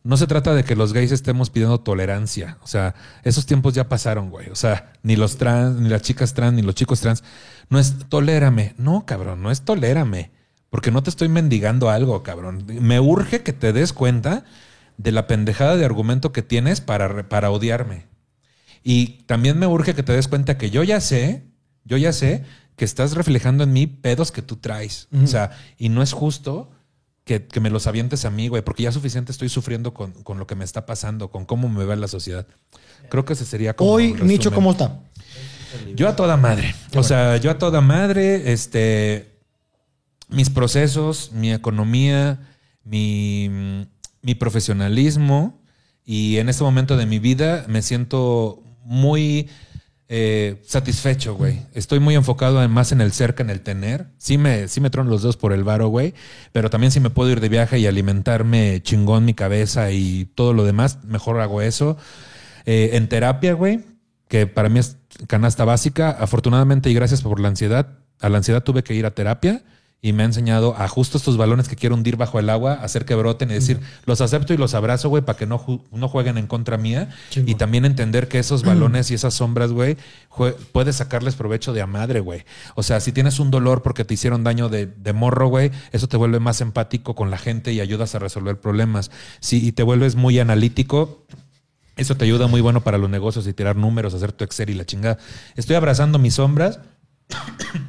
no 0.03 0.17
se 0.17 0.27
trata 0.27 0.53
de 0.53 0.63
que 0.63 0.75
los 0.75 0.93
gays 0.93 1.11
estemos 1.11 1.49
pidiendo 1.49 1.79
tolerancia. 1.79 2.59
O 2.61 2.67
sea, 2.67 2.95
esos 3.23 3.45
tiempos 3.45 3.73
ya 3.73 3.89
pasaron, 3.89 4.29
güey. 4.29 4.49
O 4.49 4.55
sea, 4.55 4.93
ni 5.03 5.15
los 5.15 5.37
trans, 5.37 5.79
ni 5.81 5.89
las 5.89 6.01
chicas 6.01 6.33
trans, 6.33 6.53
ni 6.53 6.61
los 6.61 6.75
chicos 6.75 7.01
trans. 7.01 7.23
No 7.69 7.79
es 7.79 7.95
tolérame. 8.07 8.75
No, 8.77 9.05
cabrón, 9.05 9.41
no 9.41 9.51
es 9.51 9.63
tolérame. 9.63 10.31
Porque 10.69 10.91
no 10.91 11.03
te 11.03 11.09
estoy 11.09 11.29
mendigando 11.29 11.89
algo, 11.89 12.21
cabrón. 12.23 12.65
Me 12.67 12.99
urge 12.99 13.43
que 13.43 13.53
te 13.53 13.73
des 13.73 13.93
cuenta 13.93 14.43
de 14.97 15.11
la 15.11 15.27
pendejada 15.27 15.75
de 15.75 15.85
argumento 15.85 16.31
que 16.31 16.41
tienes 16.41 16.81
para, 16.81 17.29
para 17.29 17.51
odiarme. 17.51 18.05
Y 18.83 19.23
también 19.25 19.57
me 19.57 19.67
urge 19.67 19.95
que 19.95 20.03
te 20.03 20.13
des 20.13 20.27
cuenta 20.27 20.57
que 20.57 20.69
yo 20.69 20.83
ya 20.83 21.01
sé, 21.01 21.43
yo 21.85 21.97
ya 21.97 22.13
sé 22.13 22.43
que 22.75 22.85
estás 22.85 23.13
reflejando 23.15 23.63
en 23.63 23.73
mí 23.73 23.87
pedos 23.87 24.31
que 24.31 24.41
tú 24.41 24.57
traes. 24.57 25.07
O 25.23 25.27
sea, 25.27 25.51
y 25.77 25.89
no 25.89 26.03
es 26.03 26.11
justo 26.11 26.69
que, 27.23 27.47
que 27.47 27.59
me 27.59 27.69
los 27.69 27.87
avientes 27.87 28.25
a 28.25 28.29
mí, 28.29 28.47
güey, 28.47 28.61
porque 28.63 28.83
ya 28.83 28.91
suficiente 28.91 29.31
estoy 29.31 29.49
sufriendo 29.49 29.93
con, 29.93 30.11
con 30.11 30.37
lo 30.37 30.45
que 30.45 30.55
me 30.55 30.65
está 30.65 30.85
pasando, 30.85 31.31
con 31.31 31.45
cómo 31.45 31.69
me 31.69 31.85
ve 31.85 31.95
la 31.95 32.07
sociedad. 32.07 32.45
Creo 33.09 33.25
que 33.25 33.33
ese 33.33 33.45
sería 33.45 33.75
como. 33.75 33.91
Hoy. 33.91 34.13
Nicho, 34.13 34.51
¿cómo 34.51 34.71
está? 34.71 34.99
Yo 35.95 36.07
a 36.07 36.15
toda 36.15 36.37
madre. 36.37 36.75
O 36.95 37.03
sea, 37.03 37.37
yo 37.37 37.51
a 37.51 37.57
toda 37.57 37.81
madre, 37.81 38.51
este. 38.51 39.34
Mis 40.29 40.49
procesos, 40.49 41.31
mi 41.33 41.51
economía, 41.53 42.39
mi, 42.83 43.49
mi 44.21 44.35
profesionalismo. 44.35 45.61
Y 46.03 46.37
en 46.37 46.49
este 46.49 46.63
momento 46.63 46.97
de 46.97 47.05
mi 47.05 47.19
vida 47.19 47.65
me 47.67 47.81
siento 47.81 48.61
muy 48.83 49.49
eh, 50.07 50.61
satisfecho, 50.65 51.33
güey. 51.35 51.61
Estoy 51.73 51.99
muy 51.99 52.13
enfocado 52.13 52.63
en- 52.63 52.69
más 52.69 52.91
en 52.91 53.01
el 53.01 53.11
ser 53.11 53.33
que 53.33 53.41
en 53.41 53.49
el 53.49 53.61
tener. 53.61 54.07
Sí 54.19 54.37
me, 54.37 54.67
sí 54.67 54.81
me 54.81 54.91
trono 54.91 55.09
los 55.09 55.23
dos 55.23 55.35
por 55.35 55.51
el 55.51 55.63
varo, 55.63 55.87
güey. 55.87 56.13
Pero 56.51 56.69
también 56.69 56.91
si 56.91 56.99
me 56.99 57.09
puedo 57.09 57.31
ir 57.31 57.39
de 57.39 57.49
viaje 57.49 57.79
y 57.79 57.87
alimentarme 57.87 58.81
chingón 58.83 59.25
mi 59.25 59.33
cabeza 59.33 59.91
y 59.91 60.25
todo 60.35 60.53
lo 60.53 60.63
demás, 60.63 61.03
mejor 61.05 61.39
hago 61.41 61.61
eso. 61.63 61.97
Eh, 62.67 62.91
en 62.93 63.09
terapia, 63.09 63.53
güey, 63.53 63.83
que 64.27 64.45
para 64.45 64.69
mí 64.69 64.77
es 64.79 64.97
canasta 65.27 65.65
básica. 65.65 66.11
Afortunadamente 66.11 66.89
y 66.91 66.93
gracias 66.93 67.23
por 67.23 67.39
la 67.39 67.47
ansiedad, 67.47 67.97
a 68.21 68.29
la 68.29 68.37
ansiedad 68.37 68.63
tuve 68.63 68.83
que 68.83 68.93
ir 68.93 69.07
a 69.07 69.11
terapia 69.15 69.63
y 70.01 70.13
me 70.13 70.21
ha 70.21 70.27
enseñado 70.27 70.75
a 70.77 70.87
justo 70.87 71.17
estos 71.17 71.35
balones 71.35 71.67
que 71.67 71.75
quiero 71.75 71.95
hundir 71.95 72.15
bajo 72.15 72.37
el 72.37 72.51
agua, 72.51 72.73
hacer 72.73 73.05
que 73.05 73.15
broten 73.15 73.49
y 73.49 73.55
decir, 73.55 73.79
los 74.05 74.21
acepto 74.21 74.53
y 74.53 74.57
los 74.57 74.75
abrazo, 74.75 75.09
güey, 75.09 75.23
para 75.23 75.35
que 75.35 75.47
no, 75.47 75.57
ju- 75.57 75.81
no 75.91 76.07
jueguen 76.07 76.37
en 76.37 76.45
contra 76.45 76.77
mía. 76.77 77.09
Chingón. 77.31 77.49
Y 77.49 77.55
también 77.55 77.85
entender 77.85 78.27
que 78.27 78.37
esos 78.37 78.61
balones 78.63 79.09
y 79.09 79.15
esas 79.15 79.33
sombras, 79.33 79.71
güey, 79.71 79.97
puedes 80.71 80.97
sacarles 80.97 81.33
provecho 81.33 81.73
de 81.73 81.81
a 81.81 81.87
madre, 81.87 82.19
güey. 82.19 82.45
O 82.75 82.83
sea, 82.83 82.99
si 82.99 83.13
tienes 83.13 83.39
un 83.39 83.49
dolor 83.49 83.81
porque 83.81 84.05
te 84.05 84.13
hicieron 84.13 84.43
daño 84.43 84.69
de, 84.69 84.85
de 84.85 85.13
morro, 85.13 85.47
güey, 85.47 85.71
eso 85.91 86.07
te 86.07 86.17
vuelve 86.17 86.39
más 86.39 86.61
empático 86.61 87.15
con 87.15 87.31
la 87.31 87.39
gente 87.39 87.73
y 87.73 87.79
ayudas 87.79 88.13
a 88.13 88.19
resolver 88.19 88.59
problemas. 88.59 89.09
Si 89.39 89.65
y 89.65 89.71
te 89.71 89.81
vuelves 89.81 90.15
muy 90.15 90.37
analítico, 90.37 91.25
eso 91.95 92.15
te 92.15 92.25
ayuda 92.25 92.45
muy 92.45 92.61
bueno 92.61 92.81
para 92.81 92.99
los 92.99 93.09
negocios 93.09 93.47
y 93.47 93.53
tirar 93.53 93.75
números, 93.75 94.13
hacer 94.13 94.33
tu 94.33 94.43
Excel 94.43 94.69
y 94.69 94.75
la 94.75 94.85
chingada. 94.85 95.17
Estoy 95.55 95.77
abrazando 95.77 96.19
mis 96.19 96.35
sombras 96.35 96.79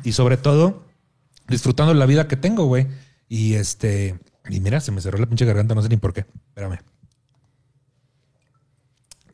y 0.03 0.13
sobre 0.13 0.39
todo 0.39 0.86
disfrutando 1.49 1.95
la 1.95 2.07
vida 2.07 2.29
que 2.29 2.37
tengo, 2.37 2.67
güey. 2.67 2.87
Y 3.29 3.55
este, 3.55 4.19
y 4.49 4.61
mira, 4.61 4.81
se 4.81 4.93
me 4.93 5.01
cerró 5.01 5.19
la 5.19 5.27
pinche 5.27 5.45
garganta, 5.45 5.75
no 5.75 5.83
sé 5.83 5.89
ni 5.89 5.97
por 5.97 6.13
qué. 6.13 6.27
Espérame. 6.49 6.79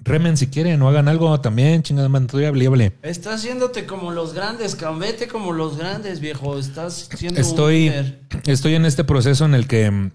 Remen 0.04 0.36
si 0.36 0.48
quieren 0.48 0.82
o 0.82 0.88
hagan 0.88 1.06
algo 1.06 1.40
también, 1.40 1.82
chingada 1.84 2.08
man, 2.08 2.26
hable. 2.32 2.92
Estás 3.02 3.36
haciéndote 3.36 3.86
como 3.86 4.10
los 4.10 4.34
grandes, 4.34 4.74
cambete 4.74 5.28
como 5.28 5.52
los 5.52 5.76
grandes, 5.76 6.18
viejo. 6.18 6.58
Estás 6.58 7.08
siendo 7.16 7.40
un 7.40 7.46
Estoy, 7.46 7.80
líder. 7.84 8.20
estoy 8.46 8.74
en 8.74 8.84
este 8.84 9.04
proceso 9.04 9.44
en 9.44 9.54
el 9.54 9.68
que 9.68 9.88
mm, 9.90 10.10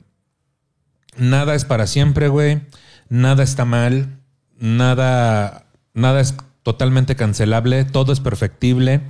nada 1.17 1.55
es 1.55 1.63
para 1.63 1.87
siempre, 1.87 2.27
güey. 2.27 2.61
Nada 3.07 3.43
está 3.43 3.63
mal. 3.63 4.19
Nada, 4.59 5.67
nada 5.93 6.19
es 6.19 6.35
totalmente 6.63 7.15
cancelable. 7.15 7.85
Todo 7.85 8.11
es 8.11 8.19
perfectible. 8.19 9.01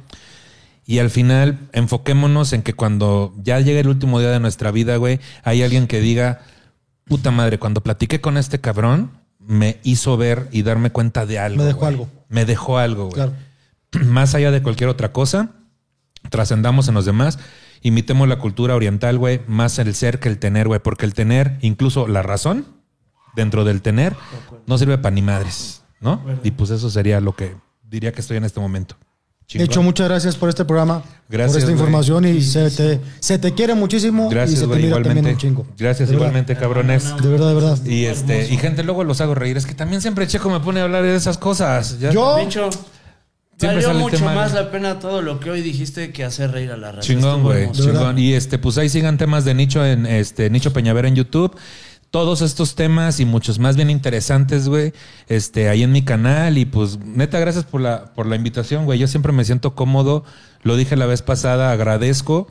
Y 0.89 0.99
al 0.99 1.09
final, 1.09 1.59
enfoquémonos 1.73 2.53
en 2.53 2.63
que 2.63 2.73
cuando 2.73 3.35
ya 3.43 3.59
llegue 3.59 3.81
el 3.81 3.89
último 3.89 4.21
día 4.21 4.31
de 4.31 4.39
nuestra 4.39 4.71
vida, 4.71 4.95
güey, 4.95 5.19
hay 5.43 5.61
alguien 5.61 5.85
que 5.85 5.99
diga, 5.99 6.39
puta 7.03 7.29
madre, 7.29 7.59
cuando 7.59 7.81
platiqué 7.81 8.21
con 8.21 8.37
este 8.37 8.61
cabrón, 8.61 9.11
me 9.37 9.79
hizo 9.83 10.15
ver 10.15 10.47
y 10.53 10.63
darme 10.63 10.89
cuenta 10.89 11.25
de 11.25 11.39
algo. 11.39 11.57
Me 11.57 11.65
dejó 11.65 11.79
güey. 11.79 11.91
algo. 11.91 12.09
Me 12.29 12.45
dejó 12.45 12.77
algo, 12.77 13.03
güey 13.09 13.15
Claro. 13.15 13.33
más 14.05 14.33
allá 14.33 14.49
de 14.49 14.63
cualquier 14.63 14.89
otra 14.89 15.11
cosa, 15.11 15.51
trascendamos 16.29 16.87
en 16.87 16.93
los 16.93 17.03
demás, 17.03 17.37
imitemos 17.81 18.27
la 18.29 18.39
cultura 18.39 18.73
oriental, 18.73 19.17
güey, 19.17 19.41
más 19.45 19.79
el 19.79 19.93
ser 19.93 20.21
que 20.21 20.29
el 20.29 20.39
tener, 20.39 20.69
güey, 20.69 20.79
porque 20.79 21.05
el 21.05 21.13
tener, 21.13 21.57
incluso 21.59 22.07
la 22.07 22.23
razón, 22.23 22.65
dentro 23.35 23.65
del 23.65 23.81
tener, 23.81 24.15
no 24.65 24.77
sirve 24.77 24.97
para 24.97 25.13
ni 25.13 25.21
madres, 25.21 25.83
¿no? 25.99 26.23
Y 26.43 26.51
pues 26.51 26.69
eso 26.69 26.89
sería 26.89 27.19
lo 27.19 27.35
que 27.35 27.55
diría 27.83 28.13
que 28.13 28.21
estoy 28.21 28.37
en 28.37 28.45
este 28.45 28.61
momento. 28.61 28.95
De 29.53 29.63
hecho, 29.63 29.81
muchas 29.81 30.09
gracias 30.09 30.35
por 30.35 30.49
este 30.49 30.65
programa, 30.65 31.03
Gracias, 31.29 31.51
por 31.53 31.57
esta 31.59 31.71
güey. 31.71 31.73
información 31.79 32.25
y 32.25 32.41
se 32.41 32.69
te, 32.69 32.99
se 33.21 33.39
te 33.39 33.53
quiere 33.53 33.75
muchísimo 33.75 34.27
y 34.29 34.33
Gracias, 34.33 34.59
te 34.59 34.65
güey, 34.65 34.81
mira 34.83 34.97
igualmente. 34.99 35.31
un 35.31 35.37
chingo. 35.37 35.65
Gracias, 35.77 36.09
De 36.09 36.15
verdad. 36.15 36.27
igualmente, 36.27 36.55
cabrones. 36.57 37.15
De 37.21 37.29
verdad, 37.29 37.47
de 37.47 37.53
verdad. 37.53 37.85
Y 37.85 38.05
este, 38.05 38.51
y 38.51 38.57
gente, 38.57 38.83
luego 38.83 39.05
los 39.05 39.21
hago 39.21 39.35
reír. 39.35 39.55
Es 39.55 39.65
que 39.65 39.73
también 39.73 40.01
siempre 40.01 40.27
Checo 40.27 40.49
me 40.49 40.59
pone 40.59 40.81
a 40.81 40.83
hablar 40.83 41.03
de 41.03 41.15
esas 41.15 41.37
cosas. 41.37 41.97
Ya- 41.99 42.11
Yo- 42.11 42.37
Dicho, 42.39 42.69
Siempre 43.59 43.83
valió 43.87 43.99
mucho 44.01 44.17
tema, 44.17 44.35
más 44.35 44.53
la 44.53 44.69
pena 44.69 44.99
todo 44.99 45.21
lo 45.23 45.39
que 45.39 45.49
hoy 45.49 45.61
dijiste 45.61 46.11
que 46.11 46.23
hacer 46.25 46.51
reír 46.51 46.71
a 46.71 46.77
la 46.77 46.91
raza. 46.91 47.07
Chingón, 47.07 47.37
Estuvo 47.37 47.43
güey. 47.53 47.71
Chingón. 47.71 48.19
Y 48.19 48.33
este, 48.33 48.59
pues 48.59 48.77
ahí 48.77 48.87
sigan 48.89 49.17
temas 49.17 49.45
de 49.45 49.53
nicho 49.55 49.83
en 49.83 50.05
este 50.05 50.49
Nicho 50.51 50.73
Peñavera 50.73 51.07
en 51.07 51.15
YouTube. 51.15 51.55
Todos 52.17 52.41
estos 52.41 52.73
temas 52.73 53.19
y 53.19 53.25
muchos 53.25 53.59
más 53.59 53.75
bien 53.75 53.91
interesantes, 53.91 54.67
güey. 54.67 54.91
Este, 55.27 55.69
ahí 55.69 55.83
en 55.83 55.91
mi 55.91 56.01
canal. 56.01 56.57
Y 56.57 56.65
pues, 56.65 56.97
neta, 56.97 57.39
gracias 57.39 57.63
por 57.63 57.79
la, 57.79 58.11
por 58.15 58.25
la 58.25 58.35
invitación, 58.35 58.85
güey. 58.85 58.97
Yo 58.97 59.07
siempre 59.07 59.31
me 59.33 59.45
siento 59.45 59.75
cómodo. 59.75 60.23
Lo 60.63 60.75
dije 60.77 60.95
la 60.95 61.05
vez 61.05 61.21
pasada, 61.21 61.71
agradezco 61.71 62.47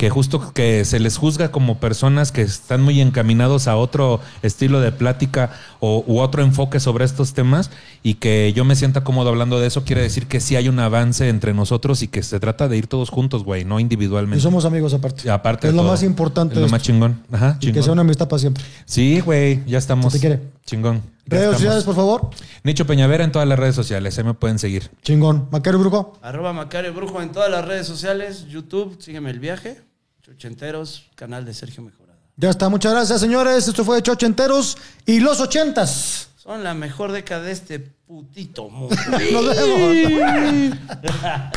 que 0.00 0.08
justo 0.08 0.54
que 0.54 0.86
se 0.86 0.98
les 0.98 1.18
juzga 1.18 1.50
como 1.50 1.78
personas 1.78 2.32
que 2.32 2.40
están 2.40 2.80
muy 2.80 3.02
encaminados 3.02 3.68
a 3.68 3.76
otro 3.76 4.18
estilo 4.40 4.80
de 4.80 4.92
plática 4.92 5.50
o, 5.78 6.02
u 6.06 6.20
otro 6.20 6.42
enfoque 6.42 6.80
sobre 6.80 7.04
estos 7.04 7.34
temas 7.34 7.70
y 8.02 8.14
que 8.14 8.54
yo 8.54 8.64
me 8.64 8.76
sienta 8.76 9.04
cómodo 9.04 9.28
hablando 9.28 9.60
de 9.60 9.66
eso, 9.66 9.84
quiere 9.84 10.00
decir 10.00 10.26
que 10.26 10.40
sí 10.40 10.56
hay 10.56 10.70
un 10.70 10.78
avance 10.78 11.28
entre 11.28 11.52
nosotros 11.52 12.02
y 12.02 12.08
que 12.08 12.22
se 12.22 12.40
trata 12.40 12.66
de 12.66 12.78
ir 12.78 12.86
todos 12.86 13.10
juntos, 13.10 13.44
güey, 13.44 13.66
no 13.66 13.78
individualmente. 13.78 14.38
Y 14.38 14.42
somos 14.42 14.64
amigos 14.64 14.94
aparte. 14.94 15.20
Y 15.26 15.28
aparte 15.28 15.66
es 15.66 15.74
de 15.74 15.76
lo 15.76 15.82
todo. 15.82 15.92
más 15.92 16.02
importante. 16.02 16.54
Es 16.54 16.60
lo 16.62 16.68
más 16.68 16.80
chingón. 16.80 17.22
Ajá, 17.30 17.58
Y 17.60 17.70
que 17.70 17.82
sea 17.82 17.92
una 17.92 18.00
amistad 18.00 18.26
para 18.26 18.40
siempre. 18.40 18.64
Sí, 18.86 19.20
güey, 19.20 19.62
ya 19.66 19.76
estamos. 19.76 20.14
Se 20.14 20.18
te 20.18 20.26
quiere. 20.26 20.42
Chingón. 20.64 21.02
Redes 21.26 21.42
estamos. 21.44 21.60
sociales, 21.60 21.84
por 21.84 21.94
favor. 21.94 22.30
Nicho 22.64 22.86
Peñavera 22.86 23.22
en 23.22 23.32
todas 23.32 23.46
las 23.46 23.58
redes 23.58 23.74
sociales, 23.74 24.16
ahí 24.16 24.24
me 24.24 24.32
pueden 24.32 24.58
seguir. 24.58 24.90
Chingón. 25.02 25.48
Macario 25.50 25.78
Brujo. 25.78 26.18
Arroba 26.22 26.54
Macario 26.54 26.94
Brujo 26.94 27.20
en 27.20 27.32
todas 27.32 27.50
las 27.50 27.66
redes 27.66 27.86
sociales, 27.86 28.46
YouTube, 28.48 28.96
sígueme 28.98 29.28
el 29.30 29.40
viaje, 29.40 29.89
Chochenteros, 30.30 31.10
canal 31.16 31.44
de 31.44 31.52
Sergio 31.52 31.82
Mejorada. 31.82 32.16
Ya 32.36 32.50
está, 32.50 32.68
muchas 32.68 32.92
gracias, 32.92 33.20
señores. 33.20 33.66
Esto 33.66 33.84
fue 33.84 34.00
Chochenteros 34.00 34.78
y 35.04 35.18
los 35.18 35.40
ochentas. 35.40 36.28
Son 36.36 36.62
la 36.62 36.72
mejor 36.72 37.10
década 37.10 37.42
de 37.42 37.50
este 37.50 37.80
putito 37.80 38.68
mundo. 38.68 38.94
Nos 39.32 39.56
vemos. 39.56 40.78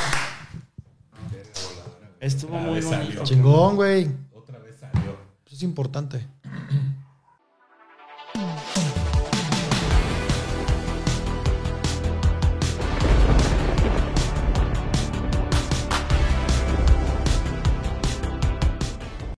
Estuvo 2.20 2.58
muy 2.58 2.82
bonito. 2.82 3.24
Chingón, 3.24 3.76
güey. 3.76 4.10
Otra 4.34 4.58
vez 4.58 4.80
salió. 4.80 5.18
Pues 5.44 5.54
es 5.54 5.62
importante. 5.62 6.26